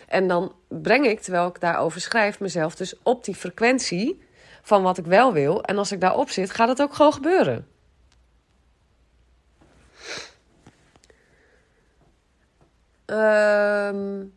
En 0.08 0.28
dan 0.28 0.56
breng 0.68 1.06
ik, 1.06 1.20
terwijl 1.20 1.48
ik 1.48 1.60
daarover 1.60 2.02
schrijf, 2.02 2.40
mezelf 2.40 2.76
dus 2.76 2.96
op 3.04 3.24
die 3.24 3.36
frequentie 3.36 4.24
van 4.62 4.84
wat 4.84 4.98
ik 4.98 5.06
wel 5.06 5.34
wil. 5.34 5.64
En 5.64 5.78
als 5.78 5.92
ik 5.92 6.02
daarop 6.02 6.30
zit, 6.30 6.52
gaat 6.52 6.68
het 6.68 6.82
ook 6.82 6.94
gewoon 6.94 7.14
gebeuren. 7.14 7.68
Um, 13.06 14.34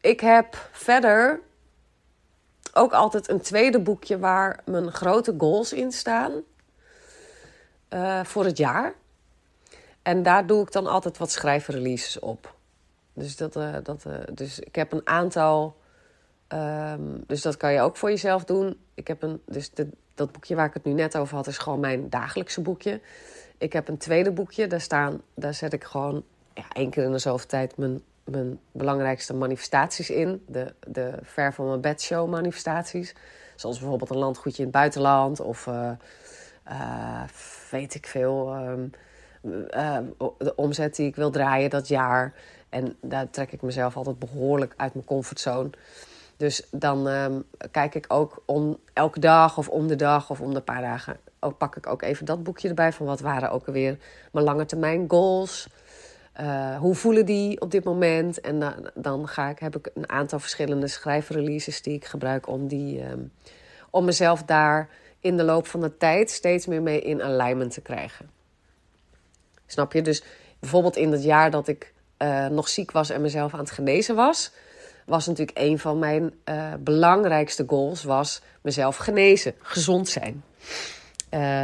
ik 0.00 0.20
heb 0.20 0.68
verder 0.72 1.40
ook 2.72 2.92
altijd 2.92 3.28
een 3.28 3.40
tweede 3.40 3.80
boekje 3.80 4.18
waar 4.18 4.60
mijn 4.64 4.92
grote 4.92 5.34
goals 5.38 5.72
in 5.72 5.92
staan 5.92 6.32
uh, 7.90 8.24
voor 8.24 8.44
het 8.44 8.56
jaar. 8.56 8.94
En 10.02 10.22
daar 10.22 10.46
doe 10.46 10.62
ik 10.62 10.72
dan 10.72 10.86
altijd 10.86 11.18
wat 11.18 11.30
schrijfreleases 11.30 12.18
op. 12.18 12.54
Dus, 13.12 13.36
dat, 13.36 13.56
uh, 13.56 13.74
dat, 13.82 14.04
uh, 14.06 14.14
dus 14.32 14.58
ik 14.58 14.74
heb 14.74 14.92
een 14.92 15.06
aantal. 15.06 15.78
Um, 16.48 17.24
dus 17.26 17.42
dat 17.42 17.56
kan 17.56 17.72
je 17.72 17.80
ook 17.80 17.96
voor 17.96 18.10
jezelf 18.10 18.44
doen. 18.44 18.80
Ik 18.94 19.08
heb 19.08 19.22
een. 19.22 19.42
Dus 19.46 19.70
dat 20.14 20.32
boekje 20.32 20.54
waar 20.54 20.66
ik 20.66 20.74
het 20.74 20.84
nu 20.84 20.92
net 20.92 21.16
over 21.16 21.36
had, 21.36 21.46
is 21.46 21.58
gewoon 21.58 21.80
mijn 21.80 22.10
dagelijkse 22.10 22.60
boekje. 22.60 23.00
Ik 23.58 23.72
heb 23.72 23.88
een 23.88 23.98
tweede 23.98 24.30
boekje, 24.30 24.66
daar, 24.66 24.80
staan, 24.80 25.22
daar 25.34 25.54
zet 25.54 25.72
ik 25.72 25.84
gewoon 25.84 26.24
ja, 26.54 26.64
één 26.72 26.90
keer 26.90 27.04
in 27.04 27.12
de 27.12 27.18
zoveel 27.18 27.46
tijd 27.46 27.76
mijn 27.76 28.02
mijn 28.30 28.60
belangrijkste 28.72 29.34
manifestaties 29.34 30.10
in. 30.10 30.44
De, 30.46 30.74
de 30.86 31.12
ver 31.22 31.52
van 31.52 31.66
mijn 31.66 31.80
bedshow 31.80 32.28
manifestaties. 32.28 33.14
Zoals 33.56 33.78
bijvoorbeeld 33.78 34.10
een 34.10 34.16
landgoedje 34.16 34.58
in 34.58 34.68
het 34.68 34.76
buitenland 34.76 35.40
of 35.40 35.66
uh, 35.66 35.90
uh, 36.68 37.22
weet 37.70 37.94
ik 37.94 38.06
veel. 38.06 38.56
Um, 38.56 38.90
uh, 39.42 39.98
de 40.38 40.54
omzet 40.54 40.96
die 40.96 41.06
ik 41.06 41.16
wil 41.16 41.30
draaien 41.30 41.70
dat 41.70 41.88
jaar. 41.88 42.34
En 42.68 42.96
daar 43.00 43.30
trek 43.30 43.52
ik 43.52 43.62
mezelf 43.62 43.96
altijd 43.96 44.18
behoorlijk 44.18 44.74
uit 44.76 44.94
mijn 44.94 45.06
comfortzone. 45.06 45.70
Dus 46.36 46.66
dan 46.70 47.06
um, 47.06 47.44
kijk 47.70 47.94
ik 47.94 48.04
ook 48.08 48.42
om 48.44 48.78
elke 48.92 49.20
dag 49.20 49.58
of 49.58 49.68
om 49.68 49.86
de 49.86 49.96
dag 49.96 50.30
of 50.30 50.40
om 50.40 50.54
de 50.54 50.60
paar 50.60 50.80
dagen. 50.80 51.16
Ook 51.40 51.58
pak 51.58 51.76
ik 51.76 51.86
ook 51.86 52.02
even 52.02 52.24
dat 52.26 52.42
boekje 52.42 52.68
erbij 52.68 52.92
van 52.92 53.06
wat 53.06 53.20
waren 53.20 53.50
ook 53.50 53.66
alweer 53.66 53.98
mijn 54.32 54.44
lange 54.44 54.64
termijn 54.64 55.04
goals. 55.08 55.68
Uh, 56.40 56.76
hoe 56.76 56.94
voelen 56.94 57.26
die 57.26 57.60
op 57.60 57.70
dit 57.70 57.84
moment? 57.84 58.40
En 58.40 58.60
dan, 58.60 58.90
dan 58.94 59.28
ga 59.28 59.48
ik, 59.48 59.58
heb 59.58 59.76
ik 59.76 59.90
een 59.94 60.08
aantal 60.08 60.38
verschillende 60.38 60.86
schrijfreleases 60.88 61.82
die 61.82 61.94
ik 61.94 62.04
gebruik 62.04 62.48
om, 62.48 62.68
die, 62.68 63.04
um, 63.10 63.32
om 63.90 64.04
mezelf 64.04 64.42
daar 64.42 64.88
in 65.20 65.36
de 65.36 65.42
loop 65.42 65.66
van 65.66 65.80
de 65.80 65.96
tijd 65.96 66.30
steeds 66.30 66.66
meer 66.66 66.82
mee 66.82 67.00
in 67.00 67.22
alignment 67.22 67.72
te 67.72 67.80
krijgen. 67.80 68.30
Snap 69.66 69.92
je? 69.92 70.02
Dus 70.02 70.22
bijvoorbeeld 70.58 70.96
in 70.96 71.12
het 71.12 71.22
jaar 71.22 71.50
dat 71.50 71.68
ik 71.68 71.92
uh, 72.18 72.46
nog 72.46 72.68
ziek 72.68 72.90
was 72.90 73.10
en 73.10 73.20
mezelf 73.20 73.52
aan 73.52 73.58
het 73.58 73.70
genezen 73.70 74.14
was, 74.14 74.52
was 75.06 75.26
natuurlijk 75.26 75.58
een 75.58 75.78
van 75.78 75.98
mijn 75.98 76.34
uh, 76.44 76.72
belangrijkste 76.78 77.64
goals 77.66 78.02
was 78.02 78.42
mezelf 78.60 78.96
genezen, 78.96 79.54
gezond 79.58 80.08
zijn. 80.08 80.44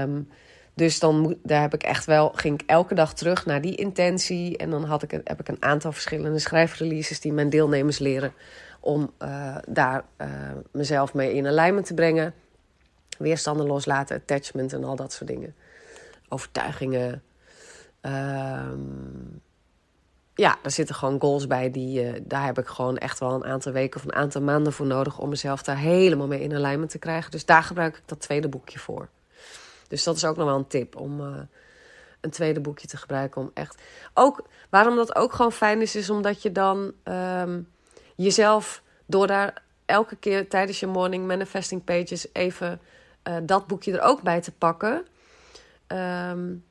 Um, 0.03 0.29
dus 0.77 0.99
dan 0.99 1.37
daar 1.43 1.61
heb 1.61 1.75
ik 1.75 1.83
echt 1.83 2.05
wel, 2.05 2.29
ging 2.35 2.61
ik 2.61 2.69
elke 2.69 2.95
dag 2.95 3.15
terug 3.15 3.47
naar 3.47 3.61
die 3.61 3.75
intentie. 3.75 4.57
En 4.57 4.71
dan 4.71 4.85
had 4.85 5.03
ik, 5.03 5.11
heb 5.11 5.41
ik 5.41 5.49
een 5.49 5.63
aantal 5.63 5.93
verschillende 5.93 6.39
schrijfreleases 6.39 7.21
die 7.21 7.33
mijn 7.33 7.51
deelnemers 7.51 7.99
leren. 7.99 8.33
Om 8.81 9.13
uh, 9.23 9.57
daar 9.69 10.05
uh, 10.21 10.29
mezelf 10.73 11.15
mee 11.15 11.35
in 11.35 11.47
alignment 11.47 11.87
te 11.87 11.95
brengen. 11.95 12.35
Weerstanden 13.19 13.67
loslaten, 13.67 14.17
attachment 14.17 14.73
en 14.73 14.85
al 14.85 14.97
dat 14.97 15.13
soort 15.13 15.31
dingen. 15.31 15.55
Overtuigingen. 16.29 17.23
Um, 18.01 19.41
ja, 20.35 20.59
daar 20.63 20.73
zitten 20.73 20.95
gewoon 20.95 21.21
goals 21.21 21.47
bij. 21.47 21.71
Die, 21.71 22.05
uh, 22.05 22.21
daar 22.23 22.45
heb 22.45 22.59
ik 22.59 22.67
gewoon 22.67 22.99
echt 22.99 23.19
wel 23.19 23.35
een 23.35 23.45
aantal 23.45 23.73
weken 23.73 24.01
of 24.01 24.07
een 24.07 24.15
aantal 24.15 24.43
maanden 24.43 24.73
voor 24.73 24.87
nodig. 24.87 25.19
Om 25.19 25.29
mezelf 25.29 25.63
daar 25.63 25.79
helemaal 25.79 26.27
mee 26.27 26.41
in 26.41 26.55
alignment 26.55 26.91
te 26.91 26.99
krijgen. 26.99 27.31
Dus 27.31 27.45
daar 27.45 27.63
gebruik 27.63 27.97
ik 27.97 28.03
dat 28.07 28.21
tweede 28.21 28.49
boekje 28.49 28.79
voor. 28.79 29.09
Dus 29.89 30.05
dat 30.05 30.17
is 30.17 30.25
ook 30.25 30.37
nog 30.37 30.47
wel 30.47 30.57
een 30.57 30.67
tip 30.67 30.97
om 30.97 31.21
uh, 31.21 31.37
een 32.21 32.31
tweede 32.31 32.61
boekje 32.61 32.87
te 32.87 32.97
gebruiken. 32.97 33.41
Om 33.41 33.51
echt. 33.55 33.83
Ook, 34.15 34.49
waarom 34.71 34.97
dat 34.97 35.15
ook 35.17 35.33
gewoon 35.33 35.53
fijn 35.53 35.81
is, 35.81 35.97
is 35.97 36.11
omdat 36.11 36.43
je 36.43 36.53
dan 36.53 36.93
um, 37.05 37.69
jezelf 38.15 38.83
door 39.07 39.27
daar 39.27 39.63
elke 39.87 40.17
keer 40.17 40.49
tijdens 40.49 40.81
je 40.81 40.87
morning 40.87 41.27
manifesting 41.27 41.85
pages 41.85 42.27
even 42.33 42.81
uh, 43.29 43.37
dat 43.43 43.67
boekje 43.67 43.93
er 43.93 44.01
ook 44.01 44.23
bij 44.23 44.41
te 44.41 44.53
pakken. 44.53 45.07
Um, 45.89 46.65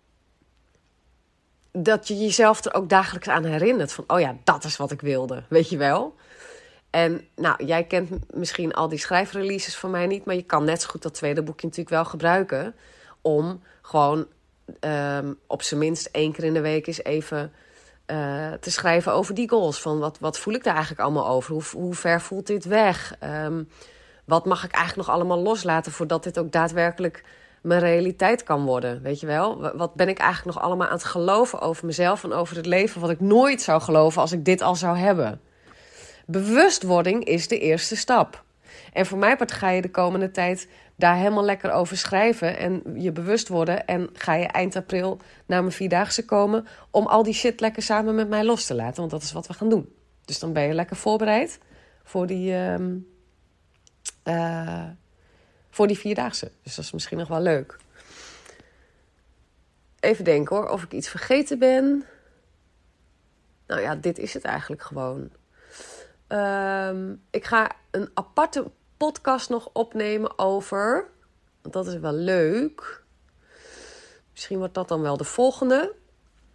dat 1.72 2.08
je 2.08 2.18
jezelf 2.18 2.66
er 2.66 2.74
ook 2.74 2.90
dagelijks 2.90 3.28
aan 3.28 3.44
herinnert. 3.44 3.92
Van, 3.92 4.04
oh 4.08 4.20
ja, 4.20 4.36
dat 4.44 4.64
is 4.64 4.78
wat 4.78 4.92
ik 4.92 5.02
wilde. 5.02 5.44
Weet 5.50 5.70
je 5.70 5.78
wel? 5.78 6.16
En 6.90 7.28
nou, 7.36 7.66
jij 7.66 7.84
kent 7.84 8.10
misschien 8.34 8.74
al 8.74 8.90
die 8.90 9.00
schrijfreleases 9.00 9.76
van 9.78 9.92
mij 9.92 10.08
niet. 10.08 10.26
Maar 10.26 10.36
je 10.36 10.44
kan 10.44 10.64
net 10.64 10.82
zo 10.82 10.90
goed 10.90 11.02
dat 11.02 11.14
tweede 11.14 11.44
boekje 11.44 11.68
natuurlijk 11.68 11.96
wel 11.96 12.06
gebruiken 12.06 12.76
om 13.26 13.62
gewoon 13.82 14.28
um, 14.80 15.40
op 15.48 15.62
zijn 15.62 15.80
minst 15.80 16.06
één 16.06 16.32
keer 16.32 16.44
in 16.44 16.54
de 16.54 16.62
week 16.62 16.88
eens 16.88 17.04
even 17.04 17.52
uh, 18.08 18.52
te 18.52 18.72
schrijven 18.72 19.12
over 19.12 19.34
die 19.34 19.50
goals. 19.50 19.82
Van 19.82 20.00
wat, 20.00 20.20
wat 20.20 20.40
voel 20.40 20.54
ik 20.54 20.64
daar 20.64 20.74
eigenlijk 20.74 21.04
allemaal 21.04 21.28
over? 21.28 21.54
Hoe, 21.54 21.64
hoe 21.74 21.94
ver 21.94 22.22
voelt 22.22 22.48
dit 22.48 22.66
weg? 22.66 23.16
Um, 23.24 23.70
wat 24.26 24.46
mag 24.46 24.64
ik 24.64 24.72
eigenlijk 24.72 25.08
nog 25.08 25.18
allemaal 25.18 25.40
loslaten 25.40 25.92
voordat 25.92 26.24
dit 26.24 26.40
ook 26.40 26.52
daadwerkelijk 26.52 27.24
mijn 27.62 27.80
realiteit 27.80 28.44
kan 28.44 28.66
worden? 28.66 29.02
Weet 29.02 29.20
je 29.20 29.28
wel? 29.28 29.78
Wat 29.78 29.94
ben 29.94 30.10
ik 30.10 30.18
eigenlijk 30.18 30.56
nog 30.56 30.66
allemaal 30.66 30.88
aan 30.88 30.94
het 30.94 31.04
geloven 31.04 31.62
over 31.62 31.86
mezelf 31.86 32.24
en 32.24 32.34
over 32.34 32.56
het 32.56 32.66
leven 32.66 33.02
wat 33.02 33.10
ik 33.10 33.20
nooit 33.20 33.62
zou 33.62 33.82
geloven 33.82 34.22
als 34.22 34.32
ik 34.32 34.46
dit 34.46 34.62
al 34.62 34.76
zou 34.76 34.98
hebben? 34.98 35.42
Bewustwording 36.26 37.24
is 37.24 37.48
de 37.48 37.60
eerste 37.60 37.96
stap. 37.96 38.44
En 38.94 39.06
voor 39.06 39.18
mij 39.18 39.38
part 39.38 39.52
ga 39.52 39.70
je 39.70 39.82
de 39.82 39.92
komende 39.92 40.32
tijd 40.32 40.68
daar 40.96 41.16
helemaal 41.16 41.44
lekker 41.44 41.72
over 41.72 41.98
schrijven 41.98 42.58
en 42.58 43.02
je 43.02 43.12
bewust 43.12 43.48
worden. 43.48 43.86
En 43.86 44.10
ga 44.14 44.34
je 44.34 44.46
eind 44.46 44.76
april 44.76 45.20
naar 45.46 45.62
mijn 45.62 45.74
vierdaagse 45.74 46.26
komen 46.26 46.68
om 46.92 47.08
al 47.08 47.24
die 47.24 47.34
shit 47.34 47.60
lekker 47.60 47.82
samen 47.82 48.16
met 48.16 48.30
mij 48.30 48.44
los 48.44 48.66
te 48.66 48.76
laten. 48.76 49.00
Want 49.00 49.12
dat 49.12 49.22
is 49.22 49.32
wat 49.32 49.48
we 49.48 49.54
gaan 49.54 49.70
doen. 49.70 49.94
Dus 50.26 50.40
dan 50.40 50.54
ben 50.54 50.64
je 50.64 50.74
lekker 50.74 50.96
voorbereid 50.96 51.60
voor 52.04 52.28
die, 52.28 52.52
uh, 52.52 52.80
uh, 54.24 54.84
Voor 55.70 55.88
die 55.88 55.98
vierdaagse. 55.98 56.52
Dus 56.64 56.76
dat 56.76 56.86
is 56.86 56.92
misschien 56.92 57.18
nog 57.18 57.28
wel 57.28 57.42
leuk. 57.42 57.78
Even 60.00 60.24
denken 60.24 60.56
hoor, 60.56 60.70
of 60.70 60.84
ik 60.84 60.92
iets 60.92 61.10
vergeten 61.10 61.60
ben. 61.60 62.06
Nou 63.68 63.82
ja, 63.82 63.96
dit 63.96 64.18
is 64.18 64.34
het 64.34 64.44
eigenlijk 64.44 64.82
gewoon. 64.82 65.30
Ehm, 66.28 67.16
ik 67.30 67.46
ga 67.46 67.72
een 67.92 68.10
aparte 68.14 68.72
podcast 68.98 69.50
nog 69.50 69.70
opnemen 69.74 70.40
over. 70.40 71.10
Want 71.62 71.74
dat 71.74 71.88
is 71.88 72.00
wel 72.00 72.14
leuk. 72.14 73.04
Misschien 74.32 74.58
wordt 74.58 74.74
dat 74.74 74.88
dan 74.88 75.02
wel 75.02 75.18
de 75.18 75.24
volgende. 75.24 75.94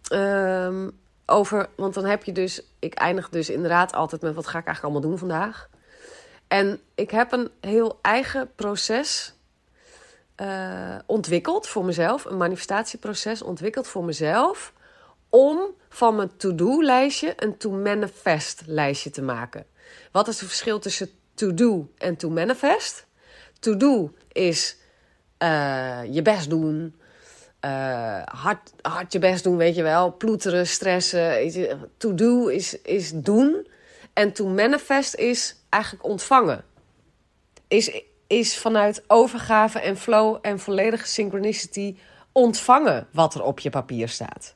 Ehm, 0.07 0.89
over, 1.25 1.69
want 1.75 1.93
dan 1.93 2.05
heb 2.05 2.23
je 2.23 2.31
dus. 2.31 2.63
Ik 2.79 2.93
eindig 2.93 3.29
dus 3.29 3.49
inderdaad 3.49 3.93
altijd 3.93 4.21
met 4.21 4.35
wat 4.35 4.47
ga 4.47 4.59
ik 4.59 4.65
eigenlijk 4.65 4.83
allemaal 4.83 5.09
doen 5.09 5.29
vandaag. 5.29 5.69
En 6.47 6.79
ik 6.95 7.11
heb 7.11 7.31
een 7.31 7.51
heel 7.59 7.99
eigen 8.01 8.51
proces 8.55 9.33
uh, 10.41 10.95
ontwikkeld 11.05 11.67
voor 11.67 11.85
mezelf. 11.85 12.25
Een 12.25 12.37
manifestatieproces 12.37 13.41
ontwikkeld 13.41 13.87
voor 13.87 14.03
mezelf. 14.03 14.73
Om 15.29 15.59
van 15.89 16.15
mijn 16.15 16.37
to-do-lijstje 16.37 17.33
een 17.35 17.57
to-manifest-lijstje 17.57 19.09
te 19.09 19.21
maken. 19.21 19.65
Wat 20.11 20.27
is 20.27 20.39
het 20.39 20.49
verschil 20.49 20.79
tussen 20.79 21.09
to-do 21.33 21.91
en 21.97 22.15
to-manifest? 22.15 23.05
To-do 23.59 24.11
is 24.31 24.77
uh, 25.43 25.99
je 26.09 26.21
best 26.21 26.49
doen. 26.49 26.95
Uh, 27.65 28.21
hard, 28.25 28.73
hard 28.81 29.13
je 29.13 29.19
best 29.19 29.43
doen, 29.43 29.57
weet 29.57 29.75
je 29.75 29.83
wel. 29.83 30.15
Ploeteren, 30.17 30.67
stressen. 30.67 31.89
To-do 31.97 32.47
is, 32.47 32.81
is 32.81 33.11
doen. 33.11 33.67
En 34.13 34.33
to-manifest 34.33 35.15
is 35.15 35.55
eigenlijk 35.69 36.03
ontvangen. 36.03 36.63
Is, 37.67 38.03
is 38.27 38.57
vanuit 38.57 39.03
overgave 39.07 39.79
en 39.79 39.97
flow 39.97 40.37
en 40.41 40.59
volledige 40.59 41.07
synchronicity 41.07 41.97
ontvangen 42.31 43.07
wat 43.11 43.33
er 43.35 43.43
op 43.43 43.59
je 43.59 43.69
papier 43.69 44.09
staat. 44.09 44.55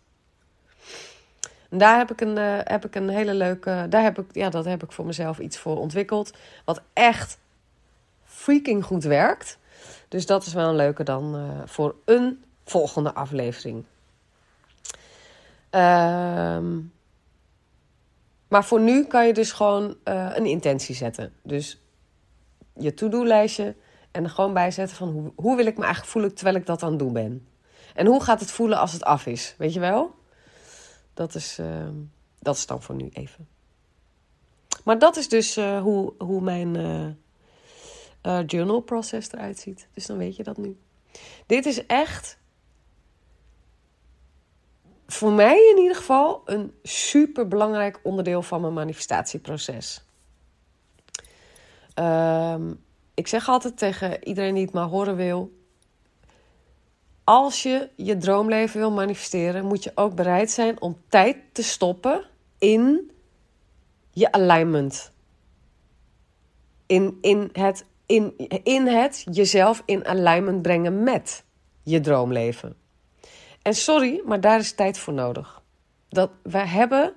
En 1.69 1.77
daar 1.77 1.97
heb 1.97 2.11
ik 2.11 2.21
een, 2.21 2.37
uh, 2.37 2.57
heb 2.63 2.85
ik 2.85 2.95
een 2.95 3.09
hele 3.09 3.33
leuke. 3.33 3.85
Daar 3.89 4.03
heb 4.03 4.19
ik, 4.19 4.25
ja, 4.31 4.49
dat 4.49 4.65
heb 4.65 4.83
ik 4.83 4.91
voor 4.91 5.05
mezelf 5.05 5.39
iets 5.39 5.57
voor 5.57 5.79
ontwikkeld. 5.79 6.33
Wat 6.65 6.81
echt 6.93 7.39
freaking 8.23 8.85
goed 8.85 9.03
werkt. 9.03 9.57
Dus 10.07 10.25
dat 10.25 10.45
is 10.45 10.53
wel 10.53 10.69
een 10.69 10.75
leuke 10.75 11.03
dan 11.03 11.35
uh, 11.35 11.61
voor 11.65 11.95
een 12.05 12.43
volgende 12.65 13.13
aflevering. 13.13 13.83
Ehm, 15.69 16.79
maar 18.47 18.65
voor 18.65 18.79
nu 18.79 19.05
kan 19.05 19.27
je 19.27 19.33
dus 19.33 19.51
gewoon 19.51 19.95
uh, 20.05 20.31
een 20.33 20.45
intentie 20.45 20.95
zetten. 20.95 21.33
Dus 21.41 21.81
je 22.73 22.93
to-do-lijstje 22.93 23.75
en 24.11 24.23
er 24.23 24.29
gewoon 24.29 24.53
bij 24.53 24.71
zetten 24.71 24.97
van 24.97 25.09
hoe, 25.09 25.31
hoe 25.35 25.55
wil 25.55 25.65
ik 25.65 25.77
me 25.77 25.83
eigenlijk 25.83 26.11
voelen 26.11 26.35
terwijl 26.35 26.55
ik 26.55 26.65
dat 26.65 26.83
aan 26.83 26.89
het 26.89 26.99
doen 26.99 27.13
ben. 27.13 27.47
En 27.95 28.05
hoe 28.05 28.23
gaat 28.23 28.39
het 28.39 28.51
voelen 28.51 28.77
als 28.77 28.91
het 28.93 29.03
af 29.03 29.25
is, 29.25 29.55
weet 29.57 29.73
je 29.73 29.79
wel? 29.79 30.15
Dat 31.15 31.35
is, 31.35 31.59
uh, 31.59 31.87
dat 32.39 32.55
is 32.55 32.65
dan 32.65 32.81
voor 32.81 32.95
nu 32.95 33.09
even. 33.13 33.47
Maar 34.83 34.99
dat 34.99 35.17
is 35.17 35.29
dus 35.29 35.57
uh, 35.57 35.81
hoe, 35.81 36.13
hoe 36.17 36.41
mijn 36.41 36.75
uh, 38.25 38.41
journal 38.45 38.79
process 38.79 39.31
eruit 39.31 39.59
ziet. 39.59 39.87
Dus 39.93 40.05
dan 40.05 40.17
weet 40.17 40.35
je 40.35 40.43
dat 40.43 40.57
nu. 40.57 40.77
Dit 41.45 41.65
is 41.65 41.85
echt 41.85 42.37
voor 45.07 45.31
mij 45.31 45.69
in 45.69 45.77
ieder 45.81 45.95
geval 45.95 46.41
een 46.45 46.73
super 46.83 47.47
belangrijk 47.47 47.99
onderdeel 48.03 48.41
van 48.41 48.61
mijn 48.61 48.73
manifestatieproces. 48.73 50.03
Um, 51.99 52.83
ik 53.13 53.27
zeg 53.27 53.49
altijd 53.49 53.77
tegen 53.77 54.27
iedereen 54.27 54.53
die 54.53 54.63
het 54.63 54.73
maar 54.73 54.87
horen 54.87 55.15
wil: 55.15 55.51
als 57.25 57.63
je 57.63 57.89
je 57.95 58.17
droomleven 58.17 58.79
wil 58.79 58.91
manifesteren, 58.91 59.65
moet 59.65 59.83
je 59.83 59.91
ook 59.95 60.15
bereid 60.15 60.51
zijn 60.51 60.81
om 60.81 60.97
tijd 61.09 61.37
te 61.51 61.63
stoppen 61.63 62.25
in 62.57 63.11
je 64.11 64.31
alignment. 64.31 65.11
In, 66.85 67.17
in, 67.21 67.49
het, 67.53 67.85
in, 68.05 68.33
in 68.63 68.87
het 68.87 69.25
jezelf 69.31 69.83
in 69.85 70.05
alignment 70.05 70.61
brengen 70.61 71.03
met 71.03 71.43
je 71.83 71.99
droomleven. 71.99 72.75
En 73.61 73.73
sorry, 73.73 74.21
maar 74.25 74.41
daar 74.41 74.59
is 74.59 74.73
tijd 74.73 74.97
voor 74.97 75.13
nodig. 75.13 75.61
Dat 76.09 76.31
wij 76.43 76.67
hebben, 76.67 77.13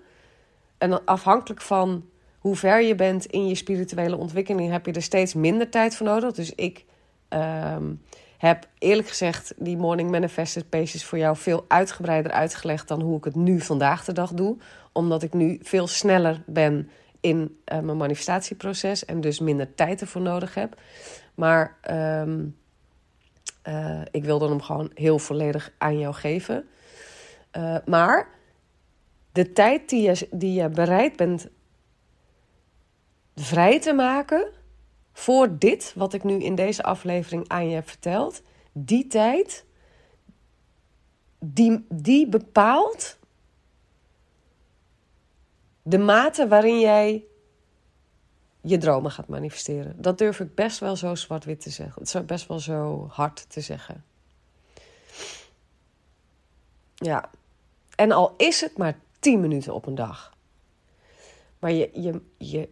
en 0.79 1.05
afhankelijk 1.05 1.61
van 1.61 2.09
hoe 2.39 2.57
ver 2.57 2.83
je 2.83 2.95
bent 2.95 3.27
in 3.27 3.49
je 3.49 3.55
spirituele 3.55 4.17
ontwikkeling, 4.17 4.71
heb 4.71 4.87
je 4.87 4.93
er 4.93 5.03
steeds 5.03 5.35
minder 5.35 5.69
tijd 5.69 5.97
voor 5.97 6.07
nodig. 6.07 6.33
Dus 6.33 6.55
ik 6.55 6.85
um, 7.29 8.03
heb 8.39 8.69
eerlijk 8.79 9.09
gezegd 9.09 9.55
die 9.57 9.77
Morning 9.77 10.11
Manifested 10.11 10.69
Pages 10.69 11.05
voor 11.05 11.19
jou 11.19 11.37
veel 11.37 11.65
uitgebreider 11.69 12.33
uitgelegd 12.33 12.89
dan 12.89 13.01
hoe 13.01 13.17
ik 13.17 13.25
het 13.25 13.35
nu 13.35 13.61
vandaag 13.61 14.05
de 14.05 14.13
dag 14.13 14.33
doe. 14.33 14.57
Omdat 14.93 15.23
ik 15.23 15.33
nu 15.33 15.59
veel 15.63 15.87
sneller 15.87 16.43
ben 16.47 16.91
in 17.21 17.39
uh, 17.39 17.79
mijn 17.79 17.97
manifestatieproces 17.97 19.05
en 19.05 19.21
dus 19.21 19.39
minder 19.41 19.75
tijd 19.75 20.01
ervoor 20.01 20.23
nodig 20.23 20.55
heb. 20.55 20.81
Maar 21.35 21.77
um, 21.91 22.57
uh, 23.69 24.01
ik 24.11 24.25
wilde 24.25 24.49
hem 24.49 24.63
gewoon 24.63 24.91
heel 24.95 25.19
volledig 25.19 25.73
aan 25.79 25.99
jou 25.99 26.15
geven. 26.15 26.69
Uh, 27.57 27.77
maar 27.85 28.29
de 29.33 29.53
tijd 29.53 29.89
die 29.89 30.03
je, 30.03 30.29
die 30.31 30.63
je 30.63 30.69
bereid 30.69 31.17
bent 31.17 31.49
vrij 33.35 33.81
te 33.81 33.93
maken 33.93 34.49
voor 35.19 35.59
dit, 35.59 35.93
wat 35.97 36.13
ik 36.13 36.25
nu 36.25 36.43
in 36.43 36.55
deze 36.55 36.83
aflevering 36.83 37.49
aan 37.49 37.69
je 37.69 37.75
heb 37.75 37.89
verteld, 37.89 38.43
die 38.73 39.07
tijd, 39.07 39.65
die, 41.39 41.87
die 41.89 42.29
bepaalt 42.29 43.19
de 45.83 45.99
mate 45.99 46.49
waarin 46.49 46.81
jij 46.81 47.25
je 48.61 48.79
dromen 48.79 49.11
gaat 49.11 49.29
manifesteren. 49.29 50.03
Dat 50.03 50.19
durf 50.19 50.41
ik 50.41 50.55
best 50.55 50.79
wel 50.79 50.97
zo 50.97 51.15
zwart-wit 51.15 51.61
te 51.61 51.71
zeggen. 51.71 52.03
Het 52.03 52.15
is 52.15 52.25
best 52.25 52.49
wel 52.49 52.59
zo 52.59 53.09
hard 53.11 53.51
te 53.51 53.61
zeggen. 53.61 54.05
Ja. 56.95 57.31
En 57.95 58.13
al 58.13 58.35
is 58.37 58.61
het 58.61 58.77
maar 58.77 58.99
10 59.19 59.41
minuten 59.41 59.75
op 59.75 59.87
een 59.87 59.95
dag. 59.95 60.37
Maar 61.59 61.73
je, 61.73 61.91
je, 61.93 62.21
je, 62.37 62.69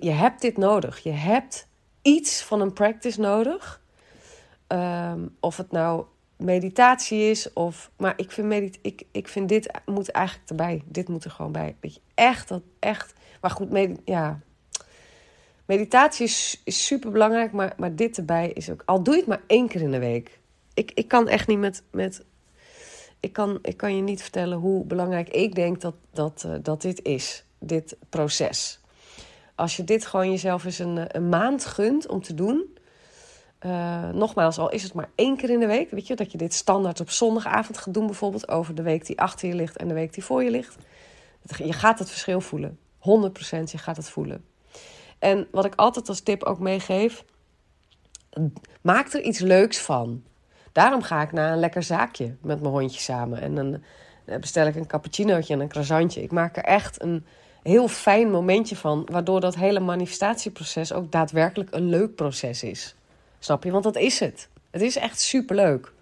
je 0.00 0.10
hebt 0.10 0.40
dit 0.40 0.56
nodig. 0.56 0.98
Je 0.98 1.10
hebt 1.10 1.67
iets 2.08 2.42
van 2.42 2.60
een 2.60 2.72
practice 2.72 3.20
nodig. 3.20 3.82
Ehm, 4.66 5.26
of 5.40 5.56
het 5.56 5.70
nou 5.70 6.04
meditatie 6.36 7.30
is 7.30 7.52
of. 7.52 7.90
Maar 7.96 8.14
ik 8.16 8.30
vind, 8.30 8.46
medit 8.46 8.78
ik, 8.82 9.02
ik 9.10 9.28
vind 9.28 9.48
dit 9.48 9.70
moet 9.86 10.10
eigenlijk 10.10 10.50
erbij. 10.50 10.82
Dit 10.86 11.08
moet 11.08 11.24
er 11.24 11.30
gewoon 11.30 11.52
bij. 11.52 11.76
Weet 11.80 11.94
je, 11.94 12.00
echt, 12.14 12.48
dat 12.48 12.62
echt. 12.78 13.12
Maar 13.40 13.50
goed, 13.50 13.70
med 13.70 14.00
ja. 14.04 14.40
Meditatie 15.64 16.24
is, 16.24 16.60
is 16.64 16.86
super 16.86 17.10
belangrijk, 17.10 17.52
maar, 17.52 17.74
maar 17.76 17.94
dit 17.94 18.16
erbij 18.16 18.50
is 18.50 18.70
ook. 18.70 18.82
Al 18.84 19.02
doe 19.02 19.14
je 19.14 19.20
het 19.20 19.28
maar 19.28 19.42
één 19.46 19.68
keer 19.68 19.80
in 19.80 19.90
de 19.90 19.98
week. 19.98 20.40
Ik, 20.74 20.90
ik 20.94 21.08
kan 21.08 21.28
echt 21.28 21.46
niet 21.46 21.58
met. 21.58 21.82
met 21.90 22.24
ik, 23.20 23.32
kan, 23.32 23.58
ik 23.62 23.76
kan 23.76 23.96
je 23.96 24.02
niet 24.02 24.22
vertellen 24.22 24.58
hoe 24.58 24.84
belangrijk 24.84 25.28
ik 25.28 25.54
denk 25.54 25.80
dat, 25.80 25.94
dat, 26.12 26.44
uh, 26.46 26.54
dat 26.62 26.82
dit 26.82 27.04
is. 27.04 27.44
Dit 27.58 27.96
proces 28.08 28.77
als 29.58 29.76
je 29.76 29.84
dit 29.84 30.06
gewoon 30.06 30.30
jezelf 30.30 30.64
eens 30.64 30.78
een, 30.78 31.16
een 31.16 31.28
maand 31.28 31.64
gunt 31.64 32.08
om 32.08 32.22
te 32.22 32.34
doen. 32.34 32.76
Uh, 33.66 34.08
nogmaals, 34.08 34.58
al 34.58 34.70
is 34.70 34.82
het 34.82 34.92
maar 34.94 35.10
één 35.14 35.36
keer 35.36 35.50
in 35.50 35.60
de 35.60 35.66
week. 35.66 35.90
Weet 35.90 36.06
je, 36.06 36.16
dat 36.16 36.32
je 36.32 36.38
dit 36.38 36.54
standaard 36.54 37.00
op 37.00 37.10
zondagavond 37.10 37.78
gaat 37.78 37.94
doen, 37.94 38.06
bijvoorbeeld 38.06 38.48
over 38.48 38.74
de 38.74 38.82
week 38.82 39.06
die 39.06 39.20
achter 39.20 39.48
je 39.48 39.54
ligt 39.54 39.76
en 39.76 39.88
de 39.88 39.94
week 39.94 40.14
die 40.14 40.24
voor 40.24 40.44
je 40.44 40.50
ligt. 40.50 40.76
Je 41.56 41.72
gaat 41.72 41.98
het 41.98 42.08
verschil 42.10 42.40
voelen. 42.40 42.78
100% 42.98 43.00
je 43.64 43.78
gaat 43.78 43.96
het 43.96 44.08
voelen. 44.08 44.44
En 45.18 45.46
wat 45.50 45.64
ik 45.64 45.74
altijd 45.74 46.08
als 46.08 46.20
tip 46.20 46.42
ook 46.42 46.58
meegeef, 46.58 47.24
maak 48.80 49.12
er 49.12 49.22
iets 49.22 49.38
leuks 49.38 49.78
van. 49.78 50.22
Daarom 50.72 51.02
ga 51.02 51.22
ik 51.22 51.32
naar 51.32 51.52
een 51.52 51.58
lekker 51.58 51.82
zaakje 51.82 52.36
met 52.42 52.60
mijn 52.60 52.72
hondje 52.72 53.00
samen. 53.00 53.40
En 53.40 53.54
dan 53.54 53.82
bestel 54.40 54.66
ik 54.66 54.76
een 54.76 54.86
cappuccinootje 54.86 55.54
en 55.54 55.60
een 55.60 55.68
croissantje. 55.68 56.22
Ik 56.22 56.32
maak 56.32 56.56
er 56.56 56.64
echt 56.64 57.02
een, 57.02 57.26
heel 57.68 57.88
fijn 57.88 58.30
momentje 58.30 58.76
van, 58.76 59.06
waardoor 59.10 59.40
dat 59.40 59.54
hele 59.54 59.80
manifestatieproces 59.80 60.92
ook 60.92 61.12
daadwerkelijk 61.12 61.74
een 61.74 61.88
leuk 61.88 62.14
proces 62.14 62.62
is. 62.62 62.94
Snap 63.38 63.64
je? 63.64 63.70
Want 63.70 63.84
dat 63.84 63.96
is 63.96 64.20
het. 64.20 64.48
Het 64.70 64.82
is 64.82 64.96
echt 64.96 65.20
superleuk. 65.20 65.92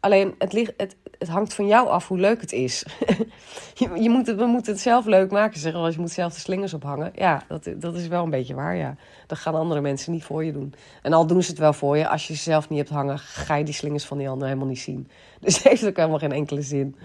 Alleen 0.00 0.34
het, 0.38 0.52
ligt, 0.52 0.72
het, 0.76 0.96
het 1.18 1.28
hangt 1.28 1.54
van 1.54 1.66
jou 1.66 1.88
af 1.88 2.08
hoe 2.08 2.18
leuk 2.18 2.40
het 2.40 2.52
is. 2.52 2.84
je, 3.80 3.90
je 4.02 4.10
moet 4.10 4.26
het, 4.26 4.36
we 4.36 4.46
moeten 4.46 4.72
het 4.72 4.82
zelf 4.82 5.04
leuk 5.04 5.30
maken. 5.30 5.60
Zeggen 5.60 5.80
als 5.80 5.94
je 5.94 6.00
moet 6.00 6.10
zelf 6.10 6.34
de 6.34 6.40
slingers 6.40 6.74
ophangen. 6.74 7.12
Ja, 7.14 7.42
dat, 7.48 7.68
dat 7.76 7.94
is 7.94 8.06
wel 8.06 8.24
een 8.24 8.30
beetje 8.30 8.54
waar. 8.54 8.76
Ja. 8.76 8.96
Dat 9.26 9.38
gaan 9.38 9.54
andere 9.54 9.80
mensen 9.80 10.12
niet 10.12 10.24
voor 10.24 10.44
je 10.44 10.52
doen. 10.52 10.74
En 11.02 11.12
al 11.12 11.26
doen 11.26 11.42
ze 11.42 11.50
het 11.50 11.58
wel 11.58 11.72
voor 11.72 11.96
je. 11.96 12.08
Als 12.08 12.26
je 12.26 12.34
ze 12.34 12.42
zelf 12.42 12.68
niet 12.68 12.78
hebt 12.78 12.90
hangen, 12.90 13.18
ga 13.18 13.54
je 13.54 13.64
die 13.64 13.74
slingers 13.74 14.04
van 14.04 14.18
die 14.18 14.28
anderen 14.28 14.48
helemaal 14.48 14.70
niet 14.70 14.80
zien. 14.80 15.08
Dus 15.40 15.62
heeft 15.62 15.86
ook 15.86 15.96
helemaal 15.96 16.18
geen 16.18 16.32
enkele 16.32 16.62
zin 16.62 16.96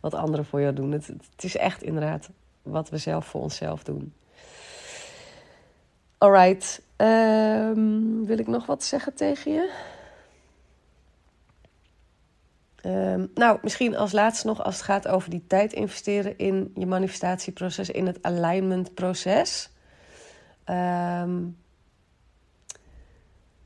wat 0.00 0.14
anderen 0.14 0.44
voor 0.44 0.60
jou 0.60 0.74
doen. 0.74 0.92
Het, 0.92 1.06
het 1.06 1.44
is 1.44 1.56
echt 1.56 1.82
inderdaad 1.82 2.30
wat 2.62 2.88
we 2.88 2.98
zelf 2.98 3.26
voor 3.26 3.40
onszelf 3.40 3.82
doen. 3.82 4.14
Alright. 6.18 6.82
Um, 6.96 8.26
wil 8.26 8.38
ik 8.38 8.46
nog 8.46 8.66
wat 8.66 8.84
zeggen 8.84 9.14
tegen 9.14 9.52
je? 9.52 9.88
Um, 12.86 13.30
nou, 13.34 13.58
misschien 13.62 13.96
als 13.96 14.12
laatste 14.12 14.46
nog 14.46 14.62
als 14.64 14.74
het 14.74 14.84
gaat 14.84 15.08
over 15.08 15.30
die 15.30 15.44
tijd 15.46 15.72
investeren 15.72 16.38
in 16.38 16.72
je 16.74 16.86
manifestatieproces, 16.86 17.90
in 17.90 18.06
het 18.06 18.18
alignmentproces. 18.22 19.70
Um, 20.66 21.56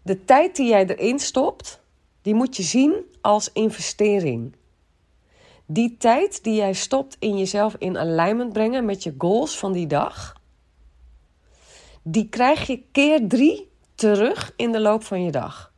de 0.02 0.24
tijd 0.24 0.56
die 0.56 0.68
jij 0.68 0.86
erin 0.86 1.18
stopt, 1.18 1.80
die 2.22 2.34
moet 2.34 2.56
je 2.56 2.62
zien 2.62 2.94
als 3.20 3.52
investering. 3.52 4.56
Die 5.66 5.96
tijd 5.96 6.44
die 6.44 6.54
jij 6.54 6.72
stopt 6.72 7.16
in 7.18 7.38
jezelf 7.38 7.74
in 7.78 7.98
alignment 7.98 8.52
brengen 8.52 8.84
met 8.84 9.02
je 9.02 9.14
goals 9.18 9.58
van 9.58 9.72
die 9.72 9.86
dag, 9.86 10.40
die 12.02 12.28
krijg 12.28 12.66
je 12.66 12.82
keer 12.92 13.28
drie 13.28 13.70
terug 13.94 14.52
in 14.56 14.72
de 14.72 14.80
loop 14.80 15.04
van 15.04 15.24
je 15.24 15.30
dag. 15.30 15.72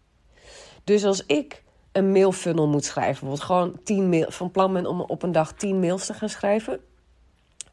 Dus 0.84 1.04
als 1.04 1.26
ik 1.26 1.62
een 1.92 2.12
mailfunnel 2.12 2.68
moet 2.68 2.84
schrijven, 2.84 3.26
bijvoorbeeld 3.26 3.40
gewoon 3.40 3.80
tien 3.84 4.08
mail, 4.08 4.30
van 4.30 4.50
plan 4.50 4.72
ben 4.72 4.86
om 4.86 5.00
op 5.00 5.22
een 5.22 5.32
dag 5.32 5.52
tien 5.52 5.80
mails 5.80 6.06
te 6.06 6.14
gaan 6.14 6.28
schrijven, 6.28 6.80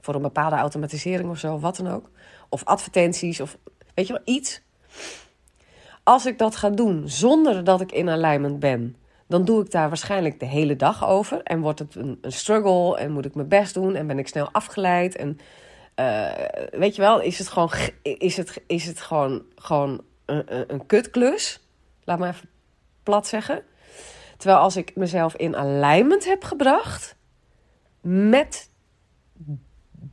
voor 0.02 0.16
een 0.16 0.22
bepaalde 0.22 0.56
automatisering 0.56 1.30
of 1.30 1.38
zo, 1.38 1.60
wat 1.60 1.76
dan 1.76 1.88
ook, 1.88 2.10
of 2.50 2.64
advertenties 2.64 3.40
of 3.40 3.58
weet 3.94 4.08
je 4.08 4.14
wel, 4.14 4.36
iets. 4.36 4.62
Als 6.04 6.26
ik 6.26 6.38
dat 6.38 6.56
ga 6.56 6.70
doen 6.70 7.04
zonder 7.06 7.64
dat 7.64 7.82
ik 7.82 7.92
in 7.92 8.10
alignment 8.10 8.60
ben, 8.60 8.96
dan 9.34 9.46
doe 9.46 9.62
ik 9.62 9.72
daar 9.72 9.88
waarschijnlijk 9.88 10.40
de 10.40 10.46
hele 10.46 10.76
dag 10.76 11.08
over. 11.08 11.44
En 11.44 11.60
wordt 11.60 11.80
het 11.80 11.96
een, 11.96 12.18
struggle 12.22 12.98
en 12.98 13.12
moet 13.12 13.26
ik 13.26 13.36
mijn 13.36 13.48
best 13.48 13.74
doen 13.74 13.96
en 13.96 14.08
ben 14.08 14.20
ik 14.20 14.28
snel 14.28 14.50
afgeleid. 14.52 15.16
En 15.16 15.40
uh, 15.96 16.32
weet 16.72 16.96
je 16.96 17.02
wel, 17.02 17.22
is 17.22 17.38
het 17.38 17.48
gewoon, 17.48 17.72
is 18.02 18.38
het, 18.38 18.62
is 18.68 18.86
het 18.86 19.02
gewoon, 19.02 19.44
gewoon 19.56 20.04
een, 20.26 20.74
een 20.74 20.86
kutklus? 20.86 21.60
Laat 22.04 22.20
me 22.20 22.28
even 22.28 22.50
plat 23.04 23.28
zeggen. 23.28 23.64
Terwijl 24.38 24.60
als 24.60 24.76
ik 24.76 24.96
mezelf 24.96 25.36
in 25.36 25.56
alignment 25.56 26.26
heb 26.26 26.44
gebracht 26.44 27.16
met 28.02 28.70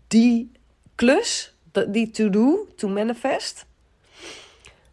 die 0.07 0.53
klus, 0.95 1.57
die 1.89 2.11
to-do, 2.11 2.66
to 2.77 2.89
manifest, 2.89 3.66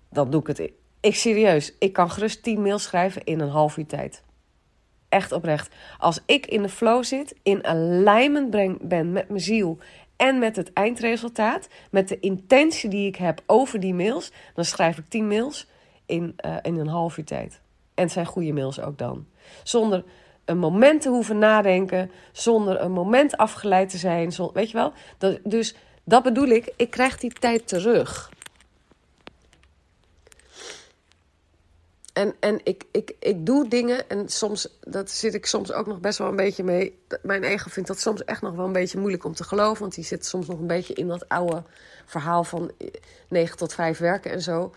dan 0.09 0.29
doe 0.29 0.41
ik 0.41 0.47
het 0.47 0.71
ik 0.99 1.15
serieus, 1.15 1.73
ik 1.79 1.93
kan 1.93 2.11
gerust 2.11 2.43
10 2.43 2.61
mails 2.61 2.83
schrijven 2.83 3.23
in 3.23 3.39
een 3.39 3.49
half 3.49 3.77
uur 3.77 3.85
tijd. 3.85 4.23
Echt 5.09 5.31
oprecht. 5.31 5.75
Als 5.97 6.19
ik 6.25 6.45
in 6.45 6.61
de 6.61 6.69
flow 6.69 7.03
zit, 7.03 7.35
in 7.43 7.65
alignment 7.65 8.79
ben 8.81 9.11
met 9.11 9.29
mijn 9.29 9.41
ziel 9.41 9.77
en 10.15 10.39
met 10.39 10.55
het 10.55 10.73
eindresultaat, 10.73 11.67
met 11.91 12.07
de 12.07 12.19
intentie 12.19 12.89
die 12.89 13.07
ik 13.07 13.15
heb 13.15 13.41
over 13.45 13.79
die 13.79 13.93
mails, 13.93 14.31
dan 14.53 14.65
schrijf 14.65 14.97
ik 14.97 15.09
10 15.09 15.27
mails 15.27 15.67
in, 16.05 16.35
uh, 16.45 16.55
in 16.61 16.77
een 16.77 16.87
half 16.87 17.17
uur 17.17 17.25
tijd. 17.25 17.61
En 17.93 18.03
het 18.03 18.11
zijn 18.11 18.25
goede 18.25 18.53
mails 18.53 18.79
ook 18.79 18.97
dan. 18.97 19.25
Zonder 19.63 20.03
een 20.45 20.57
moment 20.57 21.01
te 21.01 21.09
hoeven 21.09 21.37
nadenken, 21.37 22.11
zonder 22.31 22.81
een 22.81 22.91
moment 22.91 23.37
afgeleid 23.37 23.89
te 23.89 23.97
zijn. 23.97 24.33
weet 24.53 24.71
je 24.71 24.77
wel? 24.77 24.93
Dat, 25.17 25.39
dus 25.43 25.75
dat 26.03 26.23
bedoel 26.23 26.47
ik, 26.47 26.73
ik 26.75 26.89
krijg 26.89 27.17
die 27.17 27.31
tijd 27.31 27.67
terug. 27.67 28.31
En, 32.17 32.35
en 32.39 32.59
ik, 32.63 32.83
ik, 32.91 33.15
ik 33.19 33.45
doe 33.45 33.67
dingen 33.67 34.09
en 34.09 34.29
soms, 34.29 34.77
dat 34.81 35.11
zit 35.11 35.33
ik 35.33 35.45
soms 35.45 35.71
ook 35.71 35.85
nog 35.85 35.99
best 35.99 36.17
wel 36.17 36.27
een 36.27 36.35
beetje 36.35 36.63
mee. 36.63 36.99
Mijn 37.21 37.43
ego 37.43 37.69
vindt 37.69 37.87
dat 37.87 37.99
soms 37.99 38.23
echt 38.23 38.41
nog 38.41 38.55
wel 38.55 38.65
een 38.65 38.71
beetje 38.71 38.99
moeilijk 38.99 39.23
om 39.23 39.33
te 39.33 39.43
geloven. 39.43 39.81
Want 39.81 39.95
die 39.95 40.03
zit 40.03 40.25
soms 40.25 40.47
nog 40.47 40.59
een 40.59 40.67
beetje 40.67 40.93
in 40.93 41.07
dat 41.07 41.29
oude 41.29 41.63
verhaal 42.05 42.43
van 42.43 42.71
9 43.29 43.57
tot 43.57 43.73
5 43.73 43.97
werken 43.97 44.31
en 44.31 44.41
zo. 44.41 44.73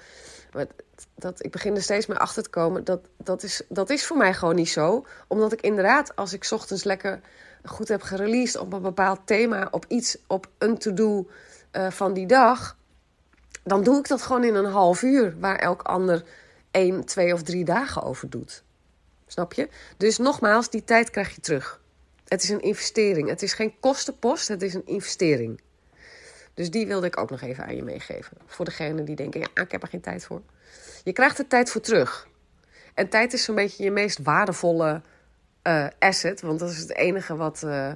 Maar 0.53 0.66
dat, 1.14 1.45
ik 1.45 1.51
begin 1.51 1.74
er 1.74 1.82
steeds 1.82 2.07
meer 2.07 2.18
achter 2.18 2.43
te 2.43 2.51
komen. 2.51 2.84
Dat, 2.84 3.01
dat, 3.16 3.43
is, 3.43 3.62
dat 3.68 3.91
is 3.91 4.07
voor 4.07 4.16
mij 4.16 4.34
gewoon 4.34 4.55
niet 4.55 4.70
zo. 4.70 5.07
Omdat 5.26 5.53
ik 5.53 5.61
inderdaad, 5.61 6.16
als 6.16 6.32
ik 6.32 6.49
ochtends 6.51 6.84
lekker 6.84 7.20
goed 7.64 7.88
heb 7.88 8.03
gereleased 8.03 8.61
op 8.61 8.72
een 8.72 8.82
bepaald 8.82 9.20
thema, 9.24 9.68
op 9.70 9.84
iets, 9.88 10.18
op 10.26 10.47
een 10.59 10.78
to-do 10.78 11.28
uh, 11.72 11.91
van 11.91 12.12
die 12.12 12.26
dag. 12.26 12.76
Dan 13.64 13.82
doe 13.82 13.99
ik 13.99 14.09
dat 14.09 14.22
gewoon 14.22 14.45
in 14.45 14.55
een 14.55 14.72
half 14.72 15.03
uur. 15.03 15.34
Waar 15.38 15.57
elk 15.57 15.82
ander 15.82 16.24
één, 16.70 17.04
twee 17.04 17.32
of 17.32 17.42
drie 17.42 17.64
dagen 17.64 18.02
over 18.02 18.30
doet. 18.30 18.62
Snap 19.26 19.52
je? 19.52 19.68
Dus 19.96 20.18
nogmaals, 20.18 20.70
die 20.70 20.84
tijd 20.84 21.10
krijg 21.10 21.34
je 21.34 21.40
terug. 21.40 21.80
Het 22.28 22.42
is 22.42 22.48
een 22.48 22.60
investering. 22.60 23.28
Het 23.28 23.42
is 23.42 23.52
geen 23.52 23.74
kostenpost, 23.80 24.48
het 24.48 24.62
is 24.62 24.74
een 24.74 24.86
investering. 24.86 25.60
Dus 26.54 26.70
die 26.70 26.86
wilde 26.86 27.06
ik 27.06 27.16
ook 27.16 27.30
nog 27.30 27.40
even 27.40 27.64
aan 27.64 27.76
je 27.76 27.82
meegeven. 27.82 28.36
Voor 28.46 28.64
degenen 28.64 29.04
die 29.04 29.16
denken, 29.16 29.40
ja, 29.40 29.62
ik 29.62 29.72
heb 29.72 29.82
er 29.82 29.88
geen 29.88 30.00
tijd 30.00 30.24
voor. 30.24 30.42
Je 31.04 31.12
krijgt 31.12 31.38
er 31.38 31.46
tijd 31.46 31.70
voor 31.70 31.80
terug. 31.80 32.28
En 32.94 33.08
tijd 33.08 33.32
is 33.32 33.44
zo'n 33.44 33.54
beetje 33.54 33.84
je 33.84 33.90
meest 33.90 34.18
waardevolle 34.22 35.02
uh, 35.62 35.86
asset. 35.98 36.40
Want 36.40 36.58
dat 36.58 36.70
is 36.70 36.78
het 36.78 36.94
enige 36.94 37.36
wat, 37.36 37.62
uh, 37.64 37.92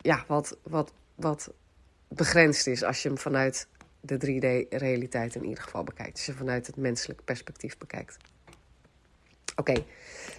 ja, 0.00 0.24
wat, 0.26 0.56
wat, 0.62 0.92
wat 1.14 1.50
begrensd 2.08 2.66
is 2.66 2.84
als 2.84 3.02
je 3.02 3.08
hem 3.08 3.18
vanuit 3.18 3.66
de 4.08 4.26
3D-realiteit 4.26 5.34
in 5.34 5.44
ieder 5.44 5.62
geval 5.62 5.84
bekijkt. 5.84 6.12
Als 6.12 6.26
je 6.26 6.32
vanuit 6.32 6.66
het 6.66 6.76
menselijk 6.76 7.24
perspectief 7.24 7.78
bekijkt. 7.78 8.16
Oké, 9.56 9.84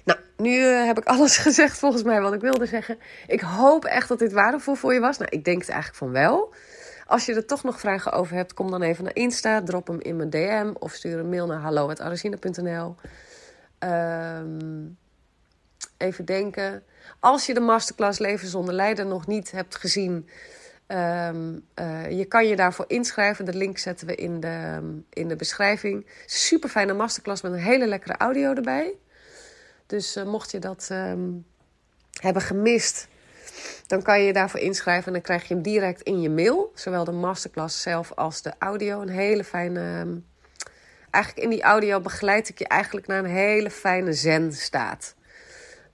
nou, 0.03 0.20
nu 0.38 0.65
eh, 0.65 0.86
heb 0.86 0.97
ik 0.97 1.05
alles 1.05 1.38
gezegd 1.47 1.78
volgens 1.78 2.03
mij 2.03 2.22
wat 2.22 2.34
ik 2.34 2.41
wilde 2.41 2.65
zeggen. 2.65 2.97
Ik 3.28 3.41
hoop 3.41 3.86
echt 3.86 4.07
dat 4.07 4.20
dit 4.20 4.32
waardevol 4.32 4.76
voor 4.76 4.93
je 4.93 4.99
was. 4.99 5.17
Nou, 5.17 5.32
ik 5.32 5.43
denk 5.43 5.59
het 5.59 5.70
eigenlijk 5.70 5.99
van 5.99 6.11
wel. 6.11 6.53
Als 7.05 7.26
je 7.26 7.36
er 7.36 7.45
toch 7.45 7.63
nog 7.63 7.80
vragen 7.80 8.11
over 8.11 8.36
hebt, 8.36 8.53
kom 8.53 8.72
dan 8.72 8.82
even 8.82 9.03
naar 9.03 9.15
Insta. 9.15 9.63
Drop 9.63 9.88
hem 9.88 9.99
in 9.99 10.15
mijn 10.15 10.30
DM 10.30 10.74
of 10.80 10.93
stuur 10.93 11.20
een 11.20 11.30
mail 11.30 11.47
naar 11.47 11.59
hallo.arazina.nl. 11.59 12.95
Ehm, 13.80 14.86
even 15.97 16.26
denken. 16.26 16.84
Als 17.20 17.45
je 17.45 17.53
de 17.53 17.59
masterclass 17.59 18.20
Leven 18.20 18.47
zonder 18.47 18.74
Lijden 18.74 19.07
nog 19.07 19.28
niet 19.28 19.51
hebt 19.51 19.76
gezien... 19.76 20.30
Um, 20.91 21.65
uh, 21.75 22.11
je 22.11 22.25
kan 22.25 22.47
je 22.47 22.55
daarvoor 22.55 22.85
inschrijven. 22.87 23.45
De 23.45 23.53
link 23.53 23.77
zetten 23.77 24.07
we 24.07 24.15
in 24.15 24.39
de, 24.39 24.79
in 25.09 25.27
de 25.27 25.35
beschrijving. 25.35 26.05
Super 26.25 26.69
fijne 26.69 26.93
masterclass 26.93 27.41
met 27.41 27.51
een 27.51 27.59
hele 27.59 27.87
lekkere 27.87 28.17
audio 28.17 28.53
erbij. 28.53 28.93
Dus 29.85 30.17
uh, 30.17 30.23
mocht 30.23 30.51
je 30.51 30.59
dat 30.59 30.89
um, 30.91 31.45
hebben 32.21 32.41
gemist, 32.41 33.07
dan 33.87 34.01
kan 34.01 34.19
je 34.19 34.25
je 34.25 34.33
daarvoor 34.33 34.59
inschrijven. 34.59 35.07
En 35.07 35.13
dan 35.13 35.21
krijg 35.21 35.47
je 35.47 35.53
hem 35.53 35.63
direct 35.63 36.01
in 36.01 36.21
je 36.21 36.29
mail. 36.29 36.71
Zowel 36.75 37.03
de 37.03 37.11
masterclass 37.11 37.81
zelf 37.81 38.11
als 38.11 38.41
de 38.41 38.53
audio. 38.59 39.01
Een 39.01 39.09
hele 39.09 39.43
fijne. 39.43 39.99
Um, 39.99 40.25
eigenlijk 41.09 41.45
in 41.45 41.49
die 41.51 41.63
audio 41.63 41.99
begeleid 41.99 42.49
ik 42.49 42.59
je 42.59 42.67
eigenlijk 42.67 43.07
naar 43.07 43.19
een 43.19 43.29
hele 43.29 43.69
fijne 43.69 44.13
zen-staat. 44.13 45.15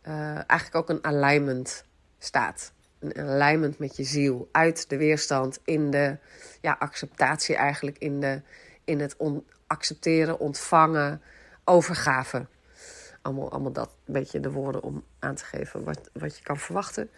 Uh, 0.07 0.49
eigenlijk 0.49 0.75
ook 0.75 0.89
een 0.89 1.03
alignment 1.03 1.83
staat 2.19 2.73
alignment 3.13 3.79
met 3.79 3.97
je 3.97 4.03
ziel. 4.03 4.49
Uit 4.51 4.89
de 4.89 4.97
weerstand 4.97 5.59
in 5.63 5.91
de 5.91 6.17
ja, 6.61 6.75
acceptatie 6.79 7.55
eigenlijk. 7.55 7.97
In, 7.97 8.19
de, 8.19 8.41
in 8.83 8.99
het 8.99 9.15
accepteren, 9.67 10.39
ontvangen, 10.39 11.21
overgave. 11.63 12.45
Allemaal, 13.21 13.51
allemaal 13.51 13.71
dat 13.71 13.89
beetje 14.05 14.39
de 14.39 14.51
woorden 14.51 14.83
om 14.83 15.03
aan 15.19 15.35
te 15.35 15.45
geven 15.45 15.83
wat, 15.83 16.09
wat 16.13 16.37
je 16.37 16.43
kan 16.43 16.57
verwachten. 16.57 17.09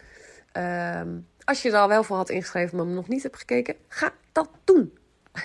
Um, 0.52 1.26
als 1.44 1.62
je 1.62 1.70
er 1.70 1.78
al 1.78 1.88
wel 1.88 2.02
voor 2.02 2.16
had 2.16 2.30
ingeschreven, 2.30 2.76
maar 2.76 2.86
nog 2.86 3.08
niet 3.08 3.22
hebt 3.22 3.36
gekeken, 3.36 3.76
ga 3.88 4.12
dat 4.32 4.48
doen. 4.64 4.98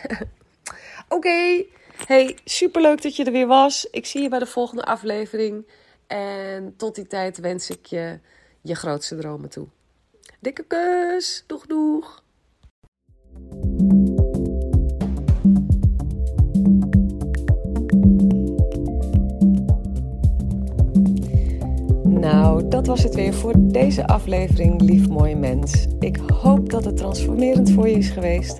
Oké, 1.07 1.15
okay. 1.15 1.67
hey, 2.07 2.37
superleuk 2.45 3.01
dat 3.01 3.15
je 3.15 3.23
er 3.23 3.31
weer 3.31 3.47
was. 3.47 3.87
Ik 3.91 4.05
zie 4.05 4.21
je 4.21 4.29
bij 4.29 4.39
de 4.39 4.45
volgende 4.45 4.83
aflevering. 4.83 5.67
En 6.07 6.73
tot 6.77 6.95
die 6.95 7.07
tijd 7.07 7.37
wens 7.37 7.69
ik 7.69 7.85
je 7.85 8.19
je 8.61 8.75
grootste 8.75 9.15
dromen 9.15 9.49
toe. 9.49 9.67
Dikke 10.43 10.63
kus. 10.67 11.43
Doeg, 11.47 11.65
doeg. 11.65 12.23
Nou, 22.03 22.67
dat 22.67 22.87
was 22.87 23.03
het 23.03 23.15
weer 23.15 23.33
voor 23.33 23.53
deze 23.57 24.07
aflevering, 24.07 24.81
lief 24.81 25.09
mooie 25.09 25.35
mens. 25.35 25.87
Ik 25.99 26.17
hoop 26.17 26.69
dat 26.69 26.85
het 26.85 26.97
transformerend 26.97 27.71
voor 27.71 27.87
je 27.87 27.97
is 27.97 28.09
geweest. 28.09 28.59